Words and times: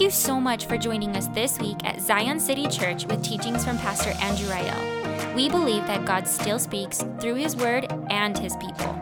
Thank 0.00 0.14
you 0.14 0.18
so 0.18 0.40
much 0.40 0.64
for 0.64 0.78
joining 0.78 1.14
us 1.14 1.26
this 1.26 1.58
week 1.58 1.76
at 1.84 2.00
Zion 2.00 2.40
City 2.40 2.66
Church 2.68 3.04
with 3.04 3.22
teachings 3.22 3.66
from 3.66 3.76
Pastor 3.76 4.14
Andrew 4.22 4.48
Rael. 4.48 5.34
We 5.34 5.50
believe 5.50 5.86
that 5.88 6.06
God 6.06 6.26
still 6.26 6.58
speaks 6.58 7.04
through 7.20 7.34
His 7.34 7.54
Word 7.54 7.86
and 8.08 8.38
His 8.38 8.56
people. 8.56 8.98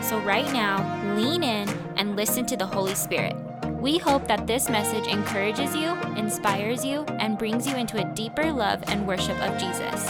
So, 0.00 0.18
right 0.20 0.50
now, 0.50 1.14
lean 1.16 1.42
in 1.44 1.68
and 1.96 2.16
listen 2.16 2.46
to 2.46 2.56
the 2.56 2.64
Holy 2.64 2.94
Spirit. 2.94 3.36
We 3.78 3.98
hope 3.98 4.26
that 4.28 4.46
this 4.46 4.70
message 4.70 5.06
encourages 5.06 5.76
you, 5.76 5.92
inspires 6.16 6.82
you, 6.82 7.02
and 7.20 7.36
brings 7.36 7.66
you 7.66 7.76
into 7.76 7.98
a 7.98 8.14
deeper 8.14 8.50
love 8.50 8.82
and 8.86 9.06
worship 9.06 9.38
of 9.42 9.60
Jesus. 9.60 10.02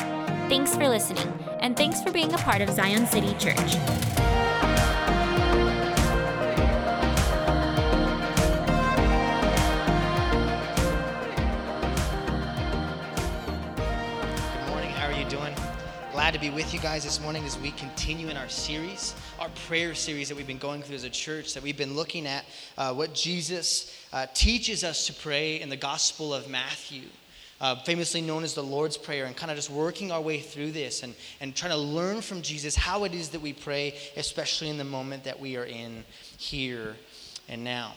Thanks 0.49 0.77
for 0.77 0.89
listening, 0.89 1.27
and 1.59 1.77
thanks 1.77 2.01
for 2.01 2.13
being 2.13 2.33
a 2.33 2.39
part 2.39 2.63
of 2.63 2.71
Zion 2.71 3.09
City 3.09 3.35
Church. 3.41 4.28
To 16.39 16.45
be 16.45 16.51
with 16.51 16.73
you 16.73 16.79
guys 16.79 17.03
this 17.03 17.21
morning 17.21 17.45
as 17.45 17.59
we 17.59 17.73
continue 17.73 18.29
in 18.29 18.37
our 18.37 18.49
series, 18.49 19.17
our 19.41 19.49
prayer 19.67 19.93
series 19.93 20.29
that 20.29 20.37
we've 20.37 20.47
been 20.47 20.57
going 20.57 20.83
through 20.83 20.95
as 20.95 21.03
a 21.03 21.11
church, 21.11 21.53
that 21.53 21.65
we've 21.65 21.77
been 21.77 21.97
looking 21.97 22.29
at 22.29 22.45
uh, 22.77 22.95
what 22.95 23.13
Jesus 23.13 23.93
uh, 24.13 24.25
teaches 24.35 24.85
us 24.85 25.07
to 25.09 25.13
pray 25.13 25.61
in 25.61 25.69
the 25.69 25.77
Gospel 25.77 26.33
of 26.33 26.49
Matthew. 26.49 27.03
Uh, 27.61 27.75
famously 27.83 28.21
known 28.21 28.45
as 28.45 28.55
the 28.55 28.63
Lord's 28.63 28.97
Prayer, 28.97 29.25
and 29.25 29.37
kind 29.37 29.51
of 29.51 29.57
just 29.57 29.69
working 29.69 30.13
our 30.13 30.21
way 30.21 30.39
through 30.39 30.71
this 30.71 31.03
and, 31.03 31.13
and 31.41 31.57
trying 31.57 31.73
to 31.73 31.79
learn 31.79 32.21
from 32.21 32.41
Jesus 32.41 32.77
how 32.77 33.03
it 33.03 33.15
is 33.15 33.31
that 33.31 33.41
we 33.41 33.53
pray, 33.53 33.97
especially 34.17 34.69
in 34.69 34.79
the 34.79 34.85
moment 34.85 35.25
that 35.25 35.41
we 35.41 35.57
are 35.57 35.65
in 35.65 36.05
here 36.37 36.95
and 37.49 37.65
now. 37.65 37.95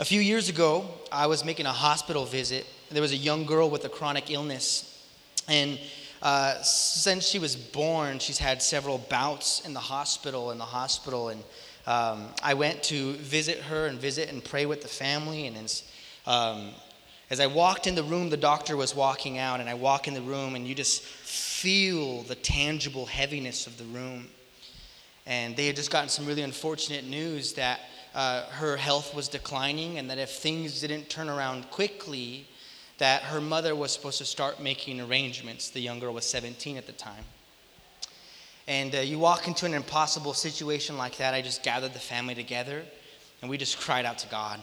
A 0.00 0.04
few 0.04 0.20
years 0.20 0.48
ago, 0.48 0.84
I 1.12 1.28
was 1.28 1.44
making 1.44 1.66
a 1.66 1.72
hospital 1.72 2.24
visit. 2.24 2.66
There 2.90 3.02
was 3.02 3.12
a 3.12 3.16
young 3.16 3.46
girl 3.46 3.70
with 3.70 3.84
a 3.84 3.88
chronic 3.88 4.32
illness. 4.32 4.86
And 5.46 5.78
uh, 6.22 6.60
since 6.62 7.26
she 7.26 7.38
was 7.38 7.56
born, 7.56 8.18
she's 8.18 8.38
had 8.38 8.62
several 8.62 8.98
bouts 8.98 9.64
in 9.64 9.72
the 9.72 9.80
hospital, 9.80 10.50
in 10.50 10.58
the 10.58 10.64
hospital. 10.64 11.30
And 11.30 11.42
um, 11.86 12.28
I 12.42 12.54
went 12.54 12.82
to 12.84 13.14
visit 13.14 13.58
her 13.58 13.86
and 13.86 13.98
visit 13.98 14.28
and 14.28 14.44
pray 14.44 14.66
with 14.66 14.82
the 14.82 14.88
family. 14.88 15.46
And 15.46 15.56
as, 15.56 15.82
um, 16.26 16.72
as 17.30 17.40
I 17.40 17.46
walked 17.46 17.86
in 17.86 17.94
the 17.94 18.02
room, 18.02 18.28
the 18.28 18.36
doctor 18.36 18.76
was 18.76 18.94
walking 18.94 19.38
out. 19.38 19.60
And 19.60 19.68
I 19.68 19.74
walk 19.74 20.08
in 20.08 20.14
the 20.14 20.20
room, 20.20 20.56
and 20.56 20.66
you 20.66 20.74
just 20.74 21.02
feel 21.02 22.22
the 22.24 22.34
tangible 22.34 23.06
heaviness 23.06 23.66
of 23.66 23.78
the 23.78 23.84
room. 23.84 24.28
And 25.26 25.56
they 25.56 25.66
had 25.66 25.76
just 25.76 25.90
gotten 25.90 26.08
some 26.10 26.26
really 26.26 26.42
unfortunate 26.42 27.04
news 27.04 27.54
that 27.54 27.80
uh, 28.14 28.42
her 28.50 28.76
health 28.76 29.14
was 29.14 29.28
declining, 29.28 29.96
and 29.96 30.10
that 30.10 30.18
if 30.18 30.30
things 30.30 30.80
didn't 30.80 31.08
turn 31.08 31.30
around 31.30 31.70
quickly, 31.70 32.46
that 33.00 33.22
her 33.22 33.40
mother 33.40 33.74
was 33.74 33.92
supposed 33.92 34.18
to 34.18 34.24
start 34.24 34.62
making 34.62 35.00
arrangements. 35.00 35.70
The 35.70 35.80
young 35.80 35.98
girl 35.98 36.14
was 36.14 36.26
17 36.26 36.76
at 36.76 36.86
the 36.86 36.92
time. 36.92 37.24
And 38.68 38.94
uh, 38.94 38.98
you 38.98 39.18
walk 39.18 39.48
into 39.48 39.66
an 39.66 39.74
impossible 39.74 40.34
situation 40.34 40.96
like 40.96 41.16
that. 41.16 41.34
I 41.34 41.42
just 41.42 41.62
gathered 41.62 41.94
the 41.94 41.98
family 41.98 42.34
together, 42.34 42.82
and 43.40 43.50
we 43.50 43.56
just 43.56 43.80
cried 43.80 44.04
out 44.04 44.18
to 44.18 44.28
God. 44.28 44.60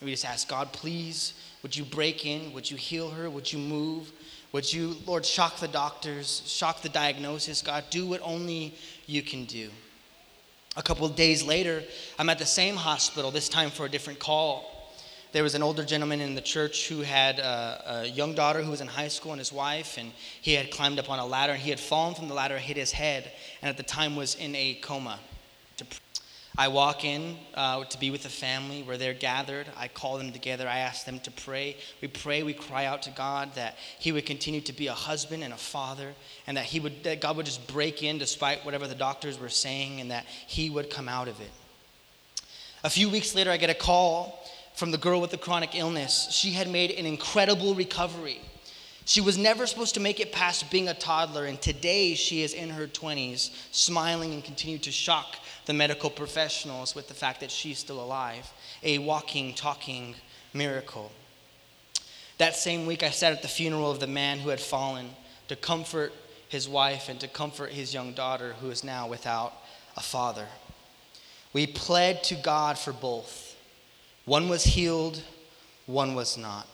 And 0.00 0.06
we 0.06 0.12
just 0.12 0.26
asked 0.26 0.48
God, 0.48 0.72
please, 0.72 1.34
would 1.62 1.74
you 1.74 1.84
break 1.84 2.26
in? 2.26 2.52
Would 2.52 2.70
you 2.70 2.76
heal 2.76 3.10
her? 3.10 3.28
Would 3.28 3.52
you 3.52 3.58
move? 3.58 4.12
Would 4.52 4.70
you, 4.72 4.96
Lord, 5.06 5.24
shock 5.24 5.58
the 5.58 5.68
doctors, 5.68 6.42
shock 6.46 6.82
the 6.82 6.88
diagnosis? 6.90 7.62
God, 7.62 7.84
do 7.90 8.06
what 8.06 8.20
only 8.22 8.74
you 9.06 9.22
can 9.22 9.46
do. 9.46 9.70
A 10.76 10.82
couple 10.82 11.06
of 11.06 11.16
days 11.16 11.42
later, 11.42 11.82
I'm 12.18 12.28
at 12.28 12.38
the 12.38 12.46
same 12.46 12.76
hospital, 12.76 13.30
this 13.30 13.48
time 13.48 13.70
for 13.70 13.86
a 13.86 13.88
different 13.88 14.18
call. 14.18 14.69
There 15.32 15.44
was 15.44 15.54
an 15.54 15.62
older 15.62 15.84
gentleman 15.84 16.20
in 16.20 16.34
the 16.34 16.40
church 16.40 16.88
who 16.88 17.02
had 17.02 17.38
a, 17.38 18.02
a, 18.02 18.06
young 18.06 18.34
daughter 18.34 18.62
who 18.62 18.70
was 18.72 18.80
in 18.80 18.88
high 18.88 19.06
school 19.06 19.30
and 19.30 19.38
his 19.38 19.52
wife, 19.52 19.96
and 19.96 20.10
he 20.40 20.54
had 20.54 20.72
climbed 20.72 20.98
up 20.98 21.08
on 21.08 21.20
a 21.20 21.26
ladder 21.26 21.52
and 21.52 21.62
he 21.62 21.70
had 21.70 21.78
fallen 21.78 22.16
from 22.16 22.26
the 22.26 22.34
ladder, 22.34 22.58
hit 22.58 22.76
his 22.76 22.90
head, 22.90 23.30
and 23.62 23.68
at 23.68 23.76
the 23.76 23.84
time 23.84 24.16
was 24.16 24.34
in 24.34 24.56
a 24.56 24.74
coma. 24.82 25.20
I 26.58 26.66
walk 26.66 27.04
in 27.04 27.36
uh, 27.54 27.84
to 27.84 27.98
be 28.00 28.10
with 28.10 28.24
the 28.24 28.28
family 28.28 28.82
where 28.82 28.98
they're 28.98 29.14
gathered. 29.14 29.68
I 29.76 29.86
call 29.86 30.18
them 30.18 30.32
together. 30.32 30.66
I 30.66 30.78
ask 30.78 31.06
them 31.06 31.20
to 31.20 31.30
pray. 31.30 31.76
We 32.02 32.08
pray. 32.08 32.42
We 32.42 32.52
cry 32.52 32.86
out 32.86 33.02
to 33.02 33.10
God 33.10 33.54
that 33.54 33.76
He 34.00 34.10
would 34.10 34.26
continue 34.26 34.60
to 34.62 34.72
be 34.72 34.88
a 34.88 34.92
husband 34.92 35.44
and 35.44 35.54
a 35.54 35.56
father, 35.56 36.12
and 36.48 36.56
that 36.56 36.64
He 36.64 36.80
would 36.80 37.04
that 37.04 37.20
God 37.20 37.36
would 37.36 37.46
just 37.46 37.68
break 37.68 38.02
in 38.02 38.18
despite 38.18 38.64
whatever 38.64 38.88
the 38.88 38.96
doctors 38.96 39.38
were 39.38 39.48
saying, 39.48 40.00
and 40.00 40.10
that 40.10 40.26
He 40.26 40.70
would 40.70 40.90
come 40.90 41.08
out 41.08 41.28
of 41.28 41.40
it. 41.40 41.50
A 42.82 42.90
few 42.90 43.08
weeks 43.08 43.34
later, 43.34 43.52
I 43.52 43.56
get 43.56 43.70
a 43.70 43.74
call 43.74 44.44
from 44.80 44.90
the 44.92 44.96
girl 44.96 45.20
with 45.20 45.30
the 45.30 45.36
chronic 45.36 45.74
illness. 45.74 46.28
She 46.30 46.52
had 46.52 46.66
made 46.66 46.92
an 46.92 47.04
incredible 47.04 47.74
recovery. 47.74 48.40
She 49.04 49.20
was 49.20 49.36
never 49.36 49.66
supposed 49.66 49.92
to 49.92 50.00
make 50.00 50.20
it 50.20 50.32
past 50.32 50.70
being 50.70 50.88
a 50.88 50.94
toddler, 50.94 51.44
and 51.44 51.60
today 51.60 52.14
she 52.14 52.42
is 52.42 52.54
in 52.54 52.70
her 52.70 52.86
20s, 52.86 53.50
smiling 53.72 54.32
and 54.32 54.42
continue 54.42 54.78
to 54.78 54.90
shock 54.90 55.36
the 55.66 55.74
medical 55.74 56.08
professionals 56.08 56.94
with 56.94 57.08
the 57.08 57.14
fact 57.14 57.40
that 57.40 57.50
she's 57.50 57.78
still 57.78 58.02
alive. 58.02 58.50
A 58.82 58.96
walking, 58.96 59.52
talking 59.52 60.14
miracle. 60.54 61.12
That 62.38 62.56
same 62.56 62.86
week, 62.86 63.02
I 63.02 63.10
sat 63.10 63.34
at 63.34 63.42
the 63.42 63.48
funeral 63.48 63.90
of 63.90 64.00
the 64.00 64.06
man 64.06 64.38
who 64.38 64.48
had 64.48 64.60
fallen 64.60 65.10
to 65.48 65.56
comfort 65.56 66.14
his 66.48 66.66
wife 66.66 67.10
and 67.10 67.20
to 67.20 67.28
comfort 67.28 67.72
his 67.72 67.92
young 67.92 68.14
daughter 68.14 68.54
who 68.62 68.70
is 68.70 68.82
now 68.82 69.06
without 69.06 69.52
a 69.98 70.00
father. 70.00 70.46
We 71.52 71.66
pled 71.66 72.24
to 72.24 72.34
God 72.34 72.78
for 72.78 72.94
both. 72.94 73.49
One 74.30 74.48
was 74.48 74.62
healed, 74.62 75.20
one 75.86 76.14
was 76.14 76.38
not. 76.38 76.68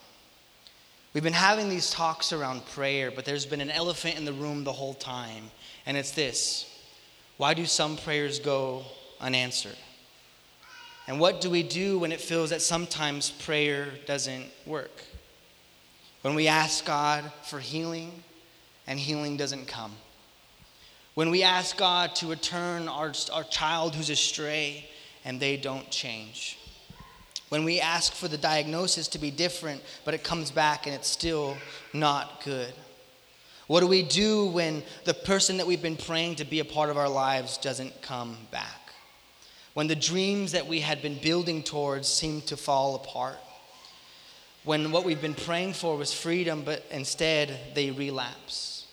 We've 1.14 1.22
been 1.22 1.32
having 1.32 1.70
these 1.70 1.90
talks 1.90 2.30
around 2.30 2.66
prayer, 2.66 3.10
but 3.10 3.24
there's 3.24 3.46
been 3.46 3.62
an 3.62 3.70
elephant 3.70 4.18
in 4.18 4.26
the 4.26 4.32
room 4.34 4.62
the 4.62 4.74
whole 4.74 4.92
time, 4.92 5.50
and 5.86 5.96
it's 5.96 6.10
this 6.10 6.70
why 7.38 7.54
do 7.54 7.64
some 7.64 7.96
prayers 7.96 8.40
go 8.40 8.84
unanswered? 9.22 9.78
And 11.08 11.18
what 11.18 11.40
do 11.40 11.48
we 11.48 11.62
do 11.62 11.98
when 11.98 12.12
it 12.12 12.20
feels 12.20 12.50
that 12.50 12.60
sometimes 12.60 13.30
prayer 13.30 13.88
doesn't 14.04 14.50
work? 14.66 15.02
When 16.20 16.34
we 16.34 16.48
ask 16.48 16.84
God 16.84 17.32
for 17.42 17.58
healing 17.58 18.22
and 18.86 19.00
healing 19.00 19.38
doesn't 19.38 19.66
come. 19.66 19.92
When 21.14 21.30
we 21.30 21.42
ask 21.42 21.74
God 21.78 22.14
to 22.16 22.26
return 22.26 22.86
our, 22.86 23.14
our 23.32 23.44
child 23.44 23.94
who's 23.94 24.10
astray 24.10 24.90
and 25.24 25.40
they 25.40 25.56
don't 25.56 25.90
change. 25.90 26.58
When 27.48 27.64
we 27.64 27.80
ask 27.80 28.12
for 28.12 28.28
the 28.28 28.38
diagnosis 28.38 29.06
to 29.08 29.18
be 29.18 29.30
different, 29.30 29.82
but 30.04 30.14
it 30.14 30.24
comes 30.24 30.50
back 30.50 30.86
and 30.86 30.94
it's 30.94 31.08
still 31.08 31.56
not 31.92 32.42
good. 32.44 32.72
What 33.68 33.80
do 33.80 33.86
we 33.86 34.02
do 34.02 34.46
when 34.46 34.82
the 35.04 35.14
person 35.14 35.56
that 35.56 35.66
we've 35.66 35.82
been 35.82 35.96
praying 35.96 36.36
to 36.36 36.44
be 36.44 36.60
a 36.60 36.64
part 36.64 36.90
of 36.90 36.96
our 36.96 37.08
lives 37.08 37.58
doesn't 37.58 38.02
come 38.02 38.36
back? 38.50 38.92
When 39.74 39.88
the 39.88 39.96
dreams 39.96 40.52
that 40.52 40.66
we 40.66 40.80
had 40.80 41.02
been 41.02 41.18
building 41.18 41.62
towards 41.62 42.08
seem 42.08 42.40
to 42.42 42.56
fall 42.56 42.94
apart? 42.94 43.38
When 44.64 44.90
what 44.90 45.04
we've 45.04 45.20
been 45.20 45.34
praying 45.34 45.74
for 45.74 45.96
was 45.96 46.12
freedom, 46.12 46.62
but 46.64 46.84
instead 46.90 47.56
they 47.74 47.90
relapse? 47.90 48.86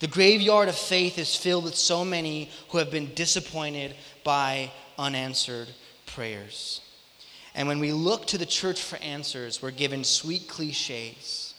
The 0.00 0.06
graveyard 0.06 0.68
of 0.68 0.76
faith 0.76 1.18
is 1.18 1.36
filled 1.36 1.64
with 1.64 1.76
so 1.76 2.04
many 2.04 2.50
who 2.70 2.78
have 2.78 2.90
been 2.90 3.12
disappointed 3.14 3.94
by 4.24 4.72
unanswered 4.98 5.68
prayers. 6.06 6.80
And 7.54 7.66
when 7.66 7.80
we 7.80 7.92
look 7.92 8.26
to 8.28 8.38
the 8.38 8.46
church 8.46 8.80
for 8.80 8.96
answers, 8.96 9.60
we're 9.60 9.70
given 9.70 10.04
sweet 10.04 10.48
cliches 10.48 11.50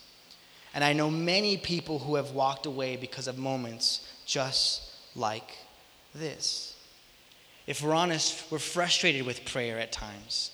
and 0.74 0.84
I 0.84 0.94
know 0.94 1.10
many 1.10 1.58
people 1.58 2.00
who 2.00 2.16
have 2.16 2.32
walked 2.32 2.66
away 2.66 2.96
because 2.96 3.28
of 3.28 3.38
moments 3.38 4.08
just 4.26 4.84
like 5.16 5.58
this. 6.16 6.76
If 7.68 7.84
we're 7.84 7.94
honest, 7.94 8.50
we're 8.52 8.60
frustrated 8.60 9.26
with 9.26 9.46
prayer 9.46 9.80
at 9.80 9.92
times. 9.92 10.52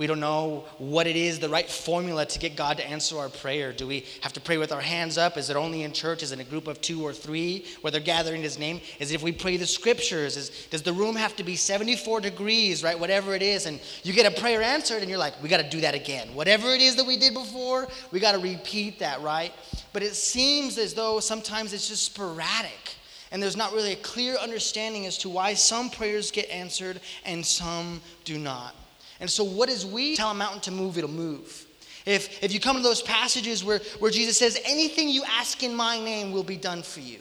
We 0.00 0.06
don't 0.06 0.18
know 0.18 0.64
what 0.78 1.06
it 1.06 1.14
is, 1.14 1.40
the 1.40 1.50
right 1.50 1.68
formula 1.68 2.24
to 2.24 2.38
get 2.38 2.56
God 2.56 2.78
to 2.78 2.88
answer 2.88 3.18
our 3.18 3.28
prayer. 3.28 3.70
Do 3.70 3.86
we 3.86 4.06
have 4.22 4.32
to 4.32 4.40
pray 4.40 4.56
with 4.56 4.72
our 4.72 4.80
hands 4.80 5.18
up? 5.18 5.36
Is 5.36 5.50
it 5.50 5.56
only 5.56 5.82
in 5.82 5.92
church? 5.92 6.22
Is 6.22 6.32
it 6.32 6.40
a 6.40 6.44
group 6.44 6.68
of 6.68 6.80
two 6.80 7.02
or 7.02 7.12
three 7.12 7.66
where 7.82 7.90
they're 7.90 8.00
gathering 8.00 8.40
His 8.40 8.58
name? 8.58 8.80
Is 8.98 9.10
it 9.10 9.16
if 9.16 9.22
we 9.22 9.30
pray 9.30 9.58
the 9.58 9.66
scriptures? 9.66 10.38
Is, 10.38 10.68
does 10.70 10.80
the 10.80 10.94
room 10.94 11.16
have 11.16 11.36
to 11.36 11.44
be 11.44 11.54
74 11.54 12.22
degrees, 12.22 12.82
right? 12.82 12.98
Whatever 12.98 13.34
it 13.34 13.42
is. 13.42 13.66
And 13.66 13.78
you 14.02 14.14
get 14.14 14.24
a 14.24 14.40
prayer 14.40 14.62
answered 14.62 15.02
and 15.02 15.10
you're 15.10 15.18
like, 15.18 15.34
we 15.42 15.50
got 15.50 15.60
to 15.60 15.68
do 15.68 15.82
that 15.82 15.94
again. 15.94 16.34
Whatever 16.34 16.68
it 16.68 16.80
is 16.80 16.96
that 16.96 17.06
we 17.06 17.18
did 17.18 17.34
before, 17.34 17.86
we 18.10 18.20
got 18.20 18.32
to 18.32 18.38
repeat 18.38 19.00
that, 19.00 19.20
right? 19.20 19.52
But 19.92 20.02
it 20.02 20.14
seems 20.14 20.78
as 20.78 20.94
though 20.94 21.20
sometimes 21.20 21.74
it's 21.74 21.88
just 21.88 22.06
sporadic. 22.06 22.96
And 23.32 23.42
there's 23.42 23.54
not 23.54 23.74
really 23.74 23.92
a 23.92 23.96
clear 23.96 24.36
understanding 24.36 25.04
as 25.04 25.18
to 25.18 25.28
why 25.28 25.52
some 25.52 25.90
prayers 25.90 26.30
get 26.30 26.48
answered 26.48 27.02
and 27.26 27.44
some 27.44 28.00
do 28.24 28.38
not. 28.38 28.74
And 29.20 29.30
so, 29.30 29.44
what 29.44 29.68
is 29.68 29.84
we 29.84 30.16
tell 30.16 30.30
a 30.30 30.34
mountain 30.34 30.60
to 30.62 30.70
move, 30.70 30.96
it'll 30.96 31.10
move. 31.10 31.66
If, 32.06 32.42
if 32.42 32.52
you 32.52 32.60
come 32.60 32.76
to 32.76 32.82
those 32.82 33.02
passages 33.02 33.62
where, 33.62 33.80
where 33.98 34.10
Jesus 34.10 34.38
says, 34.38 34.58
anything 34.64 35.10
you 35.10 35.22
ask 35.24 35.62
in 35.62 35.74
my 35.74 36.00
name 36.00 36.32
will 36.32 36.42
be 36.42 36.56
done 36.56 36.82
for 36.82 37.00
you. 37.00 37.18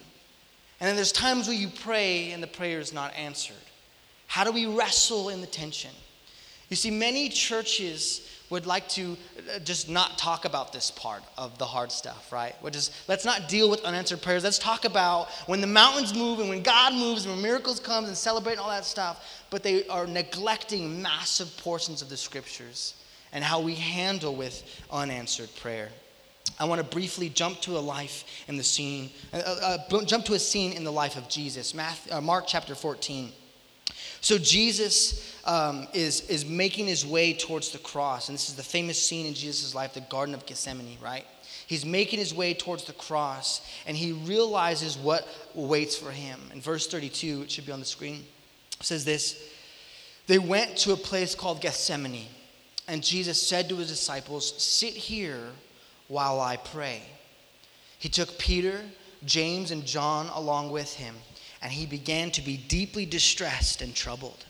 And 0.79 0.87
then 0.87 0.95
there's 0.95 1.11
times 1.11 1.47
where 1.47 1.57
you 1.57 1.67
pray 1.67 2.31
and 2.31 2.41
the 2.41 2.47
prayer 2.47 2.79
is 2.79 2.93
not 2.93 3.13
answered. 3.15 3.55
How 4.27 4.45
do 4.45 4.51
we 4.51 4.65
wrestle 4.65 5.29
in 5.29 5.41
the 5.41 5.47
tension? 5.47 5.91
You 6.69 6.77
see, 6.77 6.91
many 6.91 7.29
churches 7.29 8.28
would 8.49 8.65
like 8.65 8.87
to 8.89 9.15
uh, 9.55 9.59
just 9.59 9.89
not 9.89 10.17
talk 10.17 10.45
about 10.45 10.73
this 10.73 10.91
part 10.91 11.23
of 11.37 11.57
the 11.57 11.65
hard 11.65 11.91
stuff, 11.91 12.31
right? 12.31 12.55
Which 12.61 12.75
is, 12.75 12.91
let's 13.07 13.25
not 13.25 13.47
deal 13.47 13.69
with 13.69 13.83
unanswered 13.83 14.21
prayers. 14.21 14.43
Let's 14.43 14.59
talk 14.59 14.85
about 14.85 15.29
when 15.45 15.61
the 15.61 15.67
mountains 15.67 16.15
move 16.15 16.39
and 16.39 16.49
when 16.49 16.63
God 16.63 16.93
moves 16.93 17.25
and 17.25 17.33
when 17.33 17.43
miracles 17.43 17.79
come 17.79 18.05
and 18.05 18.17
celebrate 18.17 18.53
and 18.53 18.61
all 18.61 18.69
that 18.69 18.85
stuff. 18.85 19.45
But 19.49 19.63
they 19.63 19.87
are 19.87 20.07
neglecting 20.07 21.01
massive 21.01 21.55
portions 21.57 22.01
of 22.01 22.09
the 22.09 22.17
scriptures 22.17 22.95
and 23.31 23.43
how 23.43 23.59
we 23.59 23.75
handle 23.75 24.35
with 24.35 24.63
unanswered 24.91 25.49
prayer. 25.57 25.89
I 26.59 26.65
want 26.65 26.79
to 26.79 26.87
briefly 26.87 27.29
jump 27.29 27.61
to 27.61 27.77
a 27.77 27.79
life 27.79 28.25
in 28.47 28.57
the 28.57 28.63
scene, 28.63 29.11
uh, 29.31 29.37
uh, 29.37 29.77
uh 29.91 30.05
jump 30.05 30.25
to 30.25 30.33
a 30.33 30.39
scene 30.39 30.73
in 30.73 30.83
the 30.83 30.91
life 30.91 31.15
of 31.15 31.29
Jesus. 31.29 31.73
Matthew, 31.73 32.11
uh, 32.11 32.21
Mark 32.21 32.45
chapter 32.47 32.75
14. 32.75 33.31
So 34.21 34.37
Jesus 34.37 35.35
um, 35.45 35.87
is, 35.93 36.21
is 36.29 36.45
making 36.45 36.87
his 36.87 37.05
way 37.05 37.33
towards 37.33 37.71
the 37.71 37.77
cross. 37.79 38.29
And 38.29 38.35
this 38.35 38.49
is 38.49 38.55
the 38.55 38.63
famous 38.63 39.01
scene 39.01 39.25
in 39.25 39.33
Jesus' 39.33 39.73
life, 39.73 39.93
the 39.93 40.01
Garden 40.01 40.35
of 40.35 40.45
Gethsemane, 40.45 40.97
right? 41.01 41.25
He's 41.67 41.85
making 41.85 42.19
his 42.19 42.33
way 42.33 42.53
towards 42.53 42.85
the 42.85 42.93
cross 42.93 43.61
and 43.85 43.95
he 43.95 44.11
realizes 44.11 44.97
what 44.97 45.27
waits 45.53 45.95
for 45.95 46.11
him. 46.11 46.39
In 46.53 46.61
verse 46.61 46.87
32, 46.87 47.43
it 47.43 47.51
should 47.51 47.65
be 47.65 47.71
on 47.71 47.79
the 47.79 47.85
screen, 47.85 48.25
says 48.81 49.05
this 49.05 49.41
They 50.27 50.39
went 50.39 50.77
to 50.77 50.93
a 50.93 50.97
place 50.97 51.35
called 51.35 51.61
Gethsemane, 51.61 52.27
and 52.87 53.03
Jesus 53.03 53.41
said 53.41 53.69
to 53.69 53.75
his 53.77 53.87
disciples, 53.87 54.59
Sit 54.61 54.93
here 54.93 55.51
while 56.07 56.41
I 56.41 56.57
pray. 56.57 57.03
He 57.99 58.09
took 58.09 58.39
Peter, 58.39 58.81
James, 59.25 59.69
and 59.69 59.85
John 59.85 60.27
along 60.33 60.71
with 60.71 60.93
him 60.95 61.15
and 61.61 61.71
he 61.71 61.85
began 61.85 62.31
to 62.31 62.41
be 62.41 62.57
deeply 62.57 63.05
distressed 63.05 63.81
and 63.81 63.93
troubled. 63.93 64.45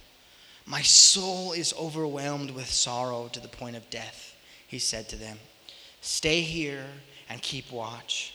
My 0.66 0.82
soul 0.82 1.54
is 1.54 1.74
overwhelmed 1.80 2.52
with 2.52 2.70
sorrow 2.70 3.28
to 3.34 3.40
the 3.40 3.48
point 3.48 3.76
of 3.76 3.90
death, 3.90 4.36
he 4.68 4.80
said 4.80 5.10
to 5.10 5.16
them. 5.16 5.40
Stay 6.02 6.42
here 6.42 6.86
and 7.30 7.42
keep 7.42 7.72
watch. 7.72 8.34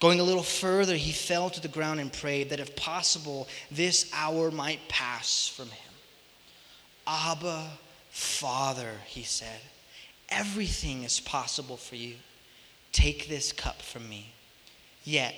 Going 0.00 0.18
a 0.18 0.24
little 0.24 0.42
further, 0.42 0.96
he 0.96 1.12
fell 1.12 1.50
to 1.50 1.60
the 1.60 1.68
ground 1.68 2.00
and 2.00 2.12
prayed 2.12 2.50
that 2.50 2.60
if 2.60 2.74
possible, 2.74 3.46
this 3.70 4.10
hour 4.14 4.50
might 4.50 4.88
pass 4.88 5.46
from 5.46 5.66
him. 5.66 5.92
Abba, 7.06 7.68
Father, 8.10 8.92
he 9.06 9.22
said, 9.22 9.60
everything 10.28 11.04
is 11.04 11.20
possible 11.20 11.76
for 11.76 11.96
you. 11.96 12.14
Take 12.92 13.28
this 13.28 13.52
cup 13.52 13.82
from 13.82 14.08
me. 14.08 14.32
Yet, 15.04 15.34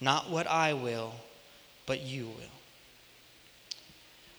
not 0.00 0.30
what 0.30 0.46
I 0.46 0.72
will 0.72 1.12
but 1.86 2.02
you 2.02 2.26
will. 2.26 2.54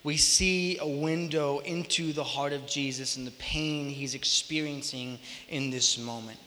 We 0.03 0.17
see 0.17 0.77
a 0.77 0.87
window 0.87 1.59
into 1.59 2.13
the 2.13 2.23
heart 2.23 2.53
of 2.53 2.67
Jesus 2.67 3.17
and 3.17 3.25
the 3.25 3.31
pain 3.31 3.89
he's 3.89 4.13
experiencing 4.13 5.17
in 5.49 5.71
this 5.71 5.97
moment. 5.97 6.37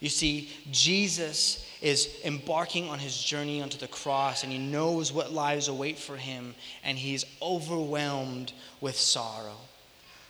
You 0.00 0.08
see, 0.08 0.50
Jesus 0.70 1.66
is 1.80 2.16
embarking 2.24 2.88
on 2.88 2.98
his 2.98 3.22
journey 3.22 3.62
onto 3.62 3.78
the 3.78 3.88
cross 3.88 4.42
and 4.42 4.52
he 4.52 4.58
knows 4.58 5.12
what 5.12 5.32
lies 5.32 5.68
await 5.68 5.98
for 5.98 6.16
him 6.16 6.54
and 6.82 6.96
he's 6.98 7.24
overwhelmed 7.42 8.52
with 8.80 8.96
sorrow. 8.96 9.56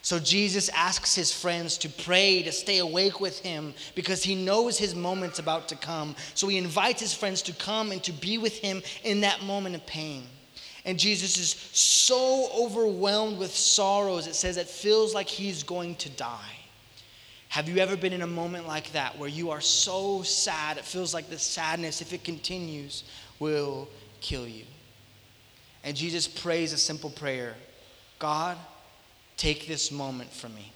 So 0.05 0.19
Jesus 0.19 0.69
asks 0.69 1.15
his 1.15 1.33
friends 1.33 1.79
to 1.79 1.89
pray, 1.89 2.43
to 2.43 2.51
stay 2.51 2.77
awake 2.77 3.19
with 3.19 3.39
him, 3.39 3.73
because 3.95 4.23
he 4.23 4.35
knows 4.35 4.77
his 4.77 4.93
moment's 4.93 5.39
about 5.39 5.67
to 5.69 5.75
come. 5.75 6.15
So 6.35 6.47
he 6.47 6.59
invites 6.59 7.01
his 7.01 7.15
friends 7.15 7.41
to 7.41 7.53
come 7.53 7.91
and 7.91 8.03
to 8.03 8.11
be 8.11 8.37
with 8.37 8.59
him 8.59 8.83
in 9.03 9.21
that 9.21 9.41
moment 9.41 9.73
of 9.73 9.83
pain. 9.87 10.27
And 10.85 10.99
Jesus 10.99 11.39
is 11.39 11.49
so 11.75 12.51
overwhelmed 12.55 13.39
with 13.39 13.49
sorrows, 13.49 14.27
it 14.27 14.35
says 14.35 14.57
it 14.57 14.67
feels 14.67 15.15
like 15.15 15.27
he's 15.27 15.63
going 15.63 15.95
to 15.95 16.09
die. 16.11 16.55
Have 17.47 17.67
you 17.67 17.79
ever 17.79 17.97
been 17.97 18.13
in 18.13 18.21
a 18.21 18.27
moment 18.27 18.67
like 18.67 18.91
that 18.91 19.17
where 19.17 19.27
you 19.27 19.49
are 19.49 19.59
so 19.59 20.21
sad, 20.21 20.77
it 20.77 20.85
feels 20.85 21.15
like 21.15 21.31
the 21.31 21.39
sadness, 21.39 22.01
if 22.01 22.13
it 22.13 22.23
continues, 22.23 23.05
will 23.39 23.87
kill 24.21 24.47
you? 24.47 24.65
And 25.83 25.97
Jesus 25.97 26.27
prays 26.27 26.73
a 26.73 26.77
simple 26.77 27.09
prayer 27.09 27.55
God, 28.19 28.55
Take 29.37 29.67
this 29.67 29.91
moment 29.91 30.31
from 30.31 30.55
me. 30.55 30.71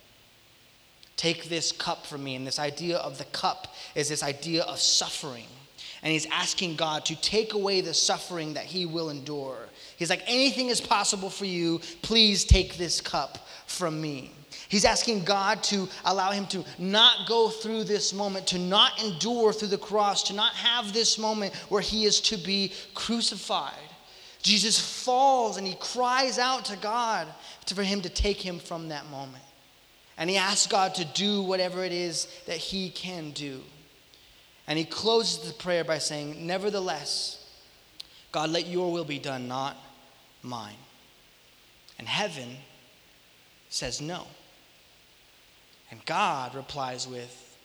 Take 1.16 1.50
this 1.50 1.72
cup 1.72 2.06
from 2.06 2.24
me. 2.24 2.36
And 2.36 2.48
this 2.48 2.60
idea 2.60 2.98
of 2.98 3.18
the 3.18 3.26
cup 3.26 3.74
is 3.96 4.10
this 4.10 4.24
idea 4.24 4.64
of 4.64 4.80
suffering. 4.80 5.46
And 6.02 6.14
he's 6.14 6.28
asking 6.28 6.76
God 6.76 7.04
to 7.06 7.16
take 7.22 7.54
away 7.54 7.82
the 7.82 7.94
suffering 7.94 8.54
that 8.54 8.66
he 8.66 8.86
will 8.86 9.10
endure. 9.10 9.68
He's 9.98 10.10
like, 10.10 10.24
anything 10.28 10.68
is 10.70 10.80
possible 10.80 11.30
for 11.30 11.46
you. 11.46 11.82
Please 12.02 12.46
take 12.46 12.78
this 12.78 13.02
cup 13.02 13.38
from 13.68 14.00
me. 14.00 14.32
He's 14.70 14.86
asking 14.86 15.24
God 15.24 15.62
to 15.64 15.90
allow 16.06 16.32
him 16.32 16.46
to 16.48 16.64
not 16.78 17.28
go 17.28 17.50
through 17.50 17.84
this 17.84 18.14
moment, 18.14 18.48
to 18.48 18.60
not 18.60 19.04
endure 19.04 19.52
through 19.52 19.70
the 19.70 19.78
cross, 19.78 20.24
to 20.24 20.34
not 20.34 20.54
have 20.54 20.94
this 20.94 21.18
moment 21.18 21.54
where 21.70 21.82
he 21.82 22.06
is 22.06 22.22
to 22.22 22.38
be 22.38 22.72
crucified. 22.94 23.74
Jesus 24.42 24.80
falls 24.80 25.58
and 25.58 25.68
he 25.68 25.76
cries 25.76 26.40
out 26.40 26.66
to 26.66 26.78
God 26.78 27.28
for 27.72 27.84
him 27.84 28.02
to 28.02 28.10
take 28.10 28.42
him 28.42 28.60
from 28.60 28.90
that 28.90 29.06
moment. 29.10 29.44
And 30.18 30.30
he 30.30 30.38
asks 30.38 30.68
God 30.68 30.96
to 30.96 31.06
do 31.06 31.42
whatever 31.42 31.84
it 31.84 31.92
is 31.92 32.28
that 32.46 32.58
he 32.58 32.90
can 32.90 33.32
do. 33.32 33.62
And 34.68 34.78
he 34.78 34.86
closes 34.86 35.48
the 35.48 35.54
prayer 35.54 35.84
by 35.84 35.98
saying, 35.98 36.46
Nevertheless, 36.46 37.46
God, 38.32 38.50
let 38.50 38.68
your 38.68 38.92
will 38.92 39.06
be 39.06 39.18
done, 39.18 39.48
not 39.48 39.76
mine. 40.44 40.76
And 41.98 42.08
heaven 42.08 42.58
says 43.70 44.02
no. 44.02 44.28
And 45.92 46.06
God 46.06 46.54
replies 46.54 47.08
with, 47.08 47.58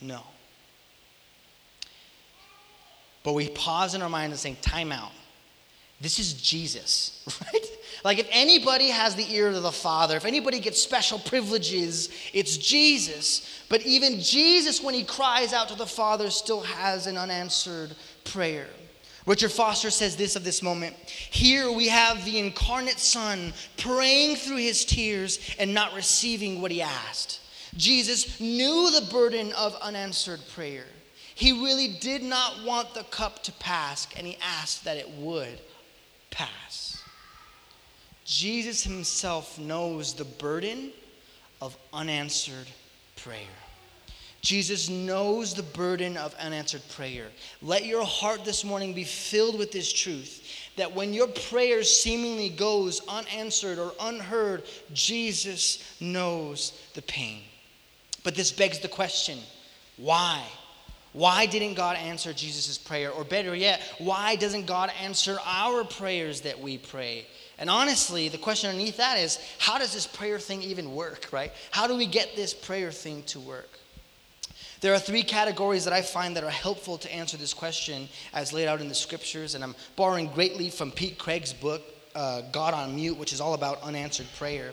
No. 0.00 0.22
But 3.22 3.34
we 3.34 3.48
pause 3.48 3.94
in 3.94 4.02
our 4.02 4.08
mind 4.08 4.32
and 4.32 4.40
say, 4.40 4.56
Time 4.62 4.92
out. 4.92 5.12
This 6.00 6.18
is 6.18 6.34
Jesus, 6.34 7.24
right? 7.52 7.66
Like, 8.04 8.18
if 8.18 8.28
anybody 8.30 8.90
has 8.90 9.14
the 9.14 9.32
ear 9.32 9.48
of 9.48 9.62
the 9.62 9.72
Father, 9.72 10.16
if 10.16 10.26
anybody 10.26 10.60
gets 10.60 10.80
special 10.80 11.18
privileges, 11.18 12.10
it's 12.34 12.58
Jesus. 12.58 13.64
But 13.68 13.82
even 13.82 14.20
Jesus, 14.20 14.82
when 14.82 14.94
he 14.94 15.04
cries 15.04 15.52
out 15.52 15.68
to 15.68 15.74
the 15.74 15.86
Father, 15.86 16.28
still 16.30 16.60
has 16.60 17.06
an 17.06 17.16
unanswered 17.16 17.96
prayer. 18.24 18.68
Richard 19.24 19.50
Foster 19.50 19.90
says 19.90 20.16
this 20.16 20.36
of 20.36 20.44
this 20.44 20.62
moment 20.62 20.94
Here 20.96 21.72
we 21.72 21.88
have 21.88 22.24
the 22.24 22.38
incarnate 22.38 23.00
Son 23.00 23.52
praying 23.76 24.36
through 24.36 24.58
his 24.58 24.84
tears 24.84 25.40
and 25.58 25.72
not 25.72 25.94
receiving 25.94 26.60
what 26.60 26.70
he 26.70 26.82
asked. 26.82 27.40
Jesus 27.74 28.38
knew 28.38 28.90
the 28.90 29.06
burden 29.10 29.52
of 29.54 29.74
unanswered 29.76 30.40
prayer. 30.54 30.84
He 31.34 31.52
really 31.52 31.88
did 32.00 32.22
not 32.22 32.64
want 32.64 32.94
the 32.94 33.02
cup 33.04 33.42
to 33.42 33.52
pass, 33.52 34.06
and 34.16 34.26
he 34.26 34.38
asked 34.40 34.84
that 34.84 34.96
it 34.96 35.10
would 35.10 35.60
pass. 36.36 37.02
Jesus 38.26 38.82
himself 38.82 39.58
knows 39.58 40.12
the 40.12 40.24
burden 40.24 40.90
of 41.62 41.76
unanswered 41.92 42.66
prayer. 43.16 43.56
Jesus 44.42 44.88
knows 44.88 45.54
the 45.54 45.62
burden 45.62 46.16
of 46.16 46.34
unanswered 46.34 46.86
prayer. 46.90 47.28
Let 47.62 47.86
your 47.86 48.04
heart 48.04 48.44
this 48.44 48.64
morning 48.64 48.92
be 48.94 49.04
filled 49.04 49.58
with 49.58 49.72
this 49.72 49.92
truth 49.92 50.46
that 50.76 50.94
when 50.94 51.14
your 51.14 51.26
prayer 51.26 51.82
seemingly 51.82 52.50
goes 52.50 53.00
unanswered 53.08 53.78
or 53.78 53.92
unheard, 53.98 54.64
Jesus 54.92 55.98
knows 56.00 56.78
the 56.94 57.02
pain. 57.02 57.42
But 58.22 58.34
this 58.34 58.52
begs 58.52 58.78
the 58.78 58.88
question 58.88 59.38
why? 59.96 60.42
Why 61.16 61.46
didn't 61.46 61.76
God 61.76 61.96
answer 61.96 62.34
Jesus' 62.34 62.76
prayer? 62.76 63.10
Or 63.10 63.24
better 63.24 63.54
yet, 63.54 63.80
why 63.96 64.36
doesn't 64.36 64.66
God 64.66 64.92
answer 65.00 65.38
our 65.46 65.82
prayers 65.82 66.42
that 66.42 66.60
we 66.60 66.76
pray? 66.76 67.26
And 67.56 67.70
honestly, 67.70 68.28
the 68.28 68.36
question 68.36 68.68
underneath 68.68 68.98
that 68.98 69.16
is 69.16 69.38
how 69.58 69.78
does 69.78 69.94
this 69.94 70.06
prayer 70.06 70.38
thing 70.38 70.60
even 70.60 70.94
work, 70.94 71.28
right? 71.32 71.52
How 71.70 71.86
do 71.86 71.96
we 71.96 72.04
get 72.04 72.36
this 72.36 72.52
prayer 72.52 72.92
thing 72.92 73.22
to 73.28 73.40
work? 73.40 73.70
There 74.82 74.92
are 74.92 74.98
three 74.98 75.22
categories 75.22 75.84
that 75.86 75.94
I 75.94 76.02
find 76.02 76.36
that 76.36 76.44
are 76.44 76.50
helpful 76.50 76.98
to 76.98 77.10
answer 77.10 77.38
this 77.38 77.54
question 77.54 78.10
as 78.34 78.52
laid 78.52 78.68
out 78.68 78.82
in 78.82 78.88
the 78.90 78.94
scriptures, 78.94 79.54
and 79.54 79.64
I'm 79.64 79.74
borrowing 79.96 80.26
greatly 80.26 80.68
from 80.68 80.90
Pete 80.90 81.16
Greig's 81.16 81.54
book, 81.54 81.80
uh, 82.14 82.42
God 82.52 82.74
on 82.74 82.94
Mute, 82.94 83.16
which 83.16 83.32
is 83.32 83.40
all 83.40 83.54
about 83.54 83.80
unanswered 83.80 84.28
prayer. 84.36 84.72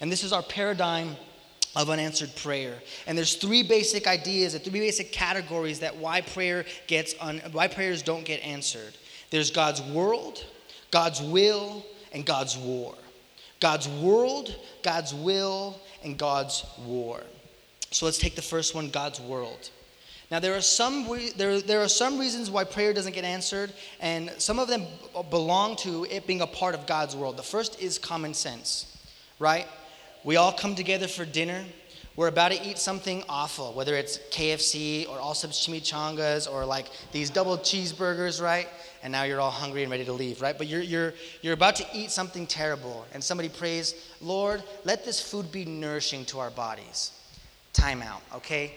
And 0.00 0.10
this 0.10 0.24
is 0.24 0.32
our 0.32 0.42
paradigm 0.42 1.14
of 1.76 1.90
unanswered 1.90 2.34
prayer. 2.36 2.74
And 3.06 3.16
there's 3.16 3.34
three 3.34 3.62
basic 3.62 4.06
ideas, 4.06 4.56
three 4.58 4.80
basic 4.80 5.12
categories 5.12 5.80
that 5.80 5.96
why 5.96 6.20
prayer 6.20 6.64
gets 6.86 7.14
un, 7.20 7.40
why 7.52 7.68
prayers 7.68 8.02
don't 8.02 8.24
get 8.24 8.42
answered. 8.42 8.94
There's 9.30 9.50
God's 9.50 9.82
world, 9.82 10.44
God's 10.90 11.20
will, 11.20 11.84
and 12.12 12.24
God's 12.24 12.56
war. 12.56 12.94
God's 13.60 13.88
world, 13.88 14.54
God's 14.82 15.14
will, 15.14 15.80
and 16.02 16.18
God's 16.18 16.64
war. 16.84 17.22
So 17.90 18.04
let's 18.04 18.18
take 18.18 18.36
the 18.36 18.42
first 18.42 18.74
one, 18.74 18.90
God's 18.90 19.20
world. 19.20 19.70
Now 20.30 20.40
there 20.40 20.54
are 20.54 20.60
some 20.60 21.06
there, 21.36 21.60
there 21.60 21.80
are 21.80 21.88
some 21.88 22.18
reasons 22.18 22.50
why 22.50 22.64
prayer 22.64 22.92
doesn't 22.92 23.14
get 23.14 23.24
answered, 23.24 23.72
and 24.00 24.32
some 24.38 24.58
of 24.58 24.68
them 24.68 24.84
belong 25.30 25.76
to 25.76 26.04
it 26.04 26.26
being 26.26 26.40
a 26.40 26.46
part 26.46 26.74
of 26.74 26.86
God's 26.86 27.14
world. 27.14 27.36
The 27.36 27.42
first 27.42 27.80
is 27.80 27.98
common 27.98 28.34
sense, 28.34 28.98
right? 29.38 29.66
We 30.24 30.36
all 30.36 30.52
come 30.52 30.74
together 30.74 31.06
for 31.06 31.26
dinner. 31.26 31.62
we're 32.16 32.28
about 32.28 32.50
to 32.52 32.66
eat 32.66 32.78
something 32.78 33.22
awful, 33.28 33.74
whether 33.74 33.94
it's 33.94 34.18
KFC 34.30 35.06
or 35.06 35.18
all 35.18 35.34
Allsup's 35.34 35.66
chimichangas 35.66 36.50
or 36.50 36.64
like 36.64 36.86
these 37.12 37.28
double 37.28 37.58
cheeseburgers, 37.58 38.40
right? 38.40 38.66
And 39.02 39.12
now 39.12 39.24
you're 39.24 39.40
all 39.40 39.50
hungry 39.50 39.82
and 39.82 39.90
ready 39.90 40.06
to 40.06 40.12
leave, 40.14 40.40
right? 40.40 40.56
But 40.56 40.66
you're, 40.66 40.80
you're, 40.80 41.12
you're 41.42 41.52
about 41.52 41.76
to 41.76 41.86
eat 41.92 42.10
something 42.10 42.46
terrible, 42.46 43.04
and 43.12 43.22
somebody 43.22 43.50
prays, 43.50 43.94
Lord, 44.22 44.62
let 44.84 45.04
this 45.04 45.20
food 45.20 45.52
be 45.52 45.66
nourishing 45.66 46.24
to 46.26 46.38
our 46.38 46.50
bodies. 46.50 47.12
Time 47.74 48.00
out, 48.00 48.22
okay? 48.36 48.72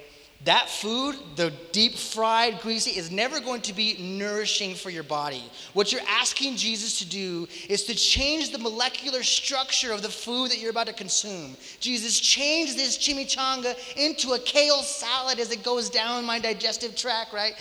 That 0.46 0.70
food, 0.70 1.16
the 1.36 1.52
deep 1.72 1.96
fried, 1.96 2.62
greasy, 2.62 2.92
is 2.92 3.10
never 3.10 3.40
going 3.40 3.62
to 3.62 3.74
be 3.74 3.98
nourishing 4.00 4.76
for 4.76 4.90
your 4.90 5.04
body. 5.04 5.44
What 5.74 5.92
you're 5.92 6.02
asking 6.08 6.58
Jesus 6.58 7.00
to 7.00 7.10
do 7.10 7.48
is 7.68 7.86
to 7.86 7.96
change 7.96 8.52
the 8.52 8.60
molecular 8.60 9.24
structure 9.24 9.92
of 9.92 10.04
the 10.04 10.10
food 10.10 10.52
that 10.52 10.60
you're 10.60 10.70
about 10.70 10.88
to 10.88 10.94
consume. 10.94 11.58
Jesus, 11.80 12.20
change 12.20 12.76
this 12.76 12.98
chimichanga 12.98 13.76
into 13.98 14.34
a 14.34 14.40
kale 14.40 14.84
salad 14.84 15.40
as 15.40 15.52
it 15.52 15.64
goes 15.64 15.90
down 15.90 16.24
my 16.24 16.40
digestive 16.40 16.96
tract, 16.96 17.34
right? 17.34 17.56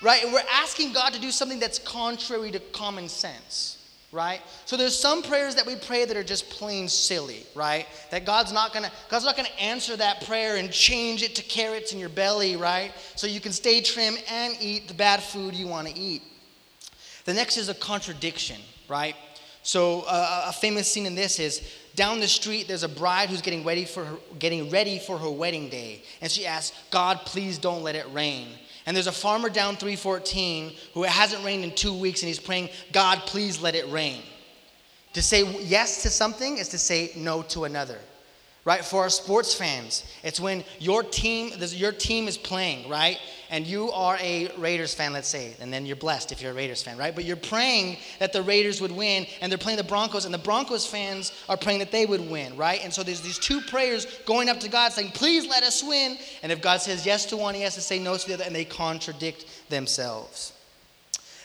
Right? 0.00 0.24
And 0.24 0.32
we're 0.32 0.42
asking 0.50 0.94
God 0.94 1.12
to 1.12 1.20
do 1.20 1.30
something 1.30 1.60
that's 1.60 1.78
contrary 1.78 2.50
to 2.50 2.60
common 2.60 3.08
sense 3.08 3.81
right? 4.12 4.42
So 4.66 4.76
there's 4.76 4.98
some 4.98 5.22
prayers 5.22 5.54
that 5.54 5.66
we 5.66 5.74
pray 5.74 6.04
that 6.04 6.16
are 6.16 6.22
just 6.22 6.50
plain 6.50 6.88
silly, 6.88 7.46
right? 7.54 7.86
That 8.10 8.26
God's 8.26 8.52
not 8.52 8.74
gonna 8.74 8.92
God's 9.08 9.24
not 9.24 9.36
gonna 9.36 9.48
answer 9.58 9.96
that 9.96 10.24
prayer 10.26 10.56
and 10.56 10.70
change 10.70 11.22
it 11.22 11.34
to 11.36 11.42
carrots 11.42 11.92
in 11.92 11.98
your 11.98 12.10
belly, 12.10 12.56
right? 12.56 12.92
So 13.16 13.26
you 13.26 13.40
can 13.40 13.52
stay 13.52 13.80
trim 13.80 14.16
and 14.30 14.54
eat 14.60 14.86
the 14.86 14.94
bad 14.94 15.22
food 15.22 15.54
you 15.54 15.66
want 15.66 15.88
to 15.88 15.98
eat. 15.98 16.22
The 17.24 17.32
next 17.32 17.56
is 17.56 17.68
a 17.68 17.74
contradiction, 17.74 18.60
right? 18.88 19.16
So 19.62 20.04
uh, 20.06 20.46
a 20.48 20.52
famous 20.52 20.92
scene 20.92 21.06
in 21.06 21.14
this 21.14 21.38
is 21.38 21.62
down 21.94 22.20
the 22.20 22.28
street 22.28 22.68
there's 22.68 22.82
a 22.82 22.88
bride 22.88 23.28
who's 23.28 23.42
getting 23.42 23.64
ready 23.64 23.84
for 23.84 24.04
her 24.04 24.16
getting 24.38 24.70
ready 24.70 24.98
for 24.98 25.18
her 25.18 25.30
wedding 25.30 25.68
day 25.68 26.02
and 26.20 26.30
she 26.30 26.46
asks 26.46 26.76
god 26.90 27.20
please 27.26 27.58
don't 27.58 27.82
let 27.82 27.94
it 27.94 28.06
rain 28.12 28.48
and 28.86 28.96
there's 28.96 29.06
a 29.06 29.12
farmer 29.12 29.48
down 29.48 29.76
314 29.76 30.72
who 30.94 31.04
it 31.04 31.10
hasn't 31.10 31.44
rained 31.44 31.64
in 31.64 31.74
two 31.74 31.94
weeks 31.94 32.22
and 32.22 32.28
he's 32.28 32.40
praying, 32.40 32.68
God, 32.92 33.20
please 33.20 33.60
let 33.60 33.74
it 33.74 33.90
rain. 33.90 34.22
To 35.14 35.22
say 35.22 35.44
yes 35.62 36.02
to 36.02 36.10
something 36.10 36.58
is 36.58 36.68
to 36.68 36.78
say 36.78 37.12
no 37.16 37.42
to 37.42 37.64
another 37.64 37.98
right? 38.64 38.84
For 38.84 39.02
our 39.02 39.10
sports 39.10 39.52
fans, 39.54 40.04
it's 40.22 40.38
when 40.38 40.62
your 40.78 41.02
team, 41.02 41.52
your 41.58 41.90
team 41.90 42.28
is 42.28 42.38
playing, 42.38 42.88
right? 42.88 43.18
And 43.50 43.66
you 43.66 43.90
are 43.90 44.16
a 44.20 44.50
Raiders 44.56 44.94
fan, 44.94 45.12
let's 45.12 45.28
say, 45.28 45.54
and 45.60 45.72
then 45.72 45.84
you're 45.84 45.96
blessed 45.96 46.30
if 46.30 46.40
you're 46.40 46.52
a 46.52 46.54
Raiders 46.54 46.82
fan, 46.82 46.96
right? 46.96 47.14
But 47.14 47.24
you're 47.24 47.36
praying 47.36 47.98
that 48.20 48.32
the 48.32 48.40
Raiders 48.40 48.80
would 48.80 48.92
win, 48.92 49.26
and 49.40 49.50
they're 49.50 49.58
playing 49.58 49.78
the 49.78 49.84
Broncos, 49.84 50.24
and 50.24 50.32
the 50.32 50.38
Broncos 50.38 50.86
fans 50.86 51.32
are 51.48 51.56
praying 51.56 51.80
that 51.80 51.90
they 51.90 52.06
would 52.06 52.30
win, 52.30 52.56
right? 52.56 52.80
And 52.84 52.92
so 52.92 53.02
there's 53.02 53.20
these 53.20 53.38
two 53.38 53.60
prayers 53.62 54.06
going 54.26 54.48
up 54.48 54.60
to 54.60 54.68
God 54.68 54.92
saying, 54.92 55.10
please 55.10 55.46
let 55.48 55.64
us 55.64 55.82
win. 55.82 56.16
And 56.44 56.52
if 56.52 56.62
God 56.62 56.80
says 56.80 57.04
yes 57.04 57.26
to 57.26 57.36
one, 57.36 57.54
he 57.54 57.62
has 57.62 57.74
to 57.74 57.80
say 57.80 57.98
no 57.98 58.16
to 58.16 58.26
the 58.26 58.34
other, 58.34 58.44
and 58.44 58.54
they 58.54 58.64
contradict 58.64 59.44
themselves. 59.70 60.52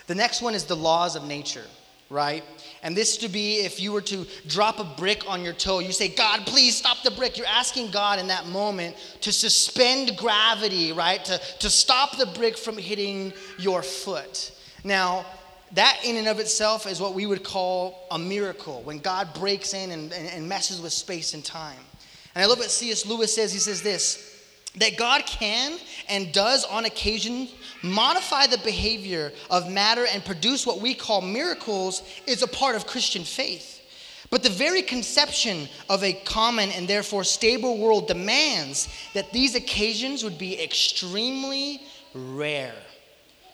The 0.05 0.15
next 0.15 0.41
one 0.41 0.53
is 0.53 0.65
the 0.65 0.75
laws 0.75 1.15
of 1.15 1.23
nature 1.23 1.65
right? 2.09 2.43
And 2.83 2.95
this 2.95 3.17
to 3.17 3.29
be 3.29 3.57
if 3.57 3.79
you 3.79 3.91
were 3.91 4.01
to 4.01 4.25
drop 4.47 4.79
a 4.79 4.83
brick 4.83 5.29
on 5.29 5.43
your 5.43 5.53
toe, 5.53 5.79
you 5.79 5.91
say, 5.91 6.07
God, 6.07 6.45
please 6.45 6.75
stop 6.75 7.03
the 7.03 7.11
brick. 7.11 7.37
You're 7.37 7.47
asking 7.47 7.91
God 7.91 8.19
in 8.19 8.27
that 8.27 8.47
moment 8.47 8.95
to 9.21 9.31
suspend 9.31 10.17
gravity, 10.17 10.93
right? 10.93 11.23
To, 11.25 11.37
to 11.59 11.69
stop 11.69 12.17
the 12.17 12.25
brick 12.27 12.57
from 12.57 12.77
hitting 12.77 13.33
your 13.57 13.83
foot. 13.83 14.51
Now, 14.83 15.25
that 15.73 15.99
in 16.05 16.15
and 16.15 16.27
of 16.27 16.39
itself 16.39 16.87
is 16.87 17.01
what 17.01 17.13
we 17.13 17.25
would 17.25 17.43
call 17.43 18.07
a 18.11 18.17
miracle 18.17 18.81
when 18.83 18.99
God 18.99 19.33
breaks 19.33 19.73
in 19.73 19.91
and, 19.91 20.13
and, 20.13 20.29
and 20.29 20.47
messes 20.47 20.79
with 20.79 20.93
space 20.93 21.33
and 21.33 21.43
time. 21.43 21.79
And 22.35 22.43
I 22.43 22.47
love 22.47 22.59
what 22.59 22.71
C.S. 22.71 23.05
Lewis 23.05 23.35
says. 23.35 23.51
He 23.51 23.59
says 23.59 23.81
this 23.81 24.36
that 24.77 24.97
God 24.97 25.25
can 25.25 25.77
and 26.07 26.31
does 26.31 26.63
on 26.65 26.85
occasion 26.85 27.47
modify 27.83 28.47
the 28.47 28.57
behavior 28.59 29.31
of 29.49 29.69
matter 29.69 30.05
and 30.05 30.23
produce 30.23 30.65
what 30.65 30.81
we 30.81 30.93
call 30.93 31.21
miracles 31.21 32.03
is 32.25 32.41
a 32.41 32.47
part 32.47 32.75
of 32.75 32.87
Christian 32.87 33.23
faith. 33.23 33.75
But 34.29 34.43
the 34.43 34.49
very 34.49 34.81
conception 34.81 35.69
of 35.89 36.03
a 36.03 36.13
common 36.13 36.69
and 36.71 36.87
therefore 36.87 37.23
stable 37.23 37.77
world 37.77 38.07
demands 38.07 38.89
that 39.13 39.31
these 39.31 39.55
occasions 39.55 40.23
would 40.23 40.37
be 40.37 40.61
extremely 40.61 41.81
rare. 42.13 42.75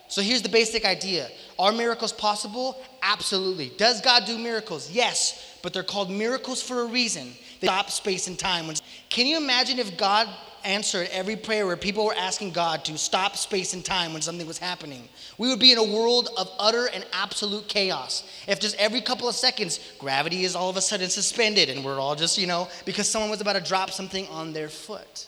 So 0.08 0.22
here's 0.22 0.42
the 0.42 0.50
basic 0.50 0.86
idea 0.86 1.30
Are 1.60 1.72
miracles 1.72 2.14
possible? 2.14 2.82
Absolutely. 3.02 3.72
Does 3.78 4.02
God 4.02 4.26
do 4.26 4.38
miracles? 4.38 4.92
Yes, 4.92 5.58
but 5.62 5.74
they're 5.74 5.84
called 5.84 6.10
miracles 6.10 6.62
for 6.62 6.82
a 6.82 6.86
reason. 6.86 7.34
They 7.60 7.68
stop 7.68 7.90
space 7.92 8.28
and 8.28 8.38
time. 8.38 8.72
Can 9.10 9.28
you 9.28 9.38
imagine 9.38 9.80
if 9.80 9.96
God 9.98 10.28
answered 10.64 11.10
every 11.12 11.36
prayer 11.36 11.66
where 11.66 11.78
people 11.78 12.06
were 12.06 12.16
asking 12.16 12.52
God 12.52 12.86
to 12.86 12.98
stop 12.98 13.38
space 13.38 13.74
and 13.74 13.84
time 13.84 14.14
when 14.14 14.22
something 14.22 14.48
was 14.48 14.58
happening. 14.58 15.08
We 15.38 15.50
would 15.50 15.60
be 15.60 15.72
in 15.72 15.78
a 15.78 15.84
world 15.84 16.30
of 16.38 16.50
utter 16.60 16.90
and 16.94 17.06
absolute 17.14 17.68
chaos. 17.68 18.24
If 18.48 18.60
just 18.60 18.76
every 18.78 19.02
couple 19.02 19.28
of 19.28 19.36
seconds, 19.36 19.80
gravity 20.00 20.44
is 20.44 20.56
all 20.56 20.70
of 20.70 20.78
a 20.78 20.82
sudden 20.82 21.10
suspended 21.10 21.70
and 21.70 21.84
we're 21.84 22.00
all 22.00 22.16
just, 22.16 22.38
you 22.38 22.48
know, 22.48 22.68
because 22.86 23.10
someone 23.10 23.30
was 23.30 23.42
about 23.42 23.54
to 23.54 23.62
drop 23.62 23.92
something 23.92 24.28
on 24.28 24.54
their 24.54 24.70
foot. 24.70 25.28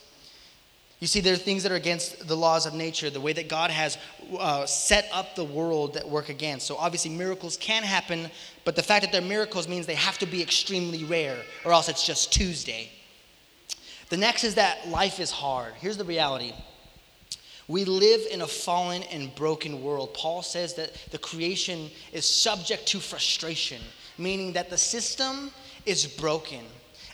You 1.00 1.08
see, 1.08 1.20
there 1.20 1.34
are 1.34 1.38
things 1.38 1.64
that 1.64 1.72
are 1.72 1.76
against 1.76 2.26
the 2.28 2.38
laws 2.38 2.66
of 2.66 2.74
nature, 2.74 3.10
the 3.10 3.20
way 3.20 3.34
that 3.34 3.50
God 3.50 3.70
has 3.70 3.98
uh, 4.40 4.66
set 4.66 5.10
up 5.14 5.36
the 5.36 5.44
world 5.44 5.94
that 5.96 6.08
work 6.08 6.30
against. 6.30 6.66
So, 6.66 6.78
obviously, 6.78 7.12
miracles 7.12 7.58
can 7.58 7.84
happen, 7.84 8.32
but 8.64 8.78
the 8.78 8.82
fact 8.82 9.04
that 9.04 9.12
they're 9.12 9.22
miracles 9.22 9.68
means 9.68 9.86
they 9.86 9.96
have 9.96 10.18
to 10.20 10.26
be 10.26 10.42
extremely 10.42 11.04
rare, 11.04 11.38
or 11.66 11.74
else 11.74 11.90
it's 11.90 12.06
just 12.06 12.32
Tuesday. 12.32 12.90
The 14.10 14.18
next 14.18 14.44
is 14.44 14.56
that 14.56 14.88
life 14.88 15.20
is 15.20 15.32
hard. 15.32 15.74
Here's 15.76 15.98
the 15.98 16.06
reality 16.06 16.54
we 17.68 17.84
live 17.84 18.22
in 18.30 18.42
a 18.42 18.48
fallen 18.48 19.02
and 19.04 19.34
broken 19.34 19.82
world. 19.82 20.14
Paul 20.14 20.44
says 20.44 20.76
that 20.76 20.94
the 21.10 21.18
creation 21.18 21.90
is 22.14 22.24
subject 22.24 22.86
to 22.88 23.00
frustration, 23.00 23.82
meaning 24.20 24.54
that 24.54 24.70
the 24.70 24.78
system 24.78 25.50
is 25.86 26.06
broken. 26.06 26.62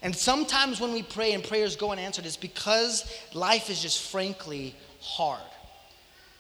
And 0.02 0.14
sometimes 0.14 0.82
when 0.82 0.92
we 0.92 1.04
pray 1.04 1.34
and 1.34 1.44
prayers 1.44 1.76
go 1.78 1.92
unanswered, 1.92 2.26
it's 2.26 2.36
because 2.36 3.10
life 3.34 3.70
is 3.70 3.82
just 3.82 4.02
frankly 4.12 4.76
hard. 5.00 5.40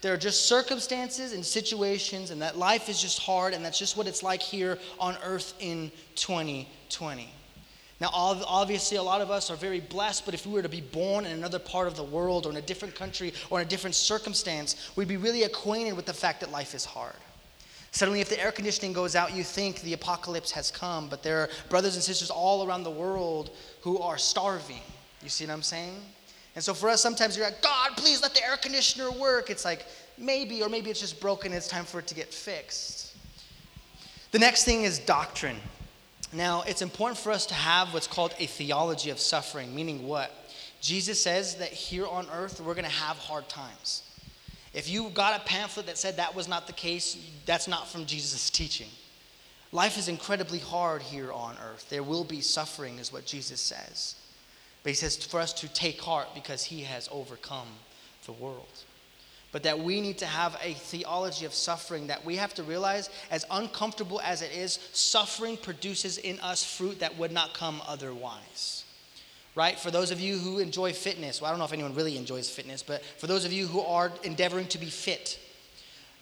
There 0.02 0.14
are 0.14 0.18
just 0.18 0.48
circumstances 0.48 1.32
and 1.32 1.46
situations, 1.46 2.32
and 2.32 2.42
that 2.42 2.58
life 2.58 2.90
is 2.90 3.00
just 3.00 3.20
hard, 3.20 3.54
and 3.54 3.64
that's 3.64 3.78
just 3.78 3.96
what 3.96 4.08
it's 4.08 4.24
like 4.24 4.42
here 4.42 4.80
on 5.00 5.16
earth 5.24 5.54
in 5.60 5.92
2020. 6.16 7.30
Now, 8.02 8.10
obviously, 8.14 8.98
a 8.98 9.04
lot 9.04 9.22
of 9.22 9.30
us 9.30 9.52
are 9.52 9.56
very 9.56 9.80
blessed, 9.80 10.26
but 10.26 10.34
if 10.34 10.48
we 10.48 10.54
were 10.54 10.64
to 10.64 10.70
be 10.70 10.82
born 10.82 11.24
in 11.28 11.34
another 11.34 11.60
part 11.60 11.88
of 11.88 11.96
the 11.96 12.04
world 12.04 12.48
or 12.48 12.50
in 12.50 12.58
a 12.58 12.62
different 12.62 12.96
country 12.96 13.32
or 13.52 13.62
in 13.62 13.68
a 13.68 13.70
different 13.70 13.96
circumstance, 13.96 14.92
we'd 14.96 15.08
be 15.08 15.18
really 15.18 15.44
acquainted 15.44 15.94
with 15.94 16.08
the 16.08 16.14
fact 16.14 16.40
that 16.40 16.52
life 16.52 16.74
is 16.74 16.84
hard. 16.84 17.16
Suddenly, 17.92 18.20
if 18.20 18.28
the 18.28 18.42
air 18.42 18.52
conditioning 18.52 18.92
goes 18.92 19.16
out, 19.16 19.36
you 19.36 19.44
think 19.44 19.82
the 19.82 19.94
apocalypse 19.94 20.50
has 20.50 20.72
come, 20.72 21.10
but 21.10 21.22
there 21.22 21.42
are 21.42 21.50
brothers 21.70 21.94
and 21.94 22.04
sisters 22.04 22.32
all 22.32 22.68
around 22.68 22.84
the 22.84 22.90
world 22.90 23.52
who 23.82 24.00
are 24.00 24.18
starving. 24.18 24.82
You 25.22 25.30
see 25.30 25.46
what 25.46 25.54
I'm 25.54 25.62
saying? 25.62 26.02
And 26.56 26.64
so 26.64 26.74
for 26.74 26.90
us, 26.90 27.02
sometimes 27.02 27.38
you're 27.38 27.46
like, 27.46 27.62
God, 27.62 27.92
please 27.98 28.24
let 28.24 28.34
the 28.34 28.44
air 28.44 28.58
conditioner 28.58 29.12
work. 29.12 29.52
It's 29.52 29.64
like, 29.64 29.86
maybe, 30.18 30.64
or 30.64 30.70
maybe 30.70 30.90
it's 30.90 31.02
just 31.02 31.22
broken, 31.22 31.54
it's 31.54 31.68
time 31.68 31.86
for 31.86 32.00
it 32.00 32.08
to 32.08 32.16
get 32.16 32.34
fixed. 32.34 33.16
The 34.32 34.40
next 34.40 34.64
thing 34.64 34.86
is 34.86 34.98
doctrine. 34.98 35.58
Now, 36.34 36.64
it's 36.64 36.82
important 36.82 37.18
for 37.18 37.32
us 37.32 37.46
to 37.48 37.54
have 37.54 37.94
what's 37.94 38.08
called 38.08 38.34
a 38.40 38.46
theology 38.46 39.10
of 39.10 39.20
suffering, 39.20 39.76
meaning 39.76 40.08
what? 40.08 40.32
Jesus 40.80 41.22
says 41.22 41.56
that 41.56 41.70
here 41.70 42.08
on 42.08 42.28
earth, 42.34 42.62
we're 42.62 42.74
going 42.74 42.86
to 42.86 42.92
have 42.92 43.18
hard 43.18 43.50
times. 43.50 44.04
If 44.74 44.90
you 44.90 45.10
got 45.10 45.40
a 45.40 45.44
pamphlet 45.44 45.88
that 45.88 45.98
said 45.98 46.18
that 46.18 46.34
was 46.34 46.48
not 46.48 46.68
the 46.68 46.74
case, 46.74 47.18
that's 47.46 47.68
not 47.68 47.90
from 47.90 48.06
Jesus' 48.06 48.50
teaching. 48.50 48.88
Life 49.74 49.98
is 49.98 50.08
incredibly 50.08 50.60
hard 50.60 51.02
here 51.02 51.32
on 51.32 51.56
earth. 51.64 51.90
There 51.90 52.04
will 52.04 52.24
be 52.24 52.42
suffering, 52.42 53.00
is 53.00 53.12
what 53.12 53.26
Jesus 53.26 53.62
says. 53.62 54.16
But 54.84 54.92
he 54.92 54.96
says 54.96 55.18
for 55.18 55.40
us 55.40 55.54
to 55.54 55.68
take 55.74 56.02
heart 56.02 56.30
because 56.34 56.64
he 56.64 56.82
has 56.82 57.08
overcome 57.12 57.68
the 58.26 58.32
world 58.32 58.84
but 59.52 59.64
that 59.64 59.78
we 59.78 60.00
need 60.00 60.18
to 60.20 60.26
have 60.26 60.58
a 60.62 60.74
theology 60.74 61.46
of 61.46 61.54
suffering 61.54 62.08
that 62.08 62.24
we 62.24 62.38
have 62.38 62.54
to 62.54 62.64
realize, 62.64 63.10
as 63.30 63.46
uncomfortable 63.52 64.22
as 64.22 64.42
it 64.42 64.52
is, 64.52 64.80
suffering 64.94 65.58
produces 65.58 66.18
in 66.18 66.40
us 66.40 66.64
fruit 66.64 67.00
that 67.00 67.18
would 67.18 67.32
not 67.32 67.54
come 67.54 67.82
otherwise. 67.88 68.86
Right? 69.54 69.78
For 69.78 69.92
those 69.92 70.12
of 70.12 70.22
you 70.22 70.38
who 70.38 70.60
enjoy 70.60 70.94
fitness, 70.94 71.42
well, 71.42 71.50
I 71.50 71.52
don't 71.52 71.60
know 71.60 71.66
if 71.66 71.74
anyone 71.74 71.94
really 71.94 72.16
enjoys 72.16 72.50
fitness, 72.50 72.82
but 72.82 73.04
for 73.04 73.28
those 73.28 73.44
of 73.44 73.52
you 73.52 73.68
who 73.68 73.82
are 73.82 74.12
endeavoring 74.24 74.68
to 74.68 74.78
be 74.78 74.86
fit, 74.86 75.38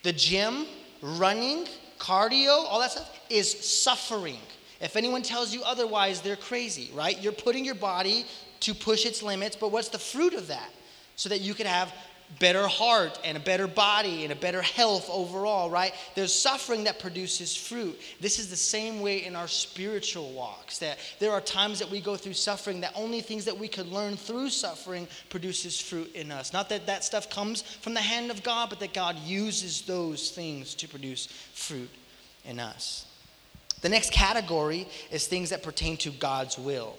the 0.02 0.12
gym, 0.12 0.66
running, 1.00 1.66
cardio, 2.00 2.64
all 2.64 2.80
that 2.80 2.90
stuff 2.90 3.20
is 3.28 3.48
suffering. 3.52 4.38
If 4.80 4.96
anyone 4.96 5.22
tells 5.22 5.54
you 5.54 5.62
otherwise, 5.62 6.20
they're 6.22 6.36
crazy, 6.36 6.90
right? 6.94 7.20
You're 7.22 7.32
putting 7.32 7.64
your 7.64 7.74
body 7.76 8.24
to 8.60 8.74
push 8.74 9.06
its 9.06 9.22
limits, 9.22 9.54
but 9.54 9.70
what's 9.70 9.88
the 9.88 9.98
fruit 9.98 10.34
of 10.34 10.48
that? 10.48 10.70
So 11.16 11.28
that 11.28 11.40
you 11.42 11.54
could 11.54 11.66
have 11.66 11.92
better 12.38 12.66
heart 12.66 13.18
and 13.24 13.36
a 13.36 13.40
better 13.40 13.66
body 13.66 14.24
and 14.24 14.32
a 14.32 14.36
better 14.36 14.62
health 14.62 15.08
overall, 15.10 15.68
right? 15.68 15.92
There's 16.14 16.32
suffering 16.32 16.84
that 16.84 16.98
produces 16.98 17.56
fruit. 17.56 17.98
This 18.20 18.38
is 18.38 18.48
the 18.48 18.56
same 18.56 19.00
way 19.00 19.24
in 19.24 19.36
our 19.36 19.48
spiritual 19.48 20.30
walks, 20.32 20.78
that 20.78 20.98
there 21.18 21.32
are 21.32 21.40
times 21.40 21.78
that 21.80 21.90
we 21.90 22.00
go 22.00 22.16
through 22.16 22.34
suffering 22.34 22.80
that 22.80 22.92
only 22.94 23.20
things 23.20 23.44
that 23.44 23.58
we 23.58 23.68
could 23.68 23.86
learn 23.86 24.16
through 24.16 24.50
suffering 24.50 25.08
produces 25.28 25.80
fruit 25.80 26.14
in 26.14 26.30
us. 26.30 26.52
Not 26.52 26.68
that 26.68 26.86
that 26.86 27.04
stuff 27.04 27.28
comes 27.28 27.62
from 27.62 27.94
the 27.94 28.00
hand 28.00 28.30
of 28.30 28.42
God, 28.42 28.70
but 28.70 28.80
that 28.80 28.94
God 28.94 29.18
uses 29.18 29.82
those 29.82 30.30
things 30.30 30.74
to 30.76 30.88
produce 30.88 31.26
fruit 31.54 31.90
in 32.44 32.60
us. 32.60 33.06
The 33.82 33.88
next 33.88 34.12
category 34.12 34.86
is 35.10 35.26
things 35.26 35.50
that 35.50 35.62
pertain 35.62 35.96
to 35.98 36.10
God's 36.10 36.58
will 36.58 36.96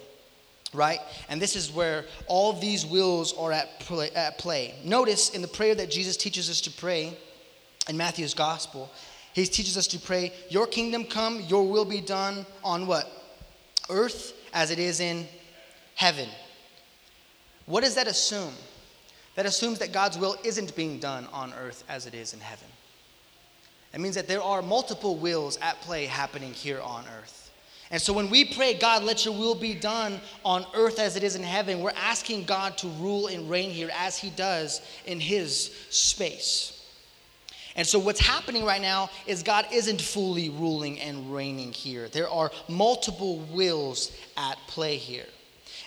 right? 0.72 1.00
And 1.28 1.40
this 1.40 1.56
is 1.56 1.70
where 1.70 2.04
all 2.26 2.52
these 2.52 2.86
wills 2.86 3.34
are 3.34 3.52
at 3.52 3.80
play, 3.80 4.10
at 4.10 4.38
play. 4.38 4.74
Notice 4.84 5.30
in 5.30 5.42
the 5.42 5.48
prayer 5.48 5.74
that 5.74 5.90
Jesus 5.90 6.16
teaches 6.16 6.48
us 6.48 6.60
to 6.62 6.70
pray 6.70 7.16
in 7.88 7.96
Matthew's 7.96 8.34
gospel, 8.34 8.90
he 9.32 9.46
teaches 9.46 9.76
us 9.76 9.86
to 9.88 9.98
pray, 9.98 10.32
Your 10.50 10.66
kingdom 10.66 11.04
come, 11.04 11.40
your 11.42 11.66
will 11.66 11.84
be 11.84 12.00
done 12.00 12.46
on 12.62 12.86
what? 12.86 13.10
Earth 13.90 14.34
as 14.52 14.70
it 14.70 14.78
is 14.78 15.00
in 15.00 15.26
heaven. 15.94 16.28
What 17.66 17.82
does 17.82 17.94
that 17.94 18.06
assume? 18.06 18.52
That 19.34 19.46
assumes 19.46 19.78
that 19.78 19.92
God's 19.92 20.18
will 20.18 20.36
isn't 20.44 20.76
being 20.76 20.98
done 20.98 21.26
on 21.32 21.54
earth 21.54 21.84
as 21.88 22.06
it 22.06 22.14
is 22.14 22.34
in 22.34 22.40
heaven. 22.40 22.68
It 23.94 24.00
means 24.00 24.14
that 24.14 24.28
there 24.28 24.42
are 24.42 24.62
multiple 24.62 25.16
wills 25.16 25.58
at 25.62 25.80
play 25.80 26.06
happening 26.06 26.52
here 26.52 26.80
on 26.80 27.04
earth. 27.18 27.41
And 27.92 28.00
so 28.00 28.14
when 28.14 28.30
we 28.30 28.46
pray, 28.46 28.72
God, 28.72 29.04
let 29.04 29.26
your 29.26 29.34
will 29.34 29.54
be 29.54 29.74
done 29.74 30.18
on 30.46 30.64
earth 30.74 30.98
as 30.98 31.14
it 31.14 31.22
is 31.22 31.36
in 31.36 31.42
heaven, 31.42 31.80
we're 31.80 31.92
asking 31.94 32.44
God 32.44 32.78
to 32.78 32.88
rule 32.88 33.26
and 33.26 33.48
reign 33.50 33.70
here 33.70 33.90
as 33.94 34.16
he 34.16 34.30
does 34.30 34.80
in 35.04 35.20
his 35.20 35.76
space. 35.90 36.78
And 37.76 37.86
so, 37.86 37.98
what's 37.98 38.20
happening 38.20 38.64
right 38.64 38.82
now 38.82 39.10
is 39.26 39.42
God 39.42 39.66
isn't 39.72 40.00
fully 40.00 40.50
ruling 40.50 41.00
and 41.00 41.32
reigning 41.32 41.72
here. 41.72 42.08
There 42.08 42.28
are 42.28 42.50
multiple 42.68 43.38
wills 43.50 44.12
at 44.36 44.58
play 44.66 44.96
here. 44.96 45.26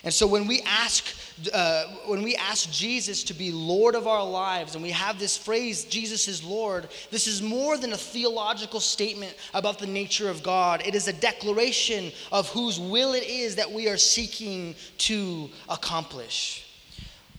And 0.06 0.14
so 0.14 0.24
when 0.24 0.46
we 0.46 0.62
ask, 0.62 1.04
uh, 1.52 1.86
when 2.06 2.22
we 2.22 2.36
ask 2.36 2.70
Jesus 2.70 3.24
to 3.24 3.34
be 3.34 3.50
Lord 3.50 3.96
of 3.96 4.06
our 4.06 4.24
lives, 4.24 4.76
and 4.76 4.82
we 4.84 4.92
have 4.92 5.18
this 5.18 5.36
phrase, 5.36 5.84
Jesus 5.84 6.28
is 6.28 6.44
Lord, 6.44 6.88
this 7.10 7.26
is 7.26 7.42
more 7.42 7.76
than 7.76 7.92
a 7.92 7.96
theological 7.96 8.78
statement 8.78 9.34
about 9.52 9.80
the 9.80 9.86
nature 9.88 10.30
of 10.30 10.44
God. 10.44 10.80
It 10.86 10.94
is 10.94 11.08
a 11.08 11.12
declaration 11.12 12.12
of 12.30 12.48
whose 12.50 12.78
will 12.78 13.14
it 13.14 13.24
is 13.24 13.56
that 13.56 13.72
we 13.72 13.88
are 13.88 13.96
seeking 13.96 14.76
to 14.98 15.50
accomplish. 15.68 16.65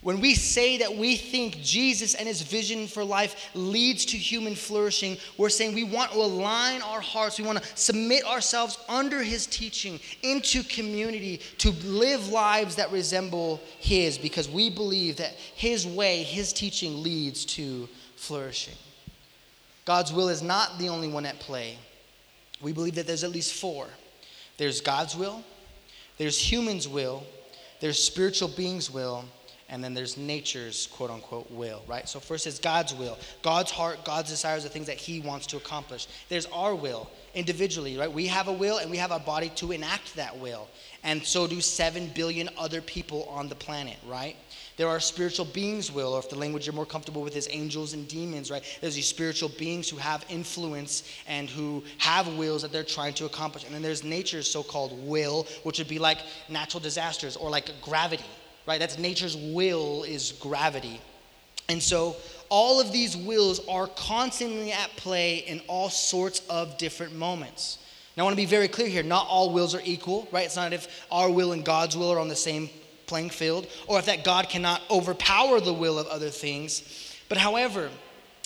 When 0.08 0.22
we 0.22 0.36
say 0.36 0.78
that 0.78 0.96
we 0.96 1.18
think 1.18 1.62
Jesus 1.62 2.16
and 2.16 2.30
his 2.30 2.42
vision 2.42 2.88
for 2.88 3.04
life 3.04 3.50
leads 3.54 4.06
to 4.06 4.18
human 4.18 4.56
flourishing, 4.56 5.18
we're 5.36 5.50
saying 5.50 5.76
we 5.76 5.84
want 5.84 6.14
to 6.14 6.20
align 6.20 6.82
our 6.82 7.02
hearts, 7.02 7.38
we 7.38 7.46
want 7.46 7.62
to 7.62 7.70
submit 7.76 8.24
ourselves 8.26 8.80
under 8.88 9.22
his 9.22 9.46
teaching 9.48 10.00
into 10.24 10.64
community 10.64 11.42
to 11.58 11.72
live 11.84 12.30
lives 12.30 12.78
that 12.78 12.90
resemble 12.90 13.60
his 13.80 14.18
because 14.18 14.48
we 14.48 14.70
believe 14.70 15.18
that 15.18 15.34
his 15.34 15.86
way, 15.86 16.24
his 16.24 16.54
teaching 16.54 17.04
leads 17.04 17.44
to 17.44 17.90
flourishing. 18.16 18.76
God's 19.84 20.14
will 20.14 20.30
is 20.30 20.42
not 20.42 20.80
the 20.80 20.88
only 20.88 21.10
one 21.10 21.26
at 21.26 21.38
play. 21.42 21.78
We 22.62 22.72
believe 22.72 22.96
that 22.96 23.08
there's 23.08 23.26
at 23.26 23.32
least 23.32 23.56
four 23.56 23.88
there's 24.56 24.80
God's 24.80 25.18
will, 25.18 25.44
there's 26.18 26.40
humans' 26.40 26.88
will, 26.88 27.26
there's 27.82 28.02
spiritual 28.02 28.48
beings' 28.48 28.90
will 28.90 29.26
and 29.70 29.84
then 29.84 29.94
there's 29.94 30.18
nature's 30.18 30.88
quote 30.88 31.10
unquote 31.10 31.52
will, 31.52 31.84
right? 31.88 32.08
So 32.08 32.20
first 32.20 32.48
is 32.48 32.60
God's 32.60 32.94
will. 32.94 33.18
God's 33.42 33.72
heart, 33.72 34.06
God's 34.06 34.30
desires 34.30 34.66
are 34.66 34.70
things 34.70 34.88
that 34.88 34.98
He 34.98 35.20
wants 35.20 35.46
to 35.48 35.58
accomplish. 35.58 36.08
There's 36.30 36.46
our 36.48 36.74
will 36.74 37.10
individually, 37.34 37.98
right? 37.98 38.12
We 38.12 38.28
have 38.28 38.48
a 38.48 38.54
will 38.54 38.78
and 38.78 38.90
we 38.90 38.98
have 38.98 39.12
a 39.12 39.20
body 39.20 39.50
to 39.56 39.72
enact 39.72 40.16
that 40.16 40.38
will. 40.38 40.68
And 41.04 41.24
so 41.24 41.48
do 41.48 41.62
seven 41.62 42.10
billion 42.16 42.50
other 42.58 42.82
people 42.82 43.24
on 43.26 43.50
the 43.50 43.56
planet, 43.56 43.98
right? 44.08 44.36
There 44.78 44.88
are 44.88 45.00
spiritual 45.00 45.46
beings' 45.46 45.92
will, 45.92 46.14
or 46.14 46.20
if 46.20 46.30
the 46.30 46.38
language 46.38 46.68
you're 46.68 46.76
more 46.76 46.86
comfortable 46.86 47.24
with 47.24 47.36
is 47.36 47.48
angels 47.52 47.94
and 47.94 48.08
demons, 48.08 48.52
right? 48.52 48.64
There's 48.80 48.96
these 48.96 49.08
spiritual 49.08 49.50
beings 49.50 49.90
who 49.90 49.98
have 49.98 50.24
influence 50.30 51.04
and 51.28 51.50
who 51.50 51.84
have 51.98 52.28
wills 52.36 52.62
that 52.62 52.72
they're 52.72 52.84
trying 52.84 53.16
to 53.16 53.26
accomplish. 53.26 53.66
And 53.66 53.74
then 53.74 53.82
there's 53.82 54.04
nature's 54.04 54.50
so 54.50 54.62
called 54.64 54.92
will, 55.08 55.48
which 55.64 55.80
would 55.80 55.88
be 55.88 55.98
like 56.00 56.20
natural 56.48 56.80
disasters 56.80 57.36
or 57.36 57.50
like 57.50 57.70
gravity, 57.82 58.24
right? 58.68 58.80
That's 58.80 59.00
nature's 59.00 59.36
will 59.36 60.04
is 60.04 60.34
gravity. 60.34 61.02
And 61.70 61.82
so 61.82 62.16
all 62.50 62.80
of 62.80 62.92
these 62.92 63.18
wills 63.18 63.66
are 63.68 63.88
constantly 63.88 64.72
at 64.72 64.90
play 64.98 65.38
in 65.38 65.62
all 65.68 65.90
sorts 65.90 66.42
of 66.50 66.78
different 66.78 67.16
moments. 67.16 67.80
Now, 68.16 68.24
I 68.24 68.26
want 68.26 68.34
to 68.34 68.42
be 68.42 68.46
very 68.46 68.68
clear 68.68 68.88
here. 68.88 69.04
Not 69.04 69.28
all 69.28 69.52
wills 69.52 69.76
are 69.76 69.82
equal, 69.84 70.28
right? 70.32 70.46
It's 70.46 70.56
not 70.56 70.74
if 70.74 71.06
our 71.12 71.30
will 71.30 71.52
and 71.52 71.64
God's 71.64 71.96
will 71.96 72.12
are 72.12 72.20
on 72.20 72.30
the 72.30 72.36
same 72.36 72.70
playing 73.06 73.30
field, 73.30 73.68
or 73.88 74.00
if 74.00 74.06
that 74.06 74.24
God 74.24 74.50
cannot 74.50 74.82
overpower 74.90 75.60
the 75.62 75.74
will 75.74 75.98
of 75.98 76.08
other 76.08 76.30
things. 76.30 77.16
But 77.30 77.38
however, 77.38 77.90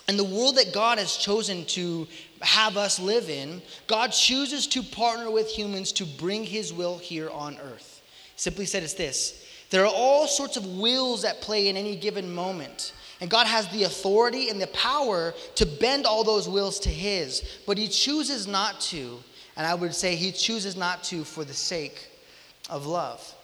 in 0.08 0.18
the 0.18 0.24
world 0.24 0.58
that 0.58 0.74
God 0.74 0.98
has 0.98 1.16
chosen 1.16 1.66
to 1.66 2.08
have 2.42 2.76
us 2.76 3.00
live 3.00 3.30
in, 3.30 3.62
God 3.88 4.10
chooses 4.10 4.68
to 4.68 4.84
partner 4.84 5.32
with 5.32 5.48
humans 5.50 5.92
to 5.94 6.06
bring 6.06 6.44
his 6.44 6.74
will 6.74 6.98
here 6.98 7.30
on 7.30 7.58
earth. 7.60 8.02
Simply 8.36 8.66
said, 8.66 8.84
it's 8.84 8.94
this 8.94 9.41
there 9.72 9.86
are 9.86 9.94
all 9.94 10.28
sorts 10.28 10.58
of 10.58 10.66
wills 10.66 11.26
at 11.26 11.42
play 11.42 11.70
in 11.70 11.78
any 11.78 11.96
given 11.96 12.32
moment. 12.32 12.94
And 13.22 13.30
God 13.30 13.48
has 13.48 13.68
the 13.70 13.84
authority 13.84 14.50
and 14.50 14.62
the 14.62 14.68
power 14.68 15.34
to 15.56 15.66
bend 15.66 16.06
all 16.06 16.24
those 16.24 16.50
wills 16.50 16.80
to 16.82 16.90
His, 16.90 17.60
but 17.66 17.78
He 17.78 17.88
chooses 17.88 18.48
not 18.48 18.82
to. 18.82 19.20
And 19.56 19.66
I 19.66 19.74
would 19.74 19.96
say 19.96 20.16
He 20.16 20.32
chooses 20.32 20.76
not 20.76 21.04
to 21.06 21.24
for 21.24 21.46
the 21.46 21.54
sake 21.54 22.10
of 22.70 22.86
love. 22.86 23.36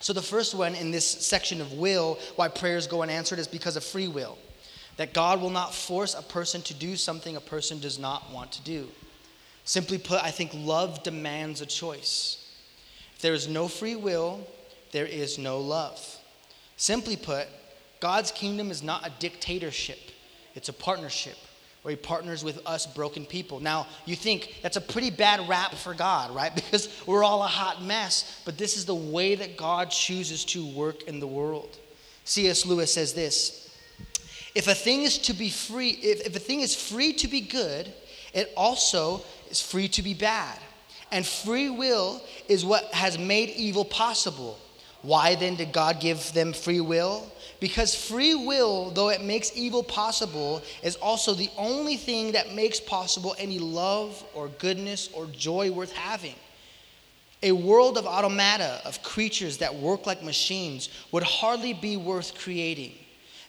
So, 0.00 0.12
the 0.12 0.20
first 0.20 0.54
one 0.54 0.74
in 0.74 0.90
this 0.90 1.06
section 1.06 1.60
of 1.60 1.72
will, 1.72 2.18
why 2.36 2.48
prayers 2.48 2.86
go 2.86 3.02
unanswered, 3.02 3.38
is 3.38 3.48
because 3.48 3.76
of 3.76 3.84
free 3.84 4.08
will. 4.08 4.36
That 4.96 5.14
God 5.14 5.40
will 5.40 5.50
not 5.50 5.74
force 5.74 6.14
a 6.14 6.22
person 6.22 6.60
to 6.62 6.74
do 6.74 6.94
something 6.96 7.36
a 7.36 7.40
person 7.40 7.80
does 7.80 7.98
not 7.98 8.30
want 8.30 8.52
to 8.52 8.62
do. 8.62 8.88
Simply 9.64 9.96
put, 9.96 10.22
I 10.22 10.30
think 10.30 10.50
love 10.54 11.02
demands 11.02 11.62
a 11.62 11.66
choice. 11.66 12.52
If 13.14 13.22
there 13.22 13.32
is 13.32 13.48
no 13.48 13.66
free 13.66 13.96
will, 13.96 14.46
there 14.94 15.06
is 15.06 15.38
no 15.38 15.58
love. 15.58 16.00
Simply 16.76 17.16
put, 17.16 17.48
God's 17.98 18.30
kingdom 18.30 18.70
is 18.70 18.80
not 18.80 19.04
a 19.04 19.10
dictatorship, 19.18 19.98
it's 20.54 20.68
a 20.68 20.72
partnership 20.72 21.36
where 21.82 21.90
he 21.90 21.96
partners 21.96 22.42
with 22.42 22.64
us 22.64 22.86
broken 22.86 23.26
people. 23.26 23.60
Now, 23.60 23.86
you 24.06 24.16
think 24.16 24.54
that's 24.62 24.78
a 24.78 24.80
pretty 24.80 25.10
bad 25.10 25.46
rap 25.48 25.74
for 25.74 25.92
God, 25.92 26.34
right? 26.34 26.54
Because 26.54 26.88
we're 27.06 27.24
all 27.24 27.42
a 27.42 27.48
hot 27.48 27.82
mess, 27.82 28.40
but 28.46 28.56
this 28.56 28.76
is 28.76 28.86
the 28.86 28.94
way 28.94 29.34
that 29.34 29.58
God 29.58 29.90
chooses 29.90 30.44
to 30.46 30.64
work 30.64 31.02
in 31.02 31.18
the 31.20 31.26
world. 31.26 31.76
C.S. 32.24 32.64
Lewis 32.64 32.94
says 32.94 33.12
this 33.12 33.68
If 34.54 34.68
a 34.68 34.74
thing 34.74 35.02
is 35.02 35.18
to 35.18 35.34
be 35.34 35.50
free, 35.50 35.90
if, 35.90 36.26
if 36.28 36.36
a 36.36 36.38
thing 36.38 36.60
is 36.60 36.74
free 36.74 37.12
to 37.14 37.28
be 37.28 37.40
good, 37.40 37.92
it 38.32 38.50
also 38.56 39.22
is 39.50 39.60
free 39.60 39.88
to 39.88 40.02
be 40.02 40.14
bad. 40.14 40.58
And 41.10 41.26
free 41.26 41.68
will 41.68 42.22
is 42.48 42.64
what 42.64 42.84
has 42.94 43.18
made 43.18 43.50
evil 43.50 43.84
possible. 43.84 44.58
Why 45.04 45.34
then 45.34 45.54
did 45.54 45.70
God 45.70 46.00
give 46.00 46.32
them 46.32 46.54
free 46.54 46.80
will? 46.80 47.30
Because 47.60 47.94
free 47.94 48.34
will, 48.34 48.90
though 48.90 49.10
it 49.10 49.22
makes 49.22 49.54
evil 49.54 49.82
possible, 49.82 50.62
is 50.82 50.96
also 50.96 51.34
the 51.34 51.50
only 51.58 51.96
thing 51.96 52.32
that 52.32 52.54
makes 52.54 52.80
possible 52.80 53.36
any 53.38 53.58
love 53.58 54.24
or 54.34 54.48
goodness 54.48 55.10
or 55.12 55.26
joy 55.26 55.70
worth 55.70 55.92
having. 55.92 56.34
A 57.42 57.52
world 57.52 57.98
of 57.98 58.06
automata, 58.06 58.80
of 58.86 59.02
creatures 59.02 59.58
that 59.58 59.74
work 59.74 60.06
like 60.06 60.22
machines, 60.22 60.88
would 61.12 61.22
hardly 61.22 61.74
be 61.74 61.98
worth 61.98 62.34
creating. 62.38 62.94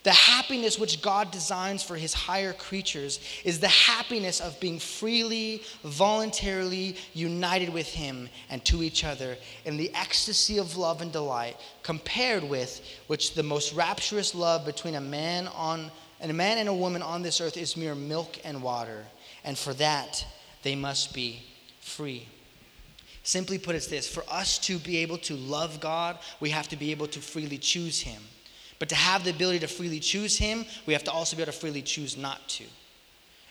The 0.05 0.11
happiness 0.11 0.77
which 0.77 1.01
God 1.01 1.31
designs 1.31 1.81
for 1.81 1.95
his 1.95 2.13
higher 2.13 2.53
creatures 2.53 3.19
is 3.43 3.59
the 3.59 3.67
happiness 3.67 4.39
of 4.39 4.59
being 4.59 4.77
freely, 4.77 5.63
voluntarily 5.83 6.95
united 7.15 7.69
with 7.69 7.87
him 7.87 8.29
and 8.51 8.63
to 8.65 8.83
each 8.83 9.03
other 9.03 9.35
in 9.65 9.77
the 9.77 9.91
ecstasy 9.95 10.59
of 10.59 10.77
love 10.77 11.01
and 11.01 11.11
delight, 11.11 11.57
compared 11.81 12.43
with 12.43 12.87
which 13.07 13.33
the 13.33 13.41
most 13.41 13.73
rapturous 13.73 14.35
love 14.35 14.63
between 14.63 14.93
a 14.93 15.01
man 15.01 15.47
on 15.47 15.89
and 16.19 16.29
a 16.29 16.35
man 16.35 16.59
and 16.59 16.69
a 16.69 16.73
woman 16.73 17.01
on 17.01 17.23
this 17.23 17.41
earth 17.41 17.57
is 17.57 17.75
mere 17.75 17.95
milk 17.95 18.37
and 18.43 18.61
water, 18.61 19.05
and 19.43 19.57
for 19.57 19.73
that 19.73 20.23
they 20.61 20.75
must 20.75 21.15
be 21.15 21.41
free. 21.81 22.27
Simply 23.23 23.57
put, 23.57 23.73
it's 23.73 23.87
this 23.87 24.07
for 24.07 24.23
us 24.29 24.59
to 24.59 24.77
be 24.77 24.97
able 24.97 25.17
to 25.17 25.35
love 25.35 25.79
God, 25.79 26.19
we 26.39 26.51
have 26.51 26.69
to 26.69 26.75
be 26.75 26.91
able 26.91 27.07
to 27.07 27.19
freely 27.19 27.57
choose 27.57 28.01
him. 28.01 28.21
But 28.79 28.89
to 28.89 28.95
have 28.95 29.23
the 29.23 29.31
ability 29.31 29.59
to 29.59 29.67
freely 29.67 29.99
choose 29.99 30.37
Him, 30.37 30.65
we 30.85 30.93
have 30.93 31.03
to 31.05 31.11
also 31.11 31.35
be 31.35 31.43
able 31.43 31.51
to 31.51 31.57
freely 31.57 31.81
choose 31.81 32.17
not 32.17 32.47
to. 32.49 32.65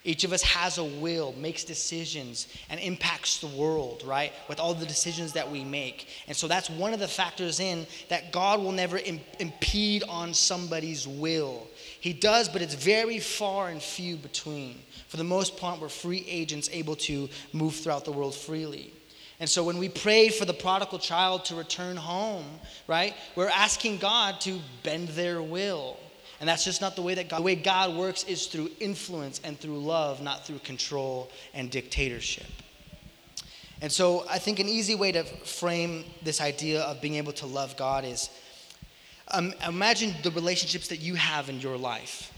Each 0.07 0.23
of 0.23 0.35
us 0.35 0.43
has 0.43 0.77
a 0.77 0.85
will, 0.85 1.33
makes 1.33 1.65
decisions, 1.65 2.47
and 2.69 2.79
impacts 2.79 3.39
the 3.39 3.47
world, 3.47 4.03
right? 4.05 4.35
With 4.51 4.61
all 4.61 4.75
the 4.75 4.85
decisions 4.85 5.33
that 5.33 5.51
we 5.51 5.65
make. 5.65 6.09
And 6.29 6.37
so 6.37 6.47
that's 6.47 6.69
one 6.69 6.93
of 6.93 7.01
the 7.01 7.09
factors 7.09 7.59
in 7.59 7.87
that 8.11 8.31
God 8.31 8.61
will 8.61 8.73
never 8.73 8.99
Im- 8.99 9.21
impede 9.41 10.03
on 10.07 10.35
somebody's 10.35 11.09
will. 11.09 11.67
He 12.01 12.13
does, 12.13 12.51
but 12.51 12.61
it's 12.61 12.75
very 12.75 13.19
far 13.19 13.71
and 13.71 13.83
few 13.83 14.17
between. 14.17 14.79
For 15.09 15.17
the 15.17 15.25
most 15.25 15.57
part, 15.57 15.81
we're 15.81 15.89
free 15.89 16.27
agents 16.29 16.69
able 16.71 16.97
to 16.97 17.31
move 17.55 17.75
throughout 17.75 18.05
the 18.05 18.13
world 18.13 18.35
freely. 18.35 18.93
And 19.41 19.49
so 19.49 19.65
when 19.65 19.79
we 19.79 19.89
pray 19.89 20.29
for 20.29 20.45
the 20.45 20.55
prodigal 20.55 20.99
child 20.99 21.45
to 21.47 21.57
return 21.57 21.97
home, 21.97 22.45
right, 22.87 23.15
we're 23.35 23.49
asking 23.49 23.99
God 23.99 24.41
to 24.43 24.61
bend 24.83 25.09
their 25.09 25.43
will. 25.43 25.99
And 26.41 26.49
that's 26.49 26.65
just 26.65 26.81
not 26.81 26.97
the 26.97 27.03
way 27.03 27.15
that 27.15 27.29
God, 27.29 27.39
the 27.39 27.43
way 27.43 27.55
God 27.55 27.97
works 27.97 28.25
is 28.25 28.47
through 28.47 28.71
influence 28.81 29.41
and 29.45 29.59
through 29.59 29.79
love, 29.79 30.23
not 30.23 30.47
through 30.47 30.59
control 30.61 31.31
and 31.53 31.71
dictatorship. 31.71 32.47
And 33.81 33.91
so 33.91 34.25
I 34.31 34.39
think 34.39 34.61
an 34.61 34.69
easy 34.69 34.95
way 34.95 35.13
to 35.13 35.25
frame 35.25 36.05
this 36.23 36.41
idea 36.41 36.83
of 36.83 37.01
being 37.01 37.17
able 37.17 37.33
to 37.35 37.47
love 37.47 37.77
God 37.77 38.05
is 38.05 38.31
um, 39.29 39.53
imagine 39.67 40.15
the 40.23 40.31
relationships 40.31 40.89
that 40.89 40.99
you 40.99 41.15
have 41.15 41.49
in 41.49 41.61
your 41.61 41.77
life. 41.77 42.33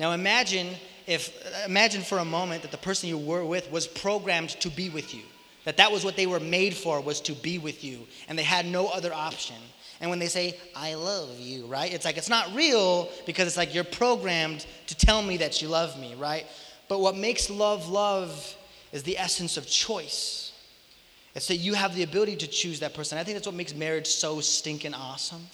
Now 0.00 0.12
imagine 0.12 0.68
if 1.06 1.32
imagine 1.66 2.02
for 2.02 2.18
a 2.18 2.24
moment 2.24 2.62
that 2.62 2.70
the 2.70 2.78
person 2.78 3.08
you 3.08 3.18
were 3.18 3.44
with 3.44 3.70
was 3.70 3.86
programmed 3.86 4.50
to 4.60 4.70
be 4.70 4.88
with 4.88 5.14
you. 5.14 5.22
That 5.64 5.76
that 5.76 5.92
was 5.92 6.04
what 6.04 6.16
they 6.16 6.26
were 6.26 6.40
made 6.40 6.74
for 6.74 7.00
was 7.00 7.20
to 7.22 7.32
be 7.32 7.58
with 7.58 7.84
you 7.84 8.06
and 8.28 8.38
they 8.38 8.42
had 8.42 8.66
no 8.66 8.88
other 8.88 9.12
option. 9.14 9.56
And 10.00 10.10
when 10.10 10.18
they 10.18 10.26
say 10.26 10.56
I 10.74 10.94
love 10.94 11.38
you, 11.38 11.66
right? 11.66 11.92
It's 11.92 12.04
like 12.04 12.16
it's 12.16 12.28
not 12.28 12.52
real 12.54 13.08
because 13.26 13.46
it's 13.46 13.56
like 13.56 13.74
you're 13.74 13.84
programmed 13.84 14.66
to 14.88 14.96
tell 14.96 15.22
me 15.22 15.36
that 15.38 15.62
you 15.62 15.68
love 15.68 15.98
me, 15.98 16.14
right? 16.14 16.46
But 16.88 17.00
what 17.00 17.16
makes 17.16 17.48
love 17.48 17.88
love 17.88 18.56
is 18.92 19.02
the 19.02 19.18
essence 19.18 19.56
of 19.56 19.66
choice. 19.66 20.52
It's 21.34 21.48
that 21.48 21.56
you 21.56 21.74
have 21.74 21.94
the 21.94 22.02
ability 22.02 22.36
to 22.36 22.46
choose 22.46 22.80
that 22.80 22.94
person. 22.94 23.16
I 23.16 23.24
think 23.24 23.36
that's 23.36 23.46
what 23.46 23.54
makes 23.54 23.74
marriage 23.74 24.08
so 24.08 24.40
stinking 24.40 24.94
awesome 24.94 25.46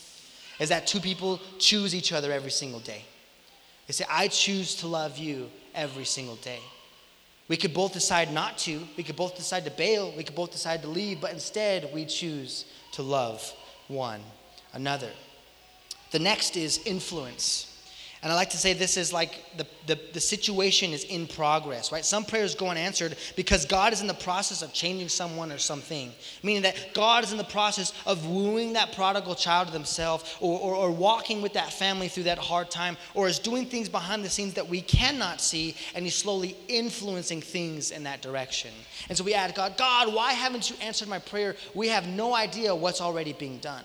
is 0.59 0.71
that 0.71 0.87
two 0.87 1.01
people 1.01 1.41
choose 1.59 1.95
each 1.95 2.13
other 2.13 2.33
every 2.33 2.51
single 2.51 2.81
day. 2.81 3.05
They 3.87 3.93
say, 3.93 4.05
I 4.11 4.29
choose 4.29 4.75
to 4.77 4.87
love 4.87 5.19
you 5.19 5.49
every 5.75 6.05
single 6.05 6.37
day. 6.37 6.61
We 7.49 7.57
could 7.57 7.73
both 7.73 7.95
decide 7.95 8.33
not 8.33 8.59
to. 8.59 8.87
We 8.97 9.03
could 9.03 9.17
both 9.17 9.37
decide 9.37 9.65
to 9.65 9.71
bail. 9.71 10.13
We 10.17 10.23
could 10.23 10.35
both 10.35 10.53
decide 10.53 10.83
to 10.83 10.89
leave. 10.89 11.21
But 11.21 11.33
instead, 11.33 11.91
we 11.95 12.05
choose 12.05 12.67
to 12.93 13.03
love 13.03 13.53
one 13.89 14.21
another. 14.75 15.11
The 16.11 16.19
next 16.19 16.57
is 16.57 16.79
influence. 16.85 17.78
And 18.23 18.33
I 18.33 18.35
like 18.35 18.51
to 18.51 18.57
say 18.57 18.73
this 18.73 18.97
is 18.97 19.13
like 19.13 19.45
the, 19.57 19.67
the, 19.87 20.01
the, 20.13 20.21
situation 20.21 20.93
is 20.93 21.05
in 21.05 21.29
progress, 21.29 21.93
right? 21.93 22.05
Some 22.05 22.25
prayers 22.25 22.57
go 22.57 22.67
unanswered 22.67 23.17
because 23.37 23.65
God 23.65 23.93
is 23.93 24.01
in 24.01 24.09
the 24.09 24.15
process 24.15 24.61
of 24.61 24.73
changing 24.73 25.09
someone 25.09 25.53
or 25.53 25.59
something. 25.59 26.11
Meaning 26.43 26.63
that 26.63 26.95
God 26.95 27.23
is 27.23 27.31
in 27.31 27.39
the 27.39 27.45
process 27.45 27.93
of 28.07 28.27
wooing 28.27 28.73
that 28.73 28.93
prodigal 28.93 29.37
child 29.37 29.69
to 29.69 29.73
themselves 29.73 30.37
or, 30.41 30.59
or, 30.59 30.75
or 30.75 30.91
walking 30.91 31.43
with 31.43 31.53
that 31.53 31.73
family 31.73 32.09
through 32.09 32.25
that 32.25 32.39
hard 32.39 32.73
time 32.73 32.97
or 33.15 33.29
is 33.29 33.39
doing 33.39 33.67
things 33.67 33.89
behind 33.89 34.25
the 34.25 34.31
scenes 34.31 34.55
that 34.55 34.69
we 34.69 34.81
cannot 34.81 35.41
see 35.41 35.77
and 35.95 36.05
He's 36.05 36.17
slowly 36.17 36.57
influencing 36.67 37.41
things 37.41 37.93
in 37.93 38.03
that 38.03 38.21
direction. 38.21 38.73
And 39.09 39.17
so 39.17 39.23
we 39.23 39.35
ask 39.35 39.55
God, 39.55 39.77
God, 39.77 40.13
why 40.13 40.33
haven't 40.33 40.71
you 40.71 40.77
answered 40.83 41.09
my 41.09 41.21
prayer? 41.21 41.55
We 41.73 41.87
have 41.89 42.09
no 42.09 42.35
idea 42.35 42.75
what's 42.75 43.01
already 43.01 43.33
being 43.33 43.59
done. 43.59 43.85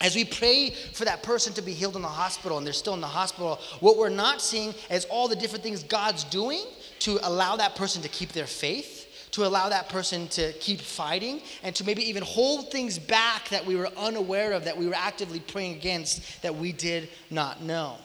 As 0.00 0.14
we 0.14 0.24
pray 0.24 0.70
for 0.70 1.04
that 1.06 1.22
person 1.22 1.52
to 1.54 1.62
be 1.62 1.72
healed 1.72 1.96
in 1.96 2.02
the 2.02 2.08
hospital 2.08 2.58
and 2.58 2.66
they're 2.66 2.74
still 2.74 2.94
in 2.94 3.00
the 3.00 3.06
hospital, 3.06 3.58
what 3.80 3.96
we're 3.96 4.08
not 4.10 4.42
seeing 4.42 4.74
is 4.90 5.06
all 5.06 5.26
the 5.26 5.36
different 5.36 5.62
things 5.62 5.82
God's 5.82 6.24
doing 6.24 6.62
to 7.00 7.18
allow 7.22 7.56
that 7.56 7.76
person 7.76 8.02
to 8.02 8.08
keep 8.08 8.32
their 8.32 8.46
faith, 8.46 9.28
to 9.30 9.46
allow 9.46 9.70
that 9.70 9.88
person 9.88 10.28
to 10.28 10.52
keep 10.54 10.80
fighting, 10.80 11.40
and 11.62 11.74
to 11.76 11.84
maybe 11.84 12.02
even 12.02 12.22
hold 12.22 12.70
things 12.70 12.98
back 12.98 13.48
that 13.48 13.64
we 13.64 13.74
were 13.74 13.88
unaware 13.96 14.52
of, 14.52 14.64
that 14.64 14.76
we 14.76 14.86
were 14.86 14.94
actively 14.94 15.40
praying 15.40 15.76
against, 15.76 16.42
that 16.42 16.54
we 16.54 16.72
did 16.72 17.08
not 17.30 17.62
know. 17.62 17.96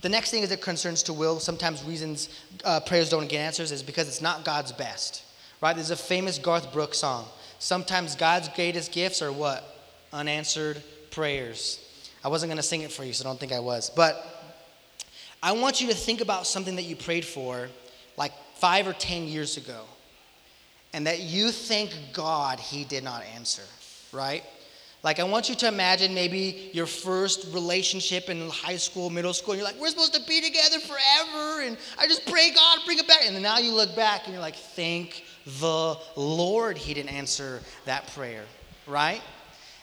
The 0.00 0.08
next 0.10 0.30
thing 0.30 0.42
is 0.42 0.52
it 0.52 0.60
concerns 0.60 1.02
to 1.04 1.12
will. 1.12 1.40
Sometimes 1.40 1.82
reasons 1.82 2.28
uh, 2.62 2.78
prayers 2.80 3.08
don't 3.08 3.28
get 3.28 3.38
answers 3.38 3.72
is 3.72 3.82
because 3.82 4.06
it's 4.06 4.20
not 4.20 4.44
God's 4.44 4.70
best, 4.70 5.24
right? 5.60 5.74
There's 5.74 5.90
a 5.90 5.96
famous 5.96 6.38
Garth 6.38 6.72
Brooks 6.72 6.98
song. 6.98 7.26
Sometimes 7.58 8.14
God's 8.14 8.48
greatest 8.50 8.92
gifts 8.92 9.22
are 9.22 9.32
what? 9.32 9.73
Unanswered 10.14 10.82
prayers. 11.10 11.80
I 12.24 12.28
wasn't 12.28 12.48
going 12.48 12.56
to 12.56 12.62
sing 12.62 12.80
it 12.80 12.90
for 12.90 13.04
you, 13.04 13.12
so 13.12 13.24
don't 13.24 13.38
think 13.38 13.52
I 13.52 13.60
was. 13.60 13.90
But 13.90 14.24
I 15.42 15.52
want 15.52 15.82
you 15.82 15.88
to 15.88 15.94
think 15.94 16.22
about 16.22 16.46
something 16.46 16.76
that 16.76 16.84
you 16.84 16.96
prayed 16.96 17.24
for 17.24 17.68
like 18.16 18.32
five 18.56 18.86
or 18.86 18.94
10 18.94 19.24
years 19.24 19.58
ago, 19.58 19.82
and 20.94 21.06
that 21.06 21.20
you 21.20 21.50
thank 21.50 21.90
God 22.12 22.58
He 22.58 22.84
did 22.84 23.04
not 23.04 23.24
answer, 23.34 23.64
right? 24.12 24.42
Like, 25.02 25.20
I 25.20 25.24
want 25.24 25.50
you 25.50 25.54
to 25.56 25.68
imagine 25.68 26.14
maybe 26.14 26.70
your 26.72 26.86
first 26.86 27.52
relationship 27.52 28.30
in 28.30 28.48
high 28.48 28.78
school, 28.78 29.10
middle 29.10 29.34
school, 29.34 29.52
and 29.52 29.60
you're 29.60 29.68
like, 29.68 29.78
we're 29.78 29.90
supposed 29.90 30.14
to 30.14 30.22
be 30.26 30.40
together 30.40 30.78
forever, 30.78 31.60
and 31.60 31.76
I 31.98 32.06
just 32.06 32.24
pray 32.24 32.52
God 32.54 32.78
bring 32.86 32.98
it 32.98 33.06
back. 33.06 33.26
And 33.26 33.42
now 33.42 33.58
you 33.58 33.74
look 33.74 33.94
back 33.94 34.22
and 34.24 34.32
you're 34.32 34.40
like, 34.40 34.56
thank 34.56 35.24
the 35.60 35.98
Lord 36.16 36.78
He 36.78 36.94
didn't 36.94 37.12
answer 37.12 37.60
that 37.84 38.06
prayer, 38.14 38.44
right? 38.86 39.20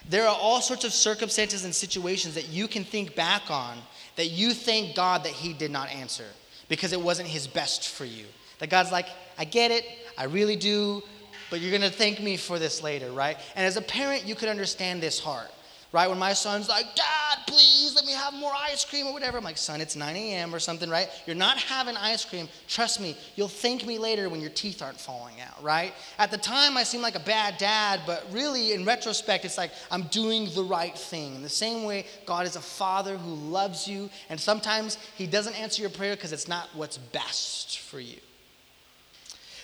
There 0.10 0.28
are 0.28 0.36
all 0.36 0.62
sorts 0.62 0.84
of 0.84 0.94
circumstances 0.94 1.64
and 1.64 1.74
situations 1.74 2.36
that 2.36 2.50
you 2.50 2.68
can 2.68 2.84
think 2.84 3.16
back 3.16 3.50
on 3.52 3.78
that 4.16 4.28
you 4.28 4.54
thank 4.54 4.96
God 4.96 5.24
that 5.24 5.32
He 5.32 5.54
did 5.54 5.72
not 5.72 5.90
answer 5.90 6.26
because 6.70 6.94
it 6.94 7.02
wasn't 7.02 7.28
His 7.30 7.48
best 7.48 7.90
for 7.90 8.06
you. 8.06 8.26
That 8.60 8.70
God's 8.70 8.92
like, 8.92 9.08
I 9.38 9.46
get 9.46 9.72
it, 9.72 9.86
I 10.18 10.26
really 10.26 10.56
do, 10.56 11.02
but 11.50 11.60
you're 11.60 11.72
gonna 11.72 11.92
thank 11.92 12.20
me 12.20 12.38
for 12.38 12.60
this 12.60 12.82
later, 12.82 13.12
right? 13.12 13.38
And 13.56 13.66
as 13.66 13.78
a 13.78 13.82
parent, 13.82 14.26
you 14.26 14.36
could 14.36 14.50
understand 14.50 15.02
this 15.02 15.20
heart 15.20 15.52
right? 15.94 16.08
When 16.10 16.20
my 16.20 16.34
son's 16.34 16.70
like, 16.70 16.86
Dad, 16.96 17.40
please 17.48 17.94
let 17.96 18.06
me 18.06 18.14
have 18.14 18.34
more 18.34 18.54
ice 18.56 18.86
cream 18.86 19.08
or 19.08 19.14
whatever. 19.14 19.38
I'm 19.38 19.44
like, 19.44 19.58
son, 19.58 19.82
it's 19.82 19.96
9 19.96 20.16
a.m. 20.16 20.56
or 20.56 20.60
something, 20.60 20.90
right? 20.90 21.10
You're 21.26 21.36
not 21.36 21.58
having 21.58 21.98
ice 21.98 22.24
cream. 22.24 22.48
Trust 22.68 23.02
me, 23.02 23.18
you'll 23.36 23.50
thank 23.50 23.86
me 23.86 23.98
later 23.98 24.30
when 24.30 24.40
your 24.40 24.52
teeth 24.52 24.82
aren't 24.82 25.00
falling 25.00 25.36
out, 25.42 25.62
right? 25.62 25.94
At 26.18 26.32
the 26.32 26.38
time, 26.38 26.78
I 26.78 26.84
seem 26.84 27.02
like 27.02 27.16
a 27.16 27.20
bad 27.20 27.58
dad, 27.58 28.02
but 28.06 28.26
really, 28.32 28.72
in 28.72 28.86
retrospect, 28.86 29.44
it's 29.44 29.58
like 29.58 29.72
I'm 29.90 30.04
doing 30.04 30.50
the 30.54 30.64
right 30.64 30.98
thing. 30.98 31.36
In 31.36 31.44
the 31.44 31.50
same 31.50 31.84
way, 31.84 32.06
God 32.26 32.46
is 32.46 32.56
a 32.56 32.62
father 32.62 33.18
who 33.18 33.34
loves 33.34 33.86
you, 33.88 34.10
and 34.30 34.40
sometimes 34.40 34.98
He 35.16 35.28
doesn't 35.28 35.60
answer 35.60 35.82
your 35.82 35.92
prayer 35.92 36.16
because 36.16 36.32
it's 36.32 36.48
not 36.48 36.70
what's 36.74 36.98
best 36.98 37.80
for 37.80 38.00
you. 38.00 38.18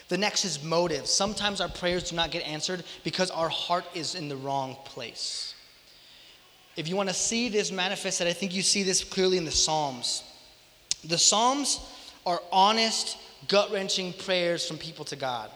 The 0.10 0.18
next 0.18 0.46
is 0.46 0.64
motive. 0.64 1.08
Sometimes 1.08 1.60
our 1.60 1.68
prayers 1.70 2.10
do 2.10 2.16
not 2.16 2.32
get 2.32 2.44
answered 2.44 2.84
because 3.04 3.30
our 3.32 3.50
heart 3.50 3.86
is 3.94 4.16
in 4.16 4.30
the 4.30 4.38
wrong 4.38 4.78
place. 4.86 5.47
If 6.78 6.88
you 6.88 6.96
want 6.96 7.10
to 7.10 7.16
see 7.16 7.50
this 7.50 7.72
manifested, 7.72 8.28
I 8.28 8.34
think 8.34 8.54
you 8.54 8.62
see 8.62 8.84
this 8.84 9.04
clearly 9.04 9.38
in 9.38 9.46
the 9.46 9.52
Psalms. 9.52 10.24
The 11.04 11.18
Psalms 11.18 11.80
are 12.24 12.40
honest, 12.52 13.18
gut 13.48 13.72
wrenching 13.72 14.14
prayers 14.14 14.68
from 14.68 14.78
people 14.78 15.04
to 15.06 15.16
God. 15.16 15.50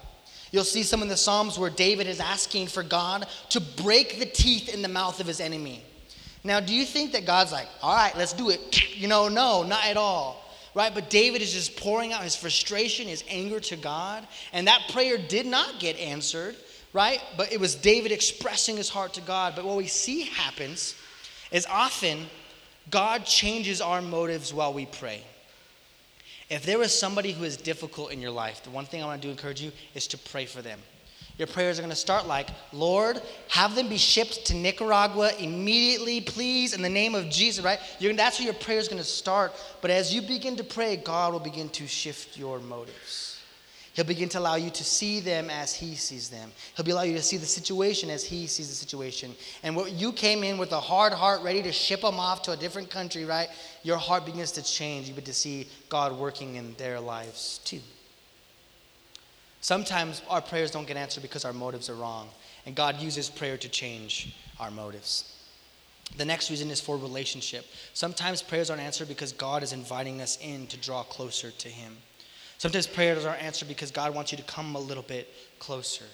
You'll 0.52 0.64
see 0.64 0.82
some 0.82 1.04
in 1.04 1.08
the 1.08 1.16
Psalms 1.16 1.60
where 1.60 1.70
David 1.70 2.08
is 2.08 2.20
asking 2.20 2.68
for 2.68 2.82
God 2.82 3.28
to 3.50 3.62
break 3.62 4.20
the 4.20 4.26
teeth 4.26 4.74
in 4.74 4.82
the 4.82 4.90
mouth 4.90 5.20
of 5.20 5.28
his 5.28 5.40
enemy. 5.40 5.84
Now, 6.44 6.60
do 6.60 6.74
you 6.74 6.86
think 6.86 7.12
that 7.12 7.26
God's 7.26 7.52
like, 7.52 7.68
all 7.84 7.96
right, 7.96 8.18
let's 8.18 8.34
do 8.34 8.50
it? 8.50 8.60
You 9.02 9.08
know, 9.08 9.30
no, 9.30 9.64
not 9.64 9.86
at 9.86 9.98
all. 9.98 10.46
Right? 10.76 10.94
But 10.94 11.10
David 11.10 11.42
is 11.42 11.54
just 11.54 11.76
pouring 11.76 12.14
out 12.14 12.22
his 12.22 12.36
frustration, 12.36 13.08
his 13.08 13.24
anger 13.28 13.60
to 13.62 13.76
God. 13.76 14.28
And 14.54 14.68
that 14.68 14.90
prayer 14.92 15.18
did 15.18 15.48
not 15.48 15.80
get 15.80 15.98
answered, 15.98 16.56
right? 16.94 17.20
But 17.36 17.52
it 17.52 17.60
was 17.60 17.74
David 17.74 18.12
expressing 18.12 18.78
his 18.78 18.90
heart 18.90 19.14
to 19.16 19.22
God. 19.22 19.54
But 19.56 19.66
what 19.66 19.76
we 19.76 19.88
see 19.88 20.22
happens 20.26 20.96
is 21.52 21.66
often 21.68 22.28
God 22.90 23.26
changes 23.26 23.82
our 23.82 24.02
motives 24.02 24.54
while 24.54 24.74
we 24.74 24.86
pray. 24.86 25.22
If 26.50 26.66
there 26.66 26.82
is 26.82 26.98
somebody 26.98 27.32
who 27.32 27.46
is 27.46 27.56
difficult 27.56 28.12
in 28.12 28.20
your 28.20 28.32
life, 28.32 28.64
the 28.64 28.72
one 28.72 28.86
thing 28.86 29.02
I 29.02 29.06
want 29.06 29.22
to 29.22 29.28
do 29.28 29.32
encourage 29.32 29.62
you 29.62 29.72
is 29.96 30.08
to 30.08 30.18
pray 30.18 30.46
for 30.46 30.62
them. 30.62 30.80
Your 31.38 31.48
prayers 31.48 31.80
are 31.80 31.82
going 31.82 31.92
to 31.92 31.96
start 31.96 32.28
like, 32.28 32.50
Lord, 32.74 33.22
have 33.48 33.74
them 33.74 33.88
be 33.88 33.98
shipped 33.98 34.46
to 34.48 34.54
Nicaragua 34.54 35.32
immediately, 35.40 36.20
please, 36.22 36.74
in 36.74 36.82
the 36.82 36.90
name 36.90 37.16
of 37.16 37.30
Jesus, 37.30 37.64
right? 37.64 37.80
You're, 38.00 38.14
that's 38.14 38.38
where 38.38 38.46
your 38.46 38.54
prayer 38.54 38.80
is 38.80 38.90
going 38.90 39.02
to 39.02 39.08
start. 39.08 39.54
But 39.82 39.92
as 39.92 40.14
you 40.14 40.22
begin 40.22 40.58
to 40.58 40.64
pray, 40.64 40.98
God 40.98 41.32
will 41.32 41.40
begin 41.40 41.70
to 41.70 41.88
shift 41.88 42.38
your 42.38 42.60
motives. 42.60 43.31
He'll 43.94 44.06
begin 44.06 44.30
to 44.30 44.40
allow 44.40 44.56
you 44.56 44.70
to 44.70 44.84
see 44.84 45.20
them 45.20 45.50
as 45.50 45.74
He 45.74 45.96
sees 45.96 46.30
them. 46.30 46.52
He'll 46.76 46.94
allow 46.94 47.02
you 47.02 47.16
to 47.16 47.22
see 47.22 47.38
the 47.38 47.46
situation 47.46 48.10
as 48.10 48.24
He 48.24 48.48
sees 48.48 48.70
the 48.70 48.76
situation. 48.76 49.36
And 49.64 49.76
what 49.76 49.92
you 49.92 50.14
came 50.14 50.44
in 50.44 50.58
with 50.58 50.72
a 50.72 50.80
hard 50.80 51.12
heart, 51.12 51.42
ready 51.42 51.62
to 51.64 51.72
ship 51.72 52.02
them 52.02 52.20
off 52.20 52.42
to 52.44 52.52
a 52.52 52.58
different 52.58 52.90
country, 52.90 53.26
right? 53.26 53.50
Your 53.84 53.98
heart 53.98 54.26
begins 54.26 54.54
to 54.54 54.64
change. 54.64 55.08
You 55.08 55.14
begin 55.14 55.26
to 55.26 55.34
see 55.34 55.68
God 55.90 56.18
working 56.18 56.56
in 56.56 56.74
their 56.76 57.00
lives 57.02 57.60
too. 57.66 57.82
Sometimes 59.60 60.22
our 60.30 60.42
prayers 60.42 60.72
don't 60.72 60.88
get 60.88 60.98
answered 60.98 61.22
because 61.22 61.46
our 61.46 61.54
motives 61.54 61.90
are 61.90 61.96
wrong, 61.96 62.30
and 62.66 62.76
God 62.76 63.00
uses 63.00 63.30
prayer 63.30 63.58
to 63.58 63.70
change 63.70 64.34
our 64.60 64.72
motives. 64.72 65.36
The 66.18 66.26
next 66.26 66.50
reason 66.50 66.72
is 66.72 66.82
for 66.82 66.98
relationship. 66.98 67.66
Sometimes 67.94 68.42
prayers 68.42 68.70
aren't 68.70 68.82
answered 68.82 69.08
because 69.08 69.32
God 69.32 69.64
is 69.64 69.72
inviting 69.72 70.22
us 70.22 70.38
in 70.42 70.68
to 70.68 70.78
draw 70.78 71.04
closer 71.04 71.52
to 71.52 71.70
Him. 71.70 71.98
Sometimes 72.62 72.86
prayers 72.86 73.26
aren't 73.26 73.42
answered 73.42 73.68
because 73.68 73.90
God 73.90 74.14
wants 74.14 74.32
you 74.32 74.38
to 74.38 74.44
come 74.44 74.76
a 74.76 74.80
little 74.80 75.02
bit 75.02 75.28
closer. 75.58 76.06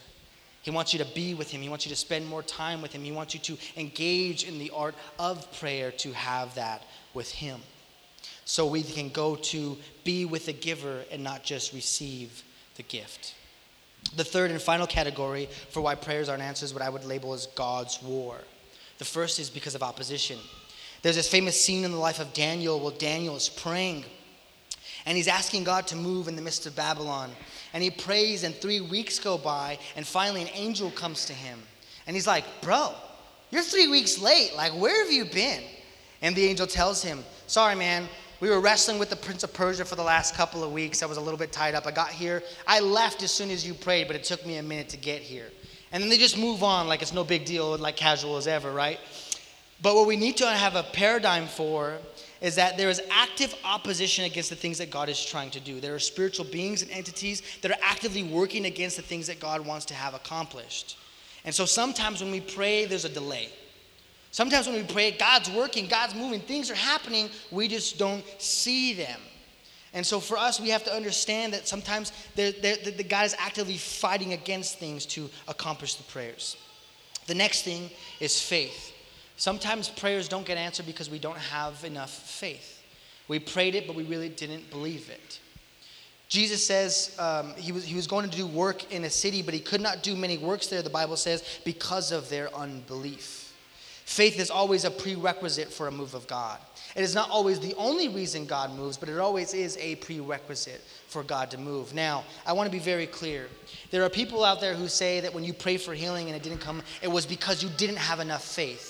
He 0.62 0.72
wants 0.72 0.94
you 0.94 1.00
to 1.00 1.06
be 1.14 1.34
with 1.34 1.52
Him. 1.52 1.62
He 1.62 1.68
wants 1.68 1.86
you 1.86 1.90
to 1.90 1.96
spend 1.98 2.26
more 2.26 2.42
time 2.42 2.82
with 2.82 2.94
Him. 2.94 3.04
He 3.04 3.12
wants 3.12 3.34
you 3.34 3.42
to 3.42 3.58
engage 3.76 4.46
in 4.46 4.58
the 4.58 4.72
art 4.74 4.96
of 5.20 5.52
prayer 5.60 5.92
to 5.92 6.14
have 6.14 6.56
that 6.56 6.84
with 7.14 7.30
Him. 7.30 7.60
so 8.46 8.66
we 8.66 8.82
can 8.82 9.10
go 9.10 9.36
to 9.36 9.76
be 10.06 10.24
with 10.24 10.46
the 10.46 10.54
giver 10.54 11.04
and 11.12 11.22
not 11.22 11.44
just 11.44 11.74
receive 11.74 12.44
the 12.78 12.84
gift. 12.84 13.36
The 14.16 14.24
third 14.24 14.50
and 14.50 14.62
final 14.62 14.88
category 14.88 15.50
for 15.72 15.82
why 15.82 15.96
prayers 15.96 16.30
aren't 16.30 16.44
answered 16.44 16.68
is 16.68 16.74
what 16.74 16.82
I 16.82 16.88
would 16.88 17.04
label 17.04 17.34
as 17.34 17.48
God's 17.48 18.02
war. 18.02 18.38
The 19.00 19.04
first 19.04 19.38
is 19.38 19.50
because 19.50 19.76
of 19.76 19.84
opposition. 19.84 20.40
There's 21.02 21.18
this 21.18 21.28
famous 21.28 21.62
scene 21.62 21.84
in 21.84 21.92
the 21.92 21.98
life 21.98 22.22
of 22.22 22.32
Daniel 22.32 22.80
where 22.80 22.94
Daniel 22.94 23.36
is 23.36 23.50
praying 23.50 24.06
and 25.08 25.15
he's 25.15 25.30
asking 25.30 25.63
God 25.63 25.88
to 25.88 25.96
move 25.96 26.28
in 26.28 26.36
the 26.36 26.41
midst 26.41 26.67
of 26.67 26.76
Babylon. 26.76 27.32
And 27.74 27.82
he 27.82 27.89
prays, 27.89 28.43
and 28.43 28.54
three 28.54 28.82
weeks 28.82 29.20
go 29.20 29.38
by, 29.38 29.80
and 29.96 30.06
finally 30.06 30.41
an 30.41 30.50
angel 30.54 30.91
comes 30.91 31.26
to 31.26 31.34
him. 31.34 31.60
And 32.06 32.15
he's 32.15 32.28
like, 32.28 32.43
Bro, 32.62 32.93
you're 33.50 33.63
three 33.63 33.88
weeks 33.88 34.20
late. 34.20 34.54
Like, 34.56 34.74
where 34.74 35.04
have 35.04 35.12
you 35.12 35.24
been? 35.24 35.63
And 36.22 36.36
the 36.36 36.46
angel 36.46 36.67
tells 36.67 37.02
him, 37.02 37.24
Sorry, 37.48 37.74
man. 37.74 38.08
We 38.39 38.50
were 38.50 38.60
wrestling 38.60 39.00
with 39.00 39.10
the 39.10 39.15
Prince 39.15 39.43
of 39.43 39.52
Persia 39.52 39.84
for 39.84 39.96
the 39.96 40.04
last 40.04 40.36
couple 40.36 40.63
of 40.63 40.72
weeks. 40.72 41.02
I 41.02 41.08
was 41.08 41.17
a 41.17 41.22
little 41.22 41.39
bit 41.39 41.52
tied 41.52 41.74
up. 41.74 41.88
I 41.88 41.91
got 41.91 42.10
here. 42.10 42.43
I 42.67 42.82
left 42.82 43.24
as 43.24 43.32
soon 43.32 43.50
as 43.50 43.65
you 43.65 43.74
prayed, 43.74 44.06
but 44.06 44.15
it 44.15 44.24
took 44.24 44.46
me 44.46 44.58
a 44.58 44.63
minute 44.63 44.89
to 44.89 44.98
get 44.98 45.22
here. 45.22 45.50
And 45.91 46.04
then 46.04 46.10
they 46.10 46.20
just 46.20 46.38
move 46.38 46.62
on 46.62 46.88
like 46.88 47.02
it's 47.02 47.13
no 47.13 47.24
big 47.24 47.46
deal, 47.46 47.76
like 47.78 47.96
casual 47.96 48.38
as 48.38 48.46
ever, 48.46 48.72
right? 48.72 49.00
But 49.82 49.96
what 49.96 50.06
we 50.06 50.17
need 50.17 50.38
to 50.38 50.48
have 50.48 50.76
a 50.76 50.84
paradigm 50.84 51.48
for 51.48 51.98
is 52.41 52.56
that 52.56 52.78
there 52.78 52.89
is 52.89 53.02
active 53.10 53.56
opposition 53.63 54.26
against 54.26 54.50
the 54.50 54.56
things 54.56 54.78
that 54.78 54.91
God 54.91 55.10
is 55.10 55.23
trying 55.23 55.50
to 55.52 55.60
do. 55.60 55.80
There 55.80 55.95
are 55.95 56.00
spiritual 56.00 56.45
beings 56.45 56.82
and 56.82 56.91
entities 56.91 57.41
that 57.62 57.71
are 57.71 57.78
actively 57.82 58.23
working 58.23 58.65
against 58.65 58.95
the 58.95 59.02
things 59.02 59.28
that 59.28 59.39
God 59.39 59.65
wants 59.65 59.86
to 59.86 59.93
have 59.93 60.13
accomplished. 60.13 60.97
And 61.45 61.54
so 61.54 61.65
sometimes 61.65 62.21
when 62.21 62.32
we 62.32 62.41
pray, 62.41 62.86
there's 62.86 63.06
a 63.06 63.10
delay. 63.10 63.50
Sometimes 64.32 64.67
when 64.67 64.76
we 64.76 64.84
pray, 64.84 65.12
God's 65.12 65.50
working, 65.50 65.88
God's 65.88 66.13
moving, 66.13 66.41
things 66.41 66.69
are 66.69 66.76
happening, 66.76 67.30
we 67.52 67.67
just 67.67 67.97
don't 67.97 68.23
see 68.38 68.93
them. 68.93 69.19
And 69.93 70.06
so 70.06 70.19
for 70.19 70.38
us, 70.38 70.60
we 70.60 70.69
have 70.69 70.84
to 70.84 70.93
understand 70.93 71.54
that 71.54 71.67
sometimes 71.67 72.12
the, 72.36 72.52
the, 72.62 72.91
the 72.91 73.04
God 73.04 73.26
is 73.26 73.36
actively 73.39 73.78
fighting 73.78 74.34
against 74.34 74.78
things 74.78 75.06
to 75.08 75.30
accomplish 75.47 75.95
the 75.95 76.04
prayers. 76.04 76.58
The 77.26 77.36
next 77.36 77.63
thing 77.63 77.89
is 78.19 78.39
faith. 78.39 78.87
Sometimes 79.38 79.88
prayers 79.88 80.28
don't 80.28 80.45
get 80.45 80.58
answered 80.58 80.86
because 80.86 81.10
we 81.10 81.19
don't 81.19 81.38
have 81.38 81.84
enough 81.84 82.12
faith. 82.12 82.84
We 83.28 83.39
prayed 83.39 83.76
it, 83.76 83.88
but 83.88 83.95
we 83.95 84.04
really 84.04 84.30
didn't 84.30 84.69
believe 84.69 85.10
it. 85.10 85.39
Jesus 86.28 86.65
says 86.65 87.15
um, 87.19 87.54
he, 87.56 87.71
was, 87.71 87.86
he 87.86 87.95
was 87.95 88.08
going 88.08 88.30
to 88.30 88.36
do 88.36 88.45
work 88.45 88.91
in 88.91 89.06
a 89.06 89.10
city, 89.10 89.41
but 89.41 89.54
he 89.54 89.60
could 89.60 89.80
not 89.80 90.04
do 90.04 90.15
many 90.15 90.38
works 90.38 90.67
there, 90.67 90.82
the 90.82 90.89
Bible 90.89 91.15
says, 91.15 91.60
because 91.63 92.12
of 92.12 92.30
their 92.30 92.54
unbelief. 92.54 93.54
Faith 94.06 94.39
is 94.39 94.50
always 94.50 94.86
a 94.86 94.91
prerequisite 94.91 95.71
for 95.71 95.88
a 95.88 95.91
move 95.91 96.13
of 96.13 96.28
God. 96.28 96.60
It 96.95 97.04
is 97.04 97.13
not 97.13 97.30
always 97.30 97.60
the 97.60 97.76
only 97.76 98.08
reason 98.08 98.45
God 98.45 98.73
moves, 98.73 98.97
but 98.97 99.10
it 99.10 99.19
always 99.19 99.54
is 99.54 99.78
a 99.78 99.95
prerequisite 99.97 100.82
for 101.08 101.23
God 101.23 101.52
to 101.52 101.58
move. 101.58 101.93
Now, 101.93 102.23
I 102.45 102.54
want 102.54 102.67
to 102.67 102.71
be 102.71 102.80
very 102.80 103.06
clear. 103.06 103.47
There 103.91 104.04
are 104.04 104.10
people 104.10 104.43
out 104.43 104.62
there 104.62 104.73
who 104.73 104.88
say 104.88 105.19
that 105.19 105.34
when 105.34 105.43
you 105.43 105.54
pray 105.54 105.78
for 105.78 105.93
healing 105.93 106.28
and 106.28 106.36
it 106.36 106.41
didn't 106.41 106.62
come, 106.62 106.82
it 107.02 107.10
was 107.10 107.26
because 107.26 107.62
you 107.62 107.69
didn't 107.78 107.97
have 107.97 108.19
enough 108.19 108.43
faith. 108.43 108.87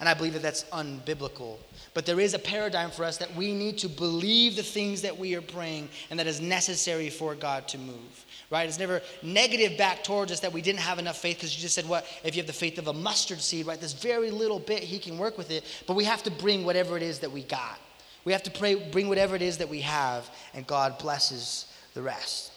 And 0.00 0.08
I 0.08 0.14
believe 0.14 0.34
that 0.34 0.42
that's 0.42 0.64
unbiblical. 0.64 1.56
But 1.92 2.06
there 2.06 2.20
is 2.20 2.32
a 2.34 2.38
paradigm 2.38 2.90
for 2.90 3.04
us 3.04 3.16
that 3.18 3.34
we 3.34 3.52
need 3.52 3.78
to 3.78 3.88
believe 3.88 4.54
the 4.54 4.62
things 4.62 5.02
that 5.02 5.18
we 5.18 5.34
are 5.34 5.42
praying 5.42 5.88
and 6.10 6.18
that 6.20 6.28
is 6.28 6.40
necessary 6.40 7.10
for 7.10 7.34
God 7.34 7.66
to 7.68 7.78
move. 7.78 8.26
Right? 8.50 8.68
It's 8.68 8.78
never 8.78 9.02
negative 9.22 9.76
back 9.76 10.04
towards 10.04 10.30
us 10.30 10.40
that 10.40 10.52
we 10.52 10.62
didn't 10.62 10.80
have 10.80 10.98
enough 10.98 11.18
faith 11.18 11.38
because 11.38 11.54
you 11.54 11.60
just 11.60 11.74
said, 11.74 11.88
what? 11.88 12.06
If 12.22 12.36
you 12.36 12.40
have 12.40 12.46
the 12.46 12.52
faith 12.52 12.78
of 12.78 12.86
a 12.86 12.92
mustard 12.92 13.40
seed, 13.40 13.66
right? 13.66 13.80
This 13.80 13.92
very 13.92 14.30
little 14.30 14.60
bit, 14.60 14.82
He 14.82 14.98
can 14.98 15.18
work 15.18 15.36
with 15.36 15.50
it. 15.50 15.64
But 15.86 15.94
we 15.94 16.04
have 16.04 16.22
to 16.22 16.30
bring 16.30 16.64
whatever 16.64 16.96
it 16.96 17.02
is 17.02 17.18
that 17.18 17.32
we 17.32 17.42
got. 17.42 17.78
We 18.24 18.32
have 18.32 18.42
to 18.44 18.50
pray, 18.50 18.74
bring 18.74 19.08
whatever 19.08 19.36
it 19.36 19.42
is 19.42 19.58
that 19.58 19.68
we 19.68 19.80
have, 19.80 20.30
and 20.54 20.66
God 20.66 20.98
blesses 20.98 21.66
the 21.94 22.02
rest. 22.02 22.52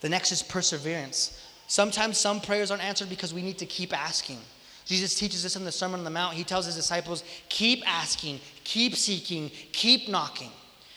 The 0.00 0.08
next 0.08 0.32
is 0.32 0.42
perseverance. 0.42 1.40
Sometimes 1.66 2.18
some 2.18 2.40
prayers 2.40 2.70
aren't 2.70 2.84
answered 2.84 3.08
because 3.08 3.32
we 3.32 3.40
need 3.40 3.58
to 3.58 3.66
keep 3.66 3.96
asking. 3.96 4.38
Jesus 4.84 5.14
teaches 5.14 5.44
us 5.46 5.56
in 5.56 5.64
the 5.64 5.72
Sermon 5.72 6.00
on 6.00 6.04
the 6.04 6.10
Mount. 6.10 6.34
He 6.34 6.44
tells 6.44 6.66
his 6.66 6.76
disciples, 6.76 7.24
keep 7.48 7.82
asking, 7.86 8.40
keep 8.64 8.94
seeking, 8.94 9.50
keep 9.72 10.08
knocking. 10.08 10.50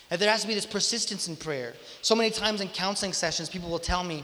That 0.09 0.19
there 0.19 0.29
has 0.29 0.41
to 0.41 0.47
be 0.47 0.53
this 0.53 0.65
persistence 0.65 1.27
in 1.27 1.35
prayer. 1.35 1.73
So 2.01 2.15
many 2.15 2.29
times 2.29 2.61
in 2.61 2.69
counseling 2.69 3.13
sessions, 3.13 3.49
people 3.49 3.69
will 3.69 3.79
tell 3.79 4.03
me, 4.03 4.23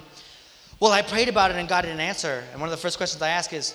Well, 0.80 0.91
I 0.91 1.02
prayed 1.02 1.30
about 1.30 1.52
it 1.52 1.58
and 1.58 1.67
God 1.67 1.82
didn't 1.82 1.99
answer. 1.99 2.43
And 2.52 2.60
one 2.60 2.69
of 2.69 2.71
the 2.71 2.82
first 2.82 2.97
questions 2.97 3.21
I 3.21 3.30
ask 3.30 3.54
is, 3.54 3.73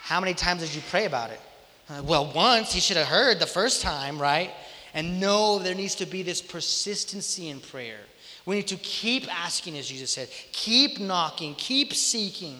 How 0.00 0.20
many 0.20 0.34
times 0.34 0.62
did 0.62 0.74
you 0.74 0.82
pray 0.90 1.06
about 1.06 1.30
it? 1.30 1.40
Uh, 1.88 2.02
well, 2.04 2.32
once. 2.32 2.72
He 2.72 2.80
should 2.80 2.96
have 2.96 3.06
heard 3.06 3.38
the 3.38 3.46
first 3.46 3.80
time, 3.80 4.18
right? 4.18 4.52
And 4.94 5.20
no, 5.20 5.58
there 5.58 5.74
needs 5.74 5.94
to 5.96 6.06
be 6.06 6.22
this 6.22 6.42
persistency 6.42 7.48
in 7.48 7.60
prayer. 7.60 8.00
We 8.44 8.56
need 8.56 8.68
to 8.68 8.76
keep 8.76 9.32
asking, 9.32 9.76
as 9.76 9.88
Jesus 9.88 10.10
said, 10.10 10.28
keep 10.52 11.00
knocking, 11.00 11.54
keep 11.56 11.92
seeking. 11.94 12.58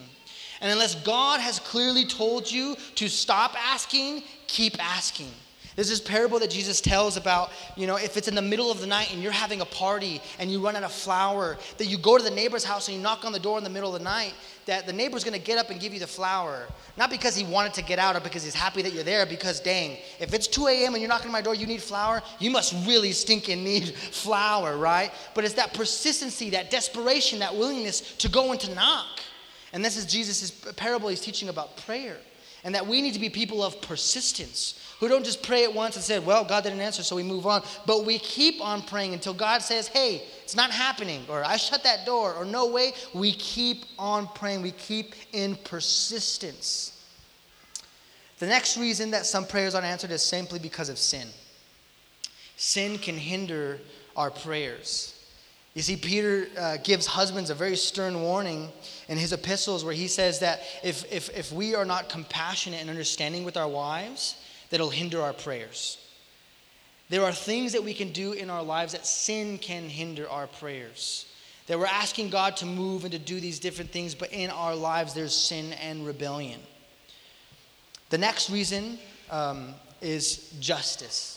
And 0.66 0.72
unless 0.72 0.96
God 0.96 1.38
has 1.38 1.60
clearly 1.60 2.04
told 2.04 2.50
you 2.50 2.74
to 2.96 3.08
stop 3.08 3.54
asking, 3.56 4.24
keep 4.48 4.82
asking. 4.84 5.30
There's 5.76 5.88
this 5.88 6.00
parable 6.00 6.40
that 6.40 6.50
Jesus 6.50 6.80
tells 6.80 7.16
about, 7.16 7.52
you 7.76 7.86
know, 7.86 7.94
if 7.94 8.16
it's 8.16 8.26
in 8.26 8.34
the 8.34 8.42
middle 8.42 8.72
of 8.72 8.80
the 8.80 8.86
night 8.88 9.12
and 9.12 9.22
you're 9.22 9.30
having 9.30 9.60
a 9.60 9.64
party 9.64 10.20
and 10.40 10.50
you 10.50 10.58
run 10.58 10.74
out 10.74 10.82
of 10.82 10.90
flour, 10.90 11.56
that 11.78 11.84
you 11.84 11.98
go 11.98 12.18
to 12.18 12.24
the 12.24 12.32
neighbor's 12.32 12.64
house 12.64 12.88
and 12.88 12.96
you 12.96 13.00
knock 13.00 13.24
on 13.24 13.30
the 13.30 13.38
door 13.38 13.58
in 13.58 13.62
the 13.62 13.70
middle 13.70 13.94
of 13.94 14.00
the 14.00 14.04
night, 14.04 14.34
that 14.64 14.88
the 14.88 14.92
neighbor's 14.92 15.22
gonna 15.22 15.38
get 15.38 15.56
up 15.56 15.70
and 15.70 15.78
give 15.78 15.94
you 15.94 16.00
the 16.00 16.06
flour. 16.08 16.66
Not 16.96 17.10
because 17.10 17.36
he 17.36 17.44
wanted 17.44 17.72
to 17.74 17.84
get 17.84 18.00
out 18.00 18.16
or 18.16 18.20
because 18.20 18.42
he's 18.42 18.56
happy 18.56 18.82
that 18.82 18.92
you're 18.92 19.04
there, 19.04 19.24
because 19.24 19.60
dang, 19.60 19.98
if 20.18 20.34
it's 20.34 20.48
2 20.48 20.66
a.m. 20.66 20.94
and 20.94 21.00
you're 21.00 21.08
knocking 21.08 21.28
on 21.28 21.32
my 21.32 21.42
door, 21.42 21.54
you 21.54 21.68
need 21.68 21.80
flour, 21.80 22.24
you 22.40 22.50
must 22.50 22.72
really 22.88 23.12
stink 23.12 23.44
stinking 23.44 23.62
need 23.62 23.94
flour, 23.94 24.76
right? 24.76 25.12
But 25.32 25.44
it's 25.44 25.54
that 25.54 25.74
persistency, 25.74 26.50
that 26.50 26.72
desperation, 26.72 27.38
that 27.38 27.54
willingness 27.54 28.16
to 28.16 28.28
go 28.28 28.50
and 28.50 28.60
to 28.62 28.74
knock. 28.74 29.20
And 29.72 29.84
this 29.84 29.96
is 29.96 30.06
Jesus' 30.06 30.50
parable 30.50 31.08
he's 31.08 31.20
teaching 31.20 31.48
about 31.48 31.76
prayer. 31.78 32.16
And 32.64 32.74
that 32.74 32.86
we 32.86 33.00
need 33.00 33.14
to 33.14 33.20
be 33.20 33.30
people 33.30 33.62
of 33.62 33.80
persistence 33.80 34.80
who 34.98 35.08
don't 35.08 35.24
just 35.24 35.42
pray 35.42 35.64
at 35.64 35.72
once 35.72 35.94
and 35.94 36.04
say, 36.04 36.18
well, 36.18 36.44
God 36.44 36.64
didn't 36.64 36.80
answer, 36.80 37.02
so 37.02 37.14
we 37.14 37.22
move 37.22 37.46
on. 37.46 37.62
But 37.84 38.04
we 38.04 38.18
keep 38.18 38.60
on 38.60 38.82
praying 38.82 39.12
until 39.12 39.34
God 39.34 39.62
says, 39.62 39.86
hey, 39.88 40.22
it's 40.42 40.56
not 40.56 40.70
happening, 40.70 41.22
or 41.28 41.44
I 41.44 41.58
shut 41.58 41.84
that 41.84 42.06
door, 42.06 42.34
or 42.34 42.44
no 42.44 42.66
way. 42.66 42.92
We 43.12 43.32
keep 43.34 43.84
on 43.98 44.26
praying. 44.28 44.62
We 44.62 44.72
keep 44.72 45.14
in 45.32 45.54
persistence. 45.56 47.04
The 48.38 48.46
next 48.46 48.76
reason 48.76 49.12
that 49.12 49.26
some 49.26 49.46
prayers 49.46 49.74
aren't 49.74 49.86
answered 49.86 50.10
is 50.10 50.22
simply 50.22 50.58
because 50.58 50.88
of 50.88 50.98
sin. 50.98 51.28
Sin 52.56 52.98
can 52.98 53.16
hinder 53.16 53.80
our 54.16 54.30
prayers. 54.30 55.15
You 55.76 55.82
see, 55.82 55.96
Peter 55.96 56.48
uh, 56.58 56.78
gives 56.78 57.04
husbands 57.04 57.50
a 57.50 57.54
very 57.54 57.76
stern 57.76 58.22
warning 58.22 58.70
in 59.08 59.18
his 59.18 59.34
epistles 59.34 59.84
where 59.84 59.92
he 59.92 60.08
says 60.08 60.38
that 60.38 60.62
if, 60.82 61.04
if, 61.12 61.28
if 61.36 61.52
we 61.52 61.74
are 61.74 61.84
not 61.84 62.08
compassionate 62.08 62.80
and 62.80 62.88
understanding 62.88 63.44
with 63.44 63.58
our 63.58 63.68
wives, 63.68 64.36
that 64.70 64.76
it'll 64.76 64.88
hinder 64.88 65.20
our 65.20 65.34
prayers. 65.34 65.98
There 67.10 67.22
are 67.24 67.30
things 67.30 67.74
that 67.74 67.84
we 67.84 67.92
can 67.92 68.10
do 68.12 68.32
in 68.32 68.48
our 68.48 68.62
lives 68.62 68.92
that 68.92 69.04
sin 69.04 69.58
can 69.58 69.90
hinder 69.90 70.26
our 70.30 70.46
prayers. 70.46 71.26
That 71.66 71.78
we're 71.78 71.84
asking 71.84 72.30
God 72.30 72.56
to 72.56 72.64
move 72.64 73.04
and 73.04 73.12
to 73.12 73.18
do 73.18 73.38
these 73.38 73.58
different 73.58 73.90
things, 73.90 74.14
but 74.14 74.32
in 74.32 74.48
our 74.48 74.74
lives 74.74 75.12
there's 75.12 75.34
sin 75.34 75.74
and 75.74 76.06
rebellion. 76.06 76.60
The 78.08 78.16
next 78.16 78.48
reason 78.48 78.98
um, 79.30 79.74
is 80.00 80.54
justice. 80.58 81.35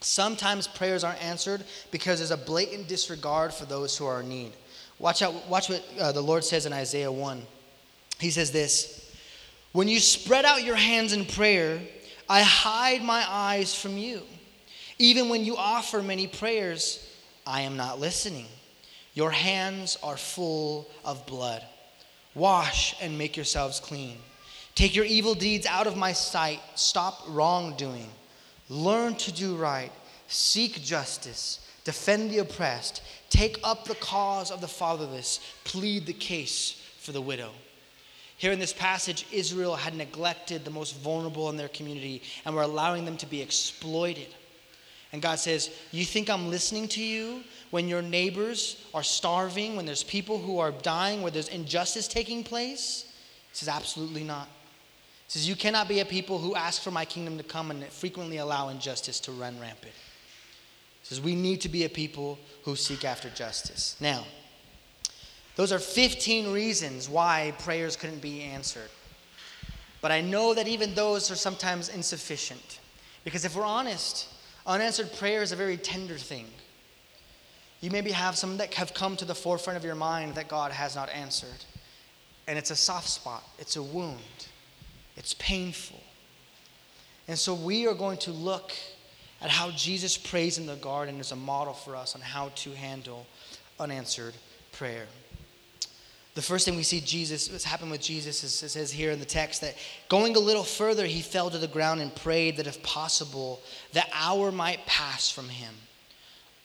Sometimes 0.00 0.66
prayers 0.66 1.04
aren't 1.04 1.22
answered 1.22 1.62
because 1.90 2.18
there's 2.18 2.30
a 2.30 2.36
blatant 2.36 2.88
disregard 2.88 3.52
for 3.52 3.66
those 3.66 3.96
who 3.96 4.06
are 4.06 4.20
in 4.20 4.28
need. 4.28 4.52
Watch 4.98 5.22
out, 5.22 5.46
watch 5.48 5.68
what 5.68 5.84
uh, 5.98 6.12
the 6.12 6.20
Lord 6.20 6.44
says 6.44 6.66
in 6.66 6.72
Isaiah 6.72 7.12
1. 7.12 7.42
He 8.18 8.30
says 8.30 8.50
this 8.50 9.14
When 9.72 9.88
you 9.88 10.00
spread 10.00 10.44
out 10.44 10.64
your 10.64 10.76
hands 10.76 11.12
in 11.12 11.26
prayer, 11.26 11.80
I 12.28 12.42
hide 12.42 13.02
my 13.02 13.24
eyes 13.28 13.74
from 13.74 13.98
you. 13.98 14.22
Even 14.98 15.28
when 15.28 15.44
you 15.44 15.56
offer 15.56 16.02
many 16.02 16.26
prayers, 16.26 17.06
I 17.46 17.62
am 17.62 17.76
not 17.76 17.98
listening. 17.98 18.46
Your 19.14 19.30
hands 19.30 19.98
are 20.02 20.16
full 20.16 20.88
of 21.04 21.26
blood. 21.26 21.64
Wash 22.34 22.94
and 23.02 23.18
make 23.18 23.36
yourselves 23.36 23.80
clean. 23.80 24.18
Take 24.74 24.94
your 24.94 25.04
evil 25.04 25.34
deeds 25.34 25.66
out 25.66 25.86
of 25.86 25.96
my 25.96 26.12
sight. 26.12 26.60
Stop 26.74 27.22
wrongdoing. 27.28 28.08
Learn 28.70 29.16
to 29.16 29.32
do 29.32 29.56
right, 29.56 29.90
seek 30.28 30.80
justice, 30.80 31.58
defend 31.84 32.30
the 32.30 32.38
oppressed, 32.38 33.02
take 33.28 33.58
up 33.64 33.84
the 33.84 33.96
cause 33.96 34.52
of 34.52 34.60
the 34.60 34.68
fatherless, 34.68 35.40
plead 35.64 36.06
the 36.06 36.12
case 36.12 36.80
for 37.00 37.10
the 37.10 37.20
widow. 37.20 37.50
Here 38.36 38.52
in 38.52 38.60
this 38.60 38.72
passage, 38.72 39.26
Israel 39.32 39.74
had 39.74 39.96
neglected 39.96 40.64
the 40.64 40.70
most 40.70 40.96
vulnerable 40.98 41.50
in 41.50 41.56
their 41.56 41.68
community 41.68 42.22
and 42.44 42.54
were 42.54 42.62
allowing 42.62 43.04
them 43.04 43.16
to 43.18 43.26
be 43.26 43.42
exploited. 43.42 44.28
And 45.12 45.20
God 45.20 45.40
says, 45.40 45.70
You 45.90 46.04
think 46.04 46.30
I'm 46.30 46.48
listening 46.48 46.86
to 46.88 47.02
you 47.02 47.42
when 47.70 47.88
your 47.88 48.02
neighbors 48.02 48.86
are 48.94 49.02
starving, 49.02 49.74
when 49.74 49.84
there's 49.84 50.04
people 50.04 50.38
who 50.38 50.60
are 50.60 50.70
dying, 50.70 51.22
where 51.22 51.32
there's 51.32 51.48
injustice 51.48 52.06
taking 52.06 52.44
place? 52.44 53.04
He 53.50 53.56
says, 53.56 53.68
Absolutely 53.68 54.22
not 54.22 54.48
says, 55.30 55.48
You 55.48 55.54
cannot 55.54 55.86
be 55.86 56.00
a 56.00 56.04
people 56.04 56.38
who 56.38 56.56
ask 56.56 56.82
for 56.82 56.90
my 56.90 57.04
kingdom 57.04 57.38
to 57.38 57.44
come 57.44 57.70
and 57.70 57.84
frequently 57.84 58.38
allow 58.38 58.68
injustice 58.68 59.20
to 59.20 59.32
run 59.32 59.60
rampant. 59.60 59.92
says 61.04 61.20
we 61.20 61.36
need 61.36 61.60
to 61.60 61.68
be 61.68 61.84
a 61.84 61.88
people 61.88 62.36
who 62.64 62.74
seek 62.74 63.04
after 63.04 63.30
justice. 63.30 63.96
Now, 64.00 64.26
those 65.54 65.70
are 65.70 65.78
15 65.78 66.52
reasons 66.52 67.08
why 67.08 67.54
prayers 67.60 67.94
couldn't 67.94 68.20
be 68.20 68.42
answered. 68.42 68.90
But 70.00 70.10
I 70.10 70.20
know 70.20 70.52
that 70.52 70.66
even 70.66 70.94
those 70.94 71.30
are 71.30 71.36
sometimes 71.36 71.90
insufficient. 71.90 72.80
Because 73.22 73.44
if 73.44 73.54
we're 73.54 73.62
honest, 73.62 74.26
unanswered 74.66 75.12
prayer 75.12 75.42
is 75.42 75.52
a 75.52 75.56
very 75.56 75.76
tender 75.76 76.18
thing. 76.18 76.46
You 77.80 77.92
maybe 77.92 78.10
have 78.10 78.36
some 78.36 78.56
that 78.56 78.74
have 78.74 78.94
come 78.94 79.16
to 79.18 79.24
the 79.24 79.34
forefront 79.34 79.76
of 79.76 79.84
your 79.84 79.94
mind 79.94 80.34
that 80.34 80.48
God 80.48 80.72
has 80.72 80.96
not 80.96 81.08
answered. 81.10 81.64
And 82.48 82.58
it's 82.58 82.72
a 82.72 82.76
soft 82.76 83.08
spot, 83.08 83.44
it's 83.60 83.76
a 83.76 83.82
wound, 83.82 84.18
it's 85.20 85.34
painful. 85.34 86.00
And 87.28 87.38
so 87.38 87.52
we 87.52 87.86
are 87.86 87.92
going 87.92 88.16
to 88.20 88.30
look 88.30 88.72
at 89.42 89.50
how 89.50 89.70
Jesus 89.72 90.16
prays 90.16 90.56
in 90.56 90.64
the 90.64 90.76
garden 90.76 91.20
as 91.20 91.30
a 91.30 91.36
model 91.36 91.74
for 91.74 91.94
us 91.94 92.14
on 92.14 92.22
how 92.22 92.48
to 92.56 92.70
handle 92.72 93.26
unanswered 93.78 94.32
prayer. 94.72 95.04
The 96.34 96.40
first 96.40 96.64
thing 96.64 96.74
we 96.74 96.84
see 96.84 97.00
Jesus, 97.00 97.52
what's 97.52 97.64
happened 97.64 97.90
with 97.90 98.00
Jesus, 98.00 98.42
is, 98.42 98.62
it 98.62 98.70
says 98.70 98.90
here 98.90 99.10
in 99.10 99.18
the 99.18 99.26
text 99.26 99.60
that 99.60 99.76
going 100.08 100.36
a 100.36 100.40
little 100.40 100.64
further, 100.64 101.04
he 101.04 101.20
fell 101.20 101.50
to 101.50 101.58
the 101.58 101.68
ground 101.68 102.00
and 102.00 102.16
prayed 102.16 102.56
that 102.56 102.66
if 102.66 102.82
possible, 102.82 103.60
the 103.92 104.04
hour 104.14 104.50
might 104.50 104.86
pass 104.86 105.30
from 105.30 105.50
him. 105.50 105.74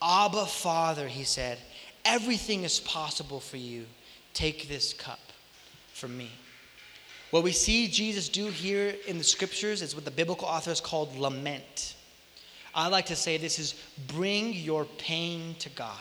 Abba, 0.02 0.46
Father, 0.46 1.10
he 1.10 1.26
said, 1.26 1.58
everything 2.06 2.64
is 2.64 2.80
possible 2.80 3.42
for 3.42 3.58
you. 3.58 3.86
Take 4.34 4.70
this 4.70 4.94
cup 4.94 5.20
from 5.92 6.18
me. 6.18 6.30
What 7.36 7.44
we 7.44 7.52
see 7.52 7.90
Jesus 7.90 8.30
do 8.30 8.48
here 8.48 8.96
in 9.08 9.18
the 9.18 9.24
scriptures 9.26 9.82
is 9.82 9.94
what 9.94 10.06
the 10.06 10.10
biblical 10.10 10.48
authors 10.48 10.80
called 10.80 11.18
lament. 11.18 11.98
I 12.74 12.88
like 12.88 13.08
to 13.08 13.16
say 13.18 13.36
this 13.36 13.60
is 13.60 13.76
bring 14.08 14.54
your 14.54 14.86
pain 14.86 15.54
to 15.60 15.68
God. 15.68 16.00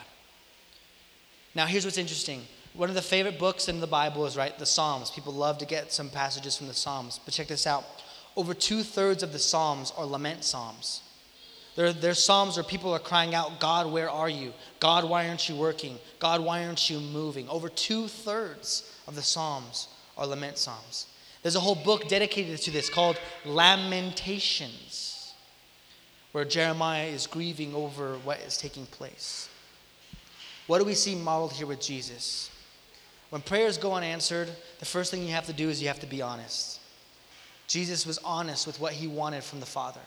Now, 1.53 1.65
here's 1.65 1.83
what's 1.83 1.97
interesting 1.97 2.43
one 2.73 2.87
of 2.87 2.95
the 2.95 3.01
favorite 3.01 3.37
books 3.37 3.67
in 3.67 3.81
the 3.81 3.85
Bible 3.85 4.25
is 4.25 4.37
right 4.37 4.57
the 4.57 4.65
Psalms. 4.65 5.11
People 5.11 5.33
love 5.33 5.57
to 5.57 5.65
get 5.65 5.91
some 5.91 6.09
passages 6.09 6.55
from 6.55 6.67
the 6.67 6.73
Psalms. 6.73 7.19
But 7.25 7.33
check 7.33 7.47
this 7.47 7.67
out. 7.67 7.83
Over 8.37 8.53
two 8.53 8.81
thirds 8.81 9.21
of 9.21 9.33
the 9.33 9.39
Psalms 9.39 9.91
are 9.97 10.05
lament 10.05 10.45
Psalms. 10.45 11.01
They're, 11.75 11.91
they're 11.91 12.13
Psalms 12.13 12.55
where 12.55 12.63
people 12.63 12.93
are 12.93 12.99
crying 12.99 13.35
out, 13.35 13.59
God, 13.59 13.91
where 13.91 14.09
are 14.09 14.29
you? 14.29 14.53
God, 14.79 15.03
why 15.03 15.27
aren't 15.27 15.49
you 15.49 15.57
working? 15.57 15.99
God, 16.17 16.39
why 16.39 16.65
aren't 16.65 16.89
you 16.89 17.01
moving? 17.01 17.49
Over 17.49 17.67
two 17.67 18.07
thirds 18.07 18.89
of 19.05 19.15
the 19.15 19.21
Psalms 19.21 19.89
are 20.17 20.27
lament 20.27 20.57
Psalms. 20.57 21.07
There's 21.45 21.55
a 21.55 21.59
whole 21.59 21.75
book 21.75 22.07
dedicated 22.07 22.57
to 22.61 22.71
this 22.71 22.89
called 22.89 23.19
Lamentations, 23.45 25.35
where 26.31 26.43
Jeremiah 26.43 27.05
is 27.05 27.27
grieving 27.27 27.75
over 27.75 28.15
what 28.23 28.39
is 28.39 28.57
taking 28.57 28.87
place. 28.87 29.47
What 30.65 30.79
do 30.79 30.85
we 30.85 30.95
see 30.95 31.13
modeled 31.13 31.51
here 31.51 31.67
with 31.67 31.79
Jesus? 31.79 32.49
When 33.29 33.43
prayers 33.43 33.77
go 33.77 33.93
unanswered, 33.93 34.49
the 34.79 34.85
first 34.85 35.11
thing 35.11 35.21
you 35.21 35.33
have 35.33 35.45
to 35.45 35.53
do 35.53 35.69
is 35.69 35.79
you 35.79 35.87
have 35.87 35.99
to 35.99 36.07
be 36.07 36.19
honest. 36.19 36.79
Jesus 37.67 38.07
was 38.07 38.17
honest 38.25 38.65
with 38.65 38.79
what 38.79 38.93
he 38.93 39.05
wanted 39.05 39.43
from 39.43 39.59
the 39.59 39.67
Father. 39.67 40.01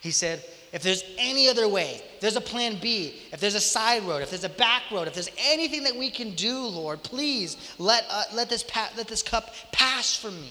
He 0.00 0.10
said, 0.10 0.42
if 0.72 0.82
there's 0.82 1.04
any 1.16 1.48
other 1.48 1.68
way, 1.68 2.02
there's 2.18 2.34
a 2.34 2.40
plan 2.40 2.76
B, 2.82 3.20
if 3.30 3.38
there's 3.38 3.54
a 3.54 3.60
side 3.60 4.02
road, 4.02 4.20
if 4.20 4.30
there's 4.30 4.42
a 4.42 4.48
back 4.48 4.82
road, 4.90 5.06
if 5.06 5.14
there's 5.14 5.30
anything 5.38 5.84
that 5.84 5.94
we 5.94 6.10
can 6.10 6.34
do, 6.34 6.58
Lord, 6.58 7.04
please 7.04 7.56
let, 7.78 8.04
uh, 8.10 8.24
let, 8.34 8.50
this 8.50 8.64
pa- 8.64 8.90
let 8.96 9.06
this 9.06 9.22
cup 9.22 9.54
pass 9.70 10.16
from 10.16 10.40
me. 10.40 10.50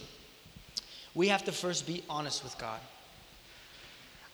We 1.14 1.28
have 1.28 1.44
to 1.46 1.52
first 1.52 1.86
be 1.86 2.04
honest 2.10 2.44
with 2.44 2.58
God. 2.58 2.80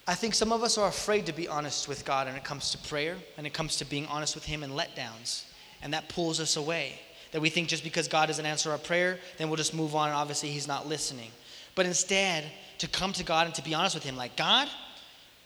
I 0.07 0.15
think 0.15 0.35
some 0.35 0.53
of 0.53 0.63
us 0.63 0.77
are 0.77 0.87
afraid 0.87 1.25
to 1.25 1.33
be 1.33 1.47
honest 1.47 1.87
with 1.87 2.05
God 2.05 2.27
when 2.27 2.35
it 2.35 2.43
comes 2.43 2.71
to 2.71 2.77
prayer 2.77 3.17
and 3.37 3.45
it 3.45 3.53
comes 3.53 3.75
to 3.77 3.85
being 3.85 4.05
honest 4.07 4.35
with 4.35 4.45
Him 4.45 4.63
and 4.63 4.73
letdowns. 4.73 5.43
And 5.81 5.93
that 5.93 6.07
pulls 6.07 6.39
us 6.39 6.55
away. 6.55 6.93
That 7.33 7.41
we 7.41 7.49
think 7.49 7.67
just 7.67 7.83
because 7.83 8.07
God 8.07 8.27
doesn't 8.27 8.45
answer 8.45 8.71
our 8.71 8.77
prayer, 8.77 9.19
then 9.37 9.49
we'll 9.49 9.57
just 9.57 9.73
move 9.73 9.95
on 9.95 10.07
and 10.07 10.17
obviously 10.17 10.49
He's 10.49 10.67
not 10.67 10.87
listening. 10.87 11.29
But 11.75 11.85
instead, 11.85 12.45
to 12.77 12.87
come 12.87 13.11
to 13.13 13.23
God 13.23 13.47
and 13.47 13.55
to 13.55 13.63
be 13.63 13.73
honest 13.73 13.95
with 13.95 14.03
Him, 14.05 14.15
like, 14.15 14.37
God, 14.37 14.69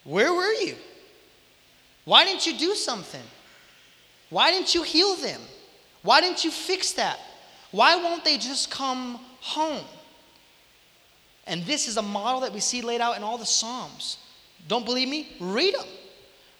where 0.03 0.33
were 0.33 0.53
you? 0.53 0.75
Why 2.05 2.23
didn't 2.23 2.45
you 2.45 2.57
do 2.57 2.75
something? 2.75 3.21
Why 4.29 4.51
didn't 4.51 4.75
you 4.75 4.83
heal 4.83 5.15
them? 5.15 5.41
Why 6.03 6.21
didn't 6.21 6.43
you 6.43 6.51
fix 6.51 6.93
that? 6.93 7.19
Why 7.71 7.95
won't 7.95 8.23
they 8.23 8.37
just 8.37 8.69
come 8.69 9.19
home? 9.39 9.83
And 11.47 11.65
this 11.65 11.87
is 11.87 11.97
a 11.97 12.01
model 12.01 12.41
that 12.41 12.53
we 12.53 12.59
see 12.59 12.81
laid 12.81 13.01
out 13.01 13.17
in 13.17 13.23
all 13.23 13.37
the 13.37 13.45
Psalms. 13.45 14.17
Don't 14.67 14.85
believe 14.85 15.09
me? 15.09 15.35
Read 15.39 15.73
them. 15.75 15.87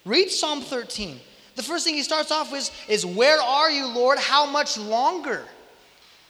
Read 0.06 0.30
Psalm 0.32 0.62
13. 0.62 1.20
The 1.56 1.64
first 1.64 1.86
thing 1.86 1.94
he 1.94 2.04
starts 2.04 2.32
off 2.32 2.52
with 2.52 2.72
is, 2.90 3.06
Where 3.06 3.40
are 3.40 3.70
you, 3.70 3.88
Lord? 3.88 4.18
How 4.18 4.46
much 4.46 4.78
longer? 4.78 5.46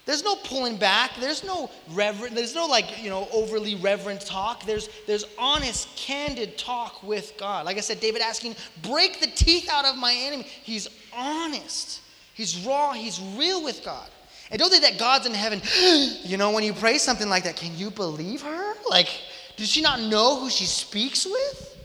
There's 0.05 0.23
no 0.23 0.35
pulling 0.35 0.77
back. 0.77 1.11
There's 1.19 1.43
no 1.43 1.69
reverent, 1.91 2.35
there's 2.35 2.55
no 2.55 2.65
like, 2.65 3.03
you 3.03 3.09
know, 3.09 3.27
overly 3.31 3.75
reverent 3.75 4.21
talk. 4.21 4.65
There's 4.65 4.89
there's 5.05 5.25
honest, 5.37 5.95
candid 5.95 6.57
talk 6.57 7.03
with 7.03 7.33
God. 7.37 7.65
Like 7.65 7.77
I 7.77 7.81
said, 7.81 7.99
David 7.99 8.21
asking, 8.21 8.55
break 8.81 9.19
the 9.19 9.27
teeth 9.27 9.69
out 9.69 9.85
of 9.85 9.95
my 9.97 10.13
enemy. 10.13 10.43
He's 10.43 10.87
honest. 11.15 12.01
He's 12.33 12.65
raw, 12.65 12.93
he's 12.93 13.21
real 13.37 13.63
with 13.63 13.85
God. 13.85 14.09
And 14.51 14.59
don't 14.59 14.69
think 14.69 14.83
that 14.83 14.99
God's 14.99 15.25
in 15.25 15.33
heaven, 15.33 15.61
you 16.23 16.37
know, 16.37 16.51
when 16.51 16.63
you 16.63 16.73
pray 16.73 16.97
something 16.97 17.29
like 17.29 17.45
that, 17.45 17.55
can 17.55 17.75
you 17.77 17.89
believe 17.89 18.41
her? 18.41 18.73
Like, 18.89 19.07
does 19.55 19.69
she 19.69 19.81
not 19.81 20.01
know 20.01 20.39
who 20.39 20.49
she 20.49 20.65
speaks 20.65 21.25
with? 21.25 21.77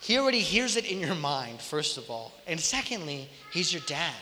He 0.00 0.18
already 0.18 0.40
hears 0.40 0.76
it 0.76 0.84
in 0.84 1.00
your 1.00 1.14
mind, 1.14 1.60
first 1.60 1.96
of 1.96 2.10
all. 2.10 2.32
And 2.46 2.60
secondly, 2.60 3.28
he's 3.52 3.72
your 3.72 3.82
dad. 3.86 4.14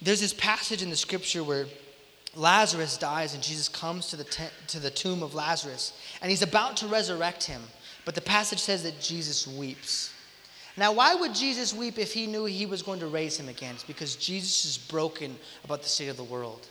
There's 0.00 0.20
this 0.20 0.32
passage 0.32 0.82
in 0.82 0.88
the 0.88 0.96
scripture 0.96 1.44
where 1.44 1.66
Lazarus 2.34 2.96
dies 2.96 3.34
and 3.34 3.42
Jesus 3.42 3.68
comes 3.68 4.06
to 4.08 4.16
the, 4.16 4.24
te- 4.24 4.44
to 4.68 4.78
the 4.78 4.90
tomb 4.90 5.22
of 5.22 5.34
Lazarus 5.34 5.92
and 6.22 6.30
he's 6.30 6.42
about 6.42 6.76
to 6.78 6.86
resurrect 6.86 7.44
him. 7.44 7.60
But 8.04 8.14
the 8.14 8.20
passage 8.20 8.60
says 8.60 8.84
that 8.84 9.00
Jesus 9.00 9.46
weeps. 9.46 10.14
Now, 10.80 10.92
why 10.92 11.14
would 11.14 11.34
Jesus 11.34 11.74
weep 11.74 11.98
if 11.98 12.14
he 12.14 12.26
knew 12.26 12.46
he 12.46 12.64
was 12.64 12.80
going 12.80 13.00
to 13.00 13.06
raise 13.06 13.38
him 13.38 13.50
again? 13.50 13.74
It's 13.74 13.84
because 13.84 14.16
Jesus 14.16 14.64
is 14.64 14.78
broken 14.78 15.36
about 15.62 15.82
the 15.82 15.88
state 15.90 16.08
of 16.08 16.16
the 16.16 16.24
world, 16.24 16.66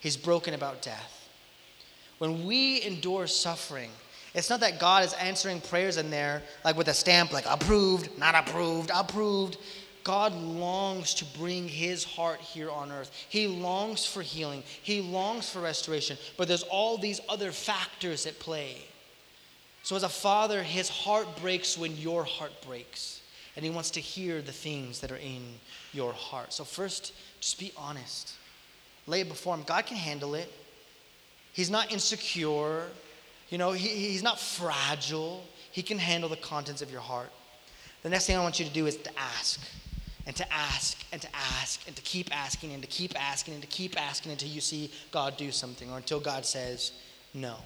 he's 0.00 0.16
broken 0.16 0.54
about 0.54 0.82
death. 0.82 1.28
When 2.18 2.46
we 2.46 2.82
endure 2.82 3.28
suffering, 3.28 3.90
it's 4.34 4.50
not 4.50 4.58
that 4.58 4.80
God 4.80 5.04
is 5.04 5.12
answering 5.14 5.60
prayers 5.60 5.98
in 5.98 6.10
there 6.10 6.42
like 6.64 6.76
with 6.76 6.88
a 6.88 6.94
stamp, 6.94 7.32
like 7.32 7.44
approved, 7.48 8.18
not 8.18 8.34
approved, 8.34 8.90
approved. 8.92 9.56
God 10.02 10.34
longs 10.34 11.14
to 11.14 11.24
bring 11.38 11.68
his 11.68 12.02
heart 12.02 12.40
here 12.40 12.72
on 12.72 12.90
earth. 12.90 13.12
He 13.28 13.46
longs 13.46 14.04
for 14.04 14.20
healing. 14.20 14.64
He 14.82 15.00
longs 15.00 15.48
for 15.48 15.60
restoration. 15.60 16.18
But 16.36 16.48
there's 16.48 16.64
all 16.64 16.98
these 16.98 17.20
other 17.28 17.52
factors 17.52 18.26
at 18.26 18.40
play. 18.40 18.78
So, 19.84 19.94
as 19.94 20.02
a 20.02 20.08
father, 20.08 20.62
his 20.62 20.88
heart 20.88 21.28
breaks 21.40 21.78
when 21.78 21.96
your 21.96 22.24
heart 22.24 22.52
breaks. 22.66 23.13
And 23.56 23.64
he 23.64 23.70
wants 23.70 23.90
to 23.92 24.00
hear 24.00 24.42
the 24.42 24.52
things 24.52 25.00
that 25.00 25.12
are 25.12 25.16
in 25.16 25.42
your 25.92 26.12
heart. 26.12 26.52
So, 26.52 26.64
first, 26.64 27.12
just 27.40 27.58
be 27.58 27.72
honest. 27.76 28.34
Lay 29.06 29.20
it 29.20 29.28
before 29.28 29.54
him. 29.54 29.62
God 29.64 29.86
can 29.86 29.96
handle 29.96 30.34
it. 30.34 30.52
He's 31.52 31.70
not 31.70 31.92
insecure. 31.92 32.88
You 33.50 33.58
know, 33.58 33.72
he, 33.72 33.88
he's 33.88 34.22
not 34.22 34.40
fragile. 34.40 35.44
He 35.70 35.82
can 35.82 35.98
handle 35.98 36.28
the 36.28 36.36
contents 36.36 36.82
of 36.82 36.90
your 36.90 37.00
heart. 37.00 37.30
The 38.02 38.10
next 38.10 38.26
thing 38.26 38.36
I 38.36 38.42
want 38.42 38.58
you 38.58 38.66
to 38.66 38.72
do 38.72 38.86
is 38.86 38.96
to 38.96 39.10
ask 39.18 39.60
and 40.26 40.34
to 40.36 40.52
ask 40.52 40.98
and 41.12 41.20
to 41.22 41.28
ask 41.34 41.86
and 41.86 41.94
to 41.96 42.02
keep 42.02 42.34
asking 42.36 42.72
and 42.72 42.82
to 42.82 42.88
keep 42.88 43.20
asking 43.20 43.54
and 43.54 43.62
to 43.62 43.68
keep 43.68 44.00
asking 44.00 44.32
until 44.32 44.48
you 44.48 44.60
see 44.60 44.90
God 45.10 45.36
do 45.36 45.52
something 45.52 45.90
or 45.90 45.98
until 45.98 46.20
God 46.20 46.44
says 46.44 46.92
no. 47.34 47.56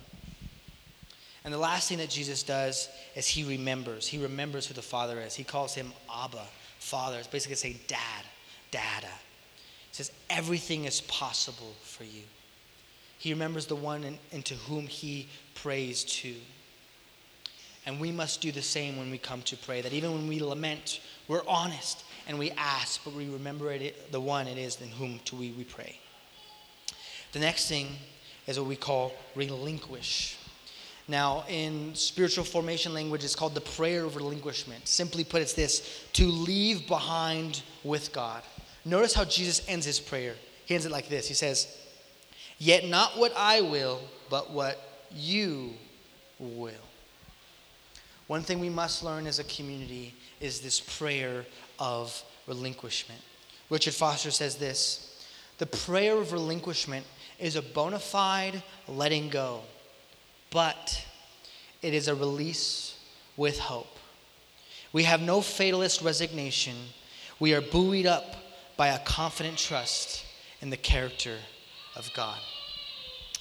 And 1.48 1.54
the 1.54 1.58
last 1.58 1.88
thing 1.88 1.96
that 1.96 2.11
Jesus 2.11 2.42
does 2.42 2.90
is 3.14 3.26
he 3.26 3.42
remembers. 3.42 4.07
He 4.07 4.18
remembers 4.18 4.66
who 4.66 4.74
the 4.74 4.82
Father 4.82 5.18
is. 5.18 5.34
He 5.34 5.44
calls 5.44 5.74
him 5.74 5.94
Abba, 6.14 6.42
Father. 6.78 7.16
It's 7.16 7.26
basically 7.26 7.57
saying 7.57 7.80
dad, 7.86 8.26
dada. 8.70 9.07
He 9.07 9.94
says 9.94 10.12
everything 10.28 10.84
is 10.84 11.01
possible 11.01 11.72
for 11.80 12.05
you. 12.05 12.24
He 13.16 13.32
remembers 13.32 13.64
the 13.64 13.76
one 13.76 14.05
in, 14.05 14.18
into 14.30 14.57
whom 14.57 14.86
he 14.88 15.26
prays 15.55 16.05
to. 16.20 16.34
And 17.86 17.99
we 17.99 18.12
must 18.12 18.42
do 18.42 18.53
the 18.53 18.61
same 18.61 18.99
when 18.99 19.11
we 19.11 19.16
come 19.16 19.40
to 19.44 19.57
pray. 19.57 19.80
That 19.80 19.94
even 19.94 20.12
when 20.12 20.28
we 20.28 20.40
lament, 20.40 21.01
we're 21.28 21.49
honest 21.49 22.05
and 22.26 22.38
we 22.38 22.51
ask, 22.59 23.03
but 23.05 23.14
we 23.14 23.26
remember 23.26 23.72
it, 23.72 24.12
the 24.12 24.20
one 24.20 24.49
it 24.49 24.59
is 24.59 24.78
in 24.82 24.88
whom 24.88 25.18
to 25.24 25.36
we, 25.36 25.53
we 25.53 25.64
pray. 25.64 25.99
The 27.32 27.38
next 27.38 27.68
thing 27.68 27.96
is 28.46 28.61
what 28.61 28.68
we 28.68 28.76
call 28.76 29.14
relinquish. 29.34 30.38
Now, 31.09 31.44
in 31.48 31.94
spiritual 31.94 32.44
formation 32.44 32.92
language, 32.92 33.24
it's 33.24 33.34
called 33.34 33.54
the 33.54 33.62
prayer 33.62 34.04
of 34.04 34.14
relinquishment. 34.14 34.86
Simply 34.86 35.24
put, 35.24 35.40
it's 35.40 35.54
this 35.54 36.04
to 36.12 36.26
leave 36.26 36.86
behind 36.86 37.62
with 37.82 38.12
God. 38.12 38.42
Notice 38.84 39.14
how 39.14 39.24
Jesus 39.24 39.64
ends 39.68 39.86
his 39.86 39.98
prayer. 39.98 40.34
He 40.66 40.74
ends 40.74 40.84
it 40.84 40.92
like 40.92 41.09
this 41.09 41.26
He 41.26 41.34
says, 41.34 41.74
Yet 42.59 42.86
not 42.86 43.16
what 43.16 43.32
I 43.36 43.62
will, 43.62 44.00
but 44.28 44.50
what 44.50 44.78
you 45.11 45.72
will. 46.38 46.72
one 48.26 48.42
thing 48.42 48.61
we 48.61 48.68
must 48.68 49.02
learn 49.02 49.26
as 49.26 49.38
a 49.38 49.44
community 49.44 50.14
is 50.40 50.61
this 50.61 50.80
prayer 50.80 51.46
of 51.78 52.22
relinquishment. 52.46 53.20
Richard 53.70 53.94
Foster 53.94 54.30
says 54.30 54.56
this 54.56 55.26
The 55.56 55.66
prayer 55.66 56.18
of 56.18 56.32
relinquishment 56.32 57.06
is 57.38 57.56
a 57.56 57.62
bona 57.62 57.98
fide 57.98 58.62
letting 58.86 59.30
go, 59.30 59.62
but 60.51 61.05
it 61.82 61.94
is 61.94 62.09
a 62.09 62.14
release 62.14 62.99
with 63.36 63.59
hope. 63.59 63.99
We 64.92 65.05
have 65.05 65.20
no 65.20 65.40
fatalist 65.40 66.03
resignation. 66.03 66.76
We 67.38 67.55
are 67.55 67.61
buoyed 67.61 68.07
up 68.07 68.36
by 68.76 68.88
a 68.88 68.99
confident 69.01 69.59
trust 69.59 70.24
in 70.61 70.70
the 70.70 70.76
character 70.76 71.36
of 71.94 72.11
God. 72.14 72.38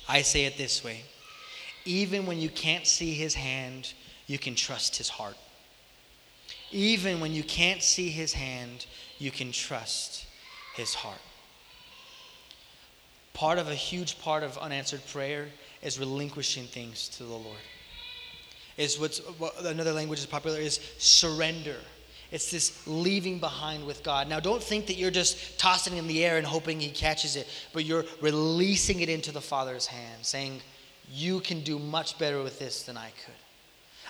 I 0.07 0.21
say 0.21 0.45
it 0.45 0.57
this 0.57 0.83
way 0.83 1.03
even 1.85 2.25
when 2.25 2.39
you 2.39 2.49
can't 2.49 2.85
see 2.85 3.13
his 3.13 3.33
hand, 3.33 3.93
you 4.27 4.37
can 4.37 4.55
trust 4.55 4.97
his 4.97 5.07
heart. 5.07 5.37
Even 6.69 7.21
when 7.21 7.31
you 7.31 7.43
can't 7.43 7.81
see 7.81 8.09
his 8.09 8.33
hand, 8.33 8.85
you 9.19 9.31
can 9.31 9.53
trust 9.53 10.25
his 10.75 10.93
heart. 10.93 11.21
Part 13.33 13.57
of 13.57 13.69
a 13.69 13.75
huge 13.75 14.19
part 14.19 14.43
of 14.43 14.57
unanswered 14.57 15.05
prayer 15.07 15.47
is 15.81 15.99
relinquishing 15.99 16.65
things 16.65 17.09
to 17.09 17.23
the 17.23 17.33
Lord. 17.33 17.57
Is 18.77 18.99
what's 18.99 19.19
what 19.39 19.53
another 19.65 19.91
language 19.91 20.19
is 20.19 20.25
popular 20.25 20.59
is 20.59 20.79
surrender. 20.97 21.77
It's 22.31 22.51
this 22.51 22.85
leaving 22.85 23.39
behind 23.39 23.85
with 23.85 24.03
God. 24.03 24.27
Now, 24.27 24.39
don't 24.39 24.61
think 24.61 24.87
that 24.87 24.95
you're 24.97 25.11
just 25.11 25.57
tossing 25.57 25.95
in 25.95 26.07
the 26.07 26.25
air 26.25 26.37
and 26.37 26.45
hoping 26.45 26.79
He 26.79 26.89
catches 26.89 27.35
it, 27.35 27.47
but 27.73 27.85
you're 27.85 28.03
releasing 28.21 28.99
it 28.99 29.09
into 29.09 29.31
the 29.31 29.41
Father's 29.41 29.85
hand, 29.85 30.25
saying, 30.25 30.59
You 31.09 31.39
can 31.39 31.61
do 31.61 31.79
much 31.79 32.19
better 32.19 32.43
with 32.43 32.59
this 32.59 32.83
than 32.83 32.97
I 32.97 33.11
could. 33.25 33.33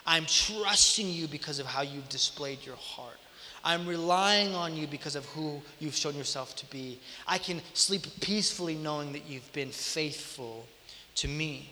I'm 0.05 0.25
trusting 0.25 1.07
you 1.07 1.27
because 1.27 1.59
of 1.59 1.67
how 1.67 1.81
you've 1.81 2.09
displayed 2.09 2.65
your 2.65 2.77
heart. 2.77 3.19
I'm 3.63 3.85
relying 3.85 4.55
on 4.55 4.75
you 4.75 4.87
because 4.87 5.15
of 5.15 5.25
who 5.25 5.61
you've 5.79 5.95
shown 5.95 6.15
yourself 6.15 6.55
to 6.55 6.65
be. 6.67 6.99
I 7.27 7.37
can 7.37 7.61
sleep 7.73 8.07
peacefully 8.21 8.75
knowing 8.75 9.11
that 9.11 9.27
you've 9.27 9.51
been 9.51 9.71
faithful 9.71 10.65
to 11.17 11.27
me. 11.27 11.69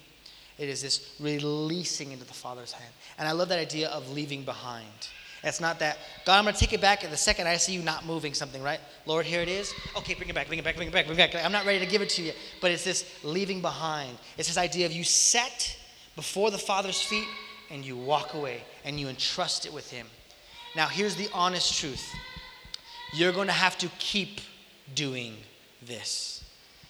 It 0.57 0.69
is 0.69 0.81
this 0.81 1.15
releasing 1.19 2.11
into 2.11 2.25
the 2.25 2.33
Father's 2.33 2.71
hand. 2.71 2.93
And 3.17 3.27
I 3.27 3.31
love 3.31 3.49
that 3.49 3.59
idea 3.59 3.89
of 3.89 4.09
leaving 4.11 4.43
behind. 4.43 4.87
It's 5.43 5.61
not 5.61 5.79
that, 5.79 5.99
God, 6.25 6.37
I'm 6.37 6.43
going 6.43 6.55
to 6.55 6.59
take 6.59 6.73
it 6.73 6.81
back 6.81 7.03
at 7.03 7.11
the 7.11 7.17
second 7.17 7.47
I 7.47 7.57
see 7.57 7.73
you 7.73 7.81
not 7.81 8.05
moving 8.05 8.33
something, 8.33 8.63
right? 8.63 8.79
Lord, 9.05 9.25
here 9.25 9.41
it 9.41 9.47
is. 9.47 9.73
Okay, 9.95 10.15
bring 10.15 10.27
it 10.27 10.33
back, 10.33 10.47
bring 10.47 10.57
it 10.57 10.65
back, 10.65 10.75
bring 10.75 10.87
it 10.87 10.93
back, 10.93 11.05
bring 11.05 11.19
it 11.19 11.31
back. 11.31 11.45
I'm 11.45 11.51
not 11.51 11.65
ready 11.65 11.79
to 11.79 11.85
give 11.85 12.01
it 12.01 12.09
to 12.09 12.23
you. 12.23 12.31
But 12.61 12.71
it's 12.71 12.83
this 12.83 13.05
leaving 13.23 13.61
behind. 13.61 14.17
It's 14.37 14.47
this 14.47 14.57
idea 14.57 14.87
of 14.87 14.91
you 14.91 15.03
set 15.03 15.77
before 16.15 16.49
the 16.49 16.57
Father's 16.57 16.99
feet 16.99 17.27
and 17.69 17.85
you 17.85 17.95
walk 17.95 18.33
away 18.33 18.61
and 18.85 18.99
you 18.99 19.07
entrust 19.07 19.65
it 19.65 19.73
with 19.73 19.91
Him. 19.91 20.07
Now, 20.75 20.87
here's 20.87 21.15
the 21.15 21.29
honest 21.33 21.79
truth 21.79 22.05
you're 23.13 23.31
going 23.31 23.47
to 23.47 23.53
have 23.53 23.77
to 23.77 23.87
keep 23.99 24.41
doing 24.93 25.37
this 25.81 26.43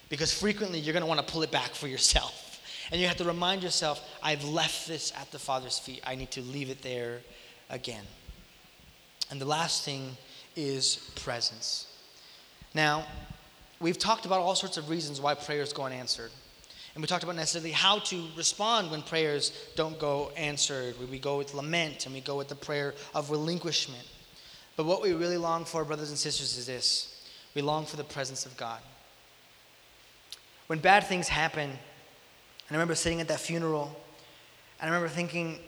because 0.08 0.32
frequently 0.32 0.78
you're 0.78 0.92
going 0.92 1.02
to 1.02 1.06
want 1.06 1.24
to 1.24 1.32
pull 1.32 1.42
it 1.42 1.50
back 1.50 1.74
for 1.74 1.88
yourself. 1.88 2.45
And 2.90 3.00
you 3.00 3.06
have 3.08 3.16
to 3.16 3.24
remind 3.24 3.62
yourself, 3.62 4.00
I've 4.22 4.44
left 4.44 4.86
this 4.86 5.12
at 5.18 5.30
the 5.32 5.38
Father's 5.38 5.78
feet. 5.78 6.00
I 6.06 6.14
need 6.14 6.30
to 6.32 6.40
leave 6.40 6.70
it 6.70 6.82
there 6.82 7.20
again. 7.68 8.04
And 9.30 9.40
the 9.40 9.46
last 9.46 9.84
thing 9.84 10.16
is 10.54 11.10
presence. 11.16 11.86
Now, 12.74 13.04
we've 13.80 13.98
talked 13.98 14.24
about 14.24 14.40
all 14.40 14.54
sorts 14.54 14.76
of 14.76 14.88
reasons 14.88 15.20
why 15.20 15.34
prayers 15.34 15.72
go 15.72 15.84
unanswered. 15.84 16.30
And 16.94 17.02
we 17.02 17.08
talked 17.08 17.24
about 17.24 17.36
necessarily 17.36 17.72
how 17.72 17.98
to 17.98 18.26
respond 18.36 18.90
when 18.90 19.02
prayers 19.02 19.52
don't 19.74 19.98
go 19.98 20.30
answered. 20.36 20.94
We 21.10 21.18
go 21.18 21.36
with 21.36 21.52
lament 21.52 22.06
and 22.06 22.14
we 22.14 22.22
go 22.22 22.36
with 22.38 22.48
the 22.48 22.54
prayer 22.54 22.94
of 23.14 23.30
relinquishment. 23.30 24.04
But 24.76 24.86
what 24.86 25.02
we 25.02 25.12
really 25.12 25.36
long 25.36 25.64
for, 25.64 25.84
brothers 25.84 26.08
and 26.08 26.18
sisters, 26.18 26.56
is 26.56 26.66
this 26.66 27.22
we 27.54 27.62
long 27.62 27.84
for 27.84 27.96
the 27.96 28.04
presence 28.04 28.46
of 28.46 28.56
God. 28.56 28.80
When 30.68 30.78
bad 30.78 31.04
things 31.04 31.28
happen, 31.28 31.72
I 32.70 32.74
remember 32.74 32.94
sitting 32.94 33.20
at 33.20 33.28
that 33.28 33.40
funeral, 33.40 33.96
and 34.80 34.90
I 34.90 34.94
remember 34.94 35.12
thinking, 35.12 35.58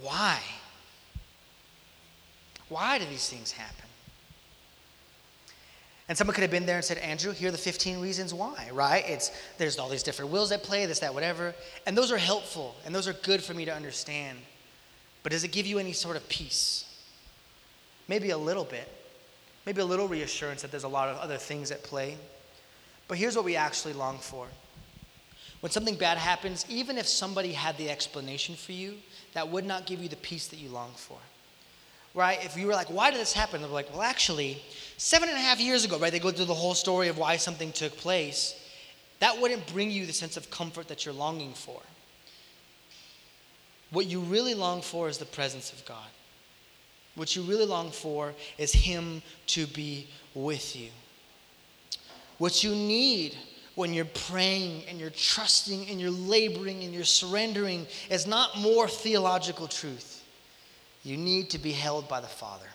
why? 0.00 0.38
Why 2.68 2.98
do 2.98 3.04
these 3.06 3.28
things 3.28 3.52
happen? 3.52 3.90
And 6.10 6.18
someone 6.18 6.34
could 6.34 6.42
have 6.42 6.50
been 6.50 6.66
there 6.66 6.74
and 6.74 6.84
said, 6.84 6.98
Andrew, 6.98 7.30
here 7.30 7.50
are 7.50 7.52
the 7.52 7.58
15 7.58 8.00
reasons 8.00 8.34
why, 8.34 8.68
right? 8.72 9.04
It's 9.08 9.30
there's 9.58 9.78
all 9.78 9.88
these 9.88 10.02
different 10.02 10.32
wills 10.32 10.50
at 10.50 10.64
play, 10.64 10.84
this, 10.86 10.98
that, 10.98 11.14
whatever. 11.14 11.54
And 11.86 11.96
those 11.96 12.10
are 12.10 12.18
helpful 12.18 12.74
and 12.84 12.92
those 12.92 13.06
are 13.06 13.12
good 13.12 13.40
for 13.40 13.54
me 13.54 13.64
to 13.64 13.72
understand. 13.72 14.36
But 15.22 15.30
does 15.30 15.44
it 15.44 15.52
give 15.52 15.66
you 15.66 15.78
any 15.78 15.92
sort 15.92 16.16
of 16.16 16.28
peace? 16.28 16.84
Maybe 18.08 18.30
a 18.30 18.38
little 18.38 18.64
bit. 18.64 18.88
Maybe 19.66 19.82
a 19.82 19.84
little 19.84 20.08
reassurance 20.08 20.62
that 20.62 20.72
there's 20.72 20.82
a 20.82 20.88
lot 20.88 21.08
of 21.08 21.16
other 21.18 21.36
things 21.36 21.70
at 21.70 21.84
play. 21.84 22.16
But 23.06 23.16
here's 23.16 23.36
what 23.36 23.44
we 23.44 23.54
actually 23.54 23.92
long 23.92 24.18
for. 24.18 24.48
When 25.60 25.70
something 25.70 25.96
bad 25.96 26.18
happens, 26.18 26.64
even 26.68 26.96
if 26.96 27.06
somebody 27.06 27.52
had 27.52 27.76
the 27.76 27.90
explanation 27.90 28.54
for 28.54 28.72
you, 28.72 28.94
that 29.34 29.48
would 29.48 29.64
not 29.64 29.86
give 29.86 30.02
you 30.02 30.08
the 30.08 30.16
peace 30.16 30.48
that 30.48 30.58
you 30.58 30.70
long 30.70 30.92
for 30.96 31.18
right? 32.14 32.44
If 32.44 32.56
you 32.56 32.66
were 32.66 32.72
like, 32.72 32.88
why 32.88 33.10
did 33.10 33.20
this 33.20 33.32
happen? 33.32 33.60
They're 33.60 33.70
like, 33.70 33.90
well, 33.92 34.02
actually, 34.02 34.62
seven 34.96 35.28
and 35.28 35.38
a 35.38 35.40
half 35.40 35.60
years 35.60 35.84
ago, 35.84 35.98
right? 35.98 36.12
They 36.12 36.18
go 36.18 36.30
through 36.30 36.46
the 36.46 36.54
whole 36.54 36.74
story 36.74 37.08
of 37.08 37.18
why 37.18 37.36
something 37.36 37.72
took 37.72 37.96
place. 37.96 38.56
That 39.20 39.40
wouldn't 39.40 39.66
bring 39.72 39.90
you 39.90 40.06
the 40.06 40.12
sense 40.12 40.36
of 40.36 40.50
comfort 40.50 40.88
that 40.88 41.04
you're 41.04 41.14
longing 41.14 41.52
for. 41.52 41.80
What 43.90 44.06
you 44.06 44.20
really 44.20 44.54
long 44.54 44.82
for 44.82 45.08
is 45.08 45.18
the 45.18 45.24
presence 45.24 45.72
of 45.72 45.84
God. 45.84 46.08
What 47.16 47.34
you 47.34 47.42
really 47.42 47.66
long 47.66 47.90
for 47.90 48.34
is 48.56 48.72
Him 48.72 49.22
to 49.48 49.66
be 49.66 50.06
with 50.34 50.76
you. 50.76 50.88
What 52.38 52.64
you 52.64 52.70
need 52.70 53.36
when 53.80 53.94
you're 53.94 54.04
praying 54.04 54.82
and 54.90 55.00
you're 55.00 55.08
trusting 55.08 55.88
and 55.88 55.98
you're 55.98 56.10
laboring 56.10 56.84
and 56.84 56.92
you're 56.92 57.02
surrendering 57.02 57.86
is 58.10 58.26
not 58.26 58.58
more 58.58 58.86
theological 58.86 59.66
truth. 59.66 60.22
You 61.02 61.16
need 61.16 61.48
to 61.48 61.58
be 61.58 61.72
held 61.72 62.06
by 62.06 62.20
the 62.20 62.26
Father. 62.26 62.66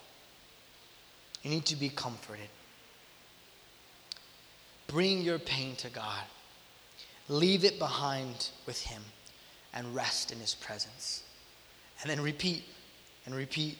You 1.43 1.51
need 1.51 1.65
to 1.65 1.75
be 1.75 1.89
comforted. 1.89 2.47
Bring 4.87 5.21
your 5.21 5.37
pain 5.37 5.75
to 5.75 5.91
God. 5.91 6.23
Leave 7.29 7.65
it 7.65 7.77
behind 7.77 8.49
with 8.65 8.81
Him 8.81 9.03
and 9.75 9.93
rest 9.93 10.31
in 10.31 10.39
His 10.39 10.55
presence. 10.55 11.21
And 12.01 12.09
then 12.09 12.19
repeat 12.19 12.63
and 13.27 13.35
repeat 13.35 13.77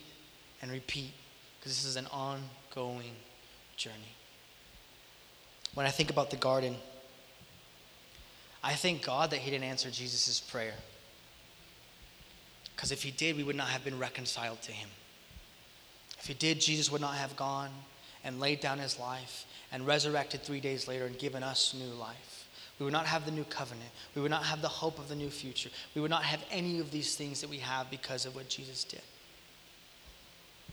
and 0.61 0.69
repeat 0.69 1.11
because 1.59 1.71
this 1.71 1.86
is 1.86 1.95
an 1.95 2.05
ongoing 2.11 3.15
journey. 3.78 4.13
When 5.73 5.88
I 5.88 5.89
think 5.89 6.11
about 6.11 6.30
the 6.30 6.38
garden, 6.38 6.76
I 8.66 8.74
thank 8.74 9.05
God 9.05 9.30
that 9.32 9.39
He 9.39 9.49
didn't 9.49 9.63
answer 9.63 9.89
Jesus' 9.89 10.41
prayer. 10.41 10.74
Because 12.76 12.91
if 12.91 13.03
he 13.03 13.11
did, 13.11 13.38
we 13.38 13.43
would 13.43 13.55
not 13.55 13.70
have 13.70 13.84
been 13.84 13.97
reconciled 13.97 14.61
to 14.63 14.72
him. 14.72 14.89
If 16.20 16.28
he 16.28 16.34
did, 16.34 16.59
Jesus 16.59 16.91
would 16.91 17.01
not 17.01 17.16
have 17.16 17.36
gone 17.36 17.70
and 18.24 18.39
laid 18.39 18.59
down 18.59 18.80
his 18.80 18.99
life 18.99 19.45
and 19.72 19.88
resurrected 19.88 20.43
three 20.43 20.59
days 20.59 20.88
later 20.88 21.05
and 21.05 21.18
given 21.18 21.43
us 21.43 21.74
new 21.74 21.93
life. 21.93 22.47
We 22.80 22.84
would 22.84 22.93
not 22.93 23.05
have 23.05 23.26
the 23.26 23.32
new 23.32 23.45
covenant. 23.45 23.89
We 24.16 24.22
would 24.22 24.32
not 24.32 24.43
have 24.43 24.61
the 24.61 24.68
hope 24.68 24.99
of 24.99 25.07
the 25.07 25.16
new 25.16 25.30
future. 25.30 25.70
We 25.93 26.01
would 26.01 26.11
not 26.11 26.24
have 26.24 26.43
any 26.51 26.80
of 26.80 26.91
these 26.91 27.16
things 27.16 27.39
that 27.39 27.49
we 27.49 27.59
have 27.59 27.89
because 27.89 28.26
of 28.26 28.36
what 28.36 28.49
Jesus 28.49 28.84
did. 28.84 29.01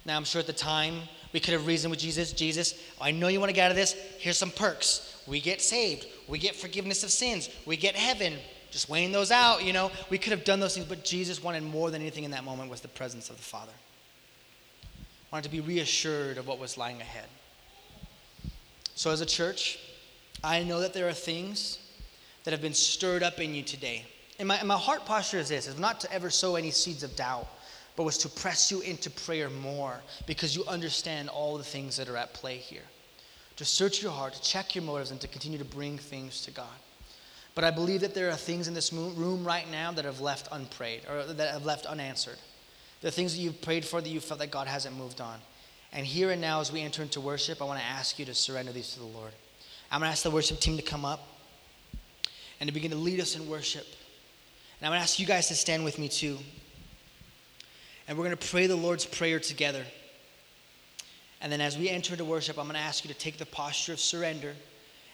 Now, 0.05 0.17
I'm 0.17 0.25
sure 0.25 0.41
at 0.41 0.49
the 0.49 0.53
time 0.53 0.95
we 1.33 1.39
could 1.39 1.53
have 1.53 1.69
reasoned 1.69 1.93
with 1.93 2.01
Jesus 2.01 2.33
Jesus, 2.33 2.75
I 3.01 3.13
know 3.13 3.29
you 3.29 3.39
want 3.39 3.51
to 3.51 3.55
get 3.55 3.67
out 3.67 3.71
of 3.71 3.77
this. 3.77 3.95
Here's 4.19 4.37
some 4.39 4.51
perks. 4.51 5.12
We 5.27 5.41
get 5.41 5.63
saved, 5.63 6.07
we 6.29 6.39
get 6.39 6.55
forgiveness 6.55 7.05
of 7.05 7.11
sins, 7.11 7.49
we 7.67 7.77
get 7.77 7.95
heaven 7.95 8.35
just 8.73 8.89
weighing 8.89 9.13
those 9.13 9.31
out, 9.31 9.63
you 9.63 9.73
know. 9.73 9.93
We 10.09 10.19
could 10.19 10.33
have 10.33 10.45
done 10.45 10.59
those 10.59 10.75
things, 10.75 10.87
but 10.87 11.05
Jesus 11.05 11.43
wanted 11.43 11.63
more 11.63 11.91
than 11.91 12.01
anything 12.01 12.25
in 12.25 12.31
that 12.31 12.43
moment 12.43 12.71
was 12.71 12.81
the 12.81 12.89
presence 12.89 13.29
of 13.29 13.37
the 13.37 13.43
Father. 13.43 13.73
Wanted 15.31 15.45
to 15.45 15.51
be 15.51 15.61
reassured 15.61 16.39
of 16.39 16.49
what 16.49 16.59
was 16.59 16.79
lying 16.79 17.01
ahead. 17.01 17.27
So 18.95 19.11
as 19.11 19.21
a 19.21 19.27
church, 19.27 19.79
I 20.43 20.63
know 20.63 20.81
that 20.81 20.95
there 20.95 21.07
are 21.07 21.13
things 21.13 21.79
that 22.45 22.51
have 22.51 22.63
been 22.63 22.75
stirred 22.75 23.23
up 23.23 23.41
in 23.41 23.55
you 23.55 23.63
today. 23.63 24.07
And 24.39 24.49
my, 24.49 24.57
and 24.57 24.67
my 24.67 24.77
heart 24.77 25.05
posture 25.05 25.39
is 25.39 25.51
this, 25.51 25.67
is 25.67 25.79
not 25.79 26.01
to 26.01 26.13
ever 26.13 26.31
sow 26.31 26.57
any 26.57 26.71
seeds 26.71 27.03
of 27.03 27.15
doubt, 27.15 27.47
but 27.95 28.05
was 28.05 28.19
to 28.19 28.29
press 28.29 28.71
you 28.71 28.81
into 28.81 29.11
prayer 29.11 29.51
more 29.51 30.01
because 30.27 30.57
you 30.57 30.65
understand 30.65 31.29
all 31.29 31.59
the 31.59 31.65
things 31.65 31.97
that 31.99 32.09
are 32.09 32.17
at 32.17 32.33
play 32.33 32.57
here. 32.57 32.83
To 33.63 33.67
search 33.67 34.03
your 34.03 34.11
heart, 34.11 34.33
to 34.33 34.43
check 34.43 34.75
your 34.75 34.83
motives, 34.83 35.13
and 35.13 35.21
to 35.21 35.29
continue 35.29 35.57
to 35.57 35.65
bring 35.65 35.97
things 35.97 36.43
to 36.47 36.51
God. 36.51 36.67
But 37.55 37.63
I 37.63 37.71
believe 37.71 38.01
that 38.01 38.13
there 38.13 38.29
are 38.29 38.35
things 38.35 38.67
in 38.67 38.75
this 38.75 38.93
room 38.93 39.45
right 39.45 39.71
now 39.71 39.93
that 39.93 40.05
have 40.05 40.19
left 40.19 40.49
unprayed 40.51 41.03
or 41.09 41.23
that 41.33 41.53
have 41.53 41.65
left 41.65 41.87
unanswered. 41.87 42.39
There 43.01 43.09
are 43.09 43.13
things 43.13 43.37
that 43.37 43.41
you've 43.41 43.63
prayed 43.63 43.85
for 43.85 44.01
that 44.01 44.09
you 44.09 44.19
felt 44.19 44.41
that 44.41 44.51
God 44.51 44.67
hasn't 44.67 44.97
moved 44.97 45.21
on. 45.21 45.39
And 45.93 46.05
here 46.05 46.33
and 46.33 46.41
now, 46.41 46.61
as 46.61 46.73
we 46.73 46.81
enter 46.81 47.03
into 47.03 47.21
worship, 47.21 47.63
I 47.63 47.65
want 47.65 47.79
to 47.79 47.87
ask 47.87 48.19
you 48.19 48.25
to 48.25 48.35
surrender 48.35 48.73
these 48.73 48.95
to 48.95 48.99
the 48.99 49.07
Lord. 49.07 49.31
I'm 49.93 50.01
going 50.01 50.09
to 50.09 50.13
ask 50.13 50.25
the 50.25 50.33
worship 50.33 50.59
team 50.59 50.77
to 50.77 50.83
come 50.83 51.05
up 51.05 51.25
and 52.59 52.67
to 52.67 52.75
begin 52.75 52.91
to 52.91 52.97
lead 52.97 53.21
us 53.21 53.37
in 53.37 53.49
worship. 53.49 53.87
And 54.81 54.87
I'm 54.87 54.91
going 54.91 54.99
to 54.99 55.05
ask 55.05 55.21
you 55.21 55.27
guys 55.27 55.47
to 55.47 55.55
stand 55.55 55.85
with 55.85 56.01
me 56.01 56.09
too. 56.09 56.37
And 58.09 58.19
we're 58.19 58.25
going 58.25 58.37
to 58.37 58.49
pray 58.49 58.67
the 58.67 58.75
Lord's 58.75 59.05
Prayer 59.05 59.39
together. 59.39 59.85
And 61.43 61.51
then 61.51 61.61
as 61.61 61.77
we 61.77 61.91
enter 61.91 62.15
into 62.15 62.25
worship, 62.25 62.57
I'm 62.57 62.67
going 62.67 62.77
to 62.77 62.81
ask 62.81 63.05
you 63.05 63.13
to 63.13 63.19
take 63.19 63.37
the 63.37 63.47
posture 63.47 63.93
of 63.93 64.01
surrender 64.01 64.55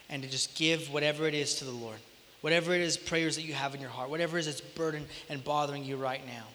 and 0.09 0.21
to 0.21 0.29
just 0.29 0.55
give 0.55 0.93
whatever 0.93 1.27
it 1.27 1.33
is 1.33 1.55
to 1.55 1.65
the 1.65 1.71
Lord. 1.71 1.97
Whatever 2.41 2.73
it 2.73 2.81
is, 2.81 2.95
prayers 2.95 3.35
that 3.35 3.41
you 3.41 3.53
have 3.53 3.73
in 3.73 3.81
your 3.81 3.89
heart, 3.89 4.11
whatever 4.11 4.37
is 4.37 4.45
it 4.45 4.51
is 4.51 4.61
that's 4.61 4.75
burden 4.75 5.05
and 5.27 5.43
bothering 5.43 5.83
you 5.83 5.97
right 5.97 6.25
now. 6.25 6.45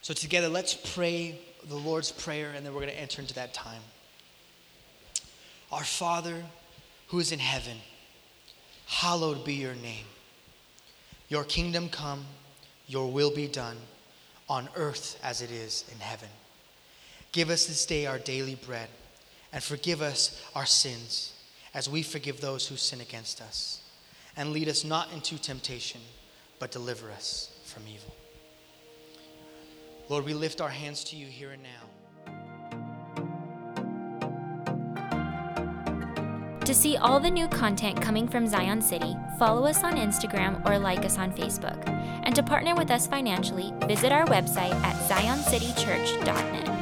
So, 0.00 0.12
together, 0.12 0.48
let's 0.48 0.74
pray 0.74 1.38
the 1.68 1.76
Lord's 1.76 2.10
Prayer, 2.10 2.52
and 2.56 2.66
then 2.66 2.74
we're 2.74 2.80
going 2.80 2.92
to 2.92 3.00
enter 3.00 3.20
into 3.20 3.34
that 3.34 3.54
time. 3.54 3.82
Our 5.70 5.84
Father, 5.84 6.42
who 7.08 7.20
is 7.20 7.30
in 7.30 7.38
heaven, 7.38 7.76
hallowed 8.86 9.44
be 9.44 9.54
your 9.54 9.74
name. 9.74 10.06
Your 11.28 11.44
kingdom 11.44 11.88
come, 11.88 12.24
your 12.88 13.12
will 13.12 13.30
be 13.32 13.46
done, 13.46 13.76
on 14.48 14.68
earth 14.74 15.20
as 15.22 15.40
it 15.40 15.52
is 15.52 15.84
in 15.92 16.00
heaven. 16.00 16.28
Give 17.32 17.48
us 17.48 17.64
this 17.64 17.86
day 17.86 18.04
our 18.04 18.18
daily 18.18 18.54
bread, 18.54 18.88
and 19.52 19.62
forgive 19.62 20.02
us 20.02 20.40
our 20.54 20.66
sins, 20.66 21.32
as 21.74 21.88
we 21.88 22.02
forgive 22.02 22.40
those 22.40 22.68
who 22.68 22.76
sin 22.76 23.00
against 23.00 23.40
us. 23.40 23.80
And 24.36 24.52
lead 24.52 24.68
us 24.68 24.84
not 24.84 25.10
into 25.12 25.38
temptation, 25.38 26.02
but 26.58 26.70
deliver 26.70 27.10
us 27.10 27.50
from 27.64 27.84
evil. 27.88 28.14
Lord, 30.10 30.26
we 30.26 30.34
lift 30.34 30.60
our 30.60 30.68
hands 30.68 31.04
to 31.04 31.16
you 31.16 31.26
here 31.26 31.52
and 31.52 31.62
now. 31.62 31.68
To 36.66 36.74
see 36.74 36.96
all 36.96 37.18
the 37.18 37.30
new 37.30 37.48
content 37.48 38.00
coming 38.00 38.28
from 38.28 38.46
Zion 38.46 38.80
City, 38.82 39.16
follow 39.38 39.64
us 39.66 39.82
on 39.82 39.94
Instagram 39.94 40.64
or 40.68 40.78
like 40.78 41.04
us 41.04 41.18
on 41.18 41.32
Facebook. 41.32 41.88
And 42.24 42.34
to 42.36 42.42
partner 42.42 42.74
with 42.74 42.90
us 42.90 43.06
financially, 43.06 43.72
visit 43.86 44.12
our 44.12 44.26
website 44.26 44.74
at 44.84 44.96
zioncitychurch.net. 45.08 46.81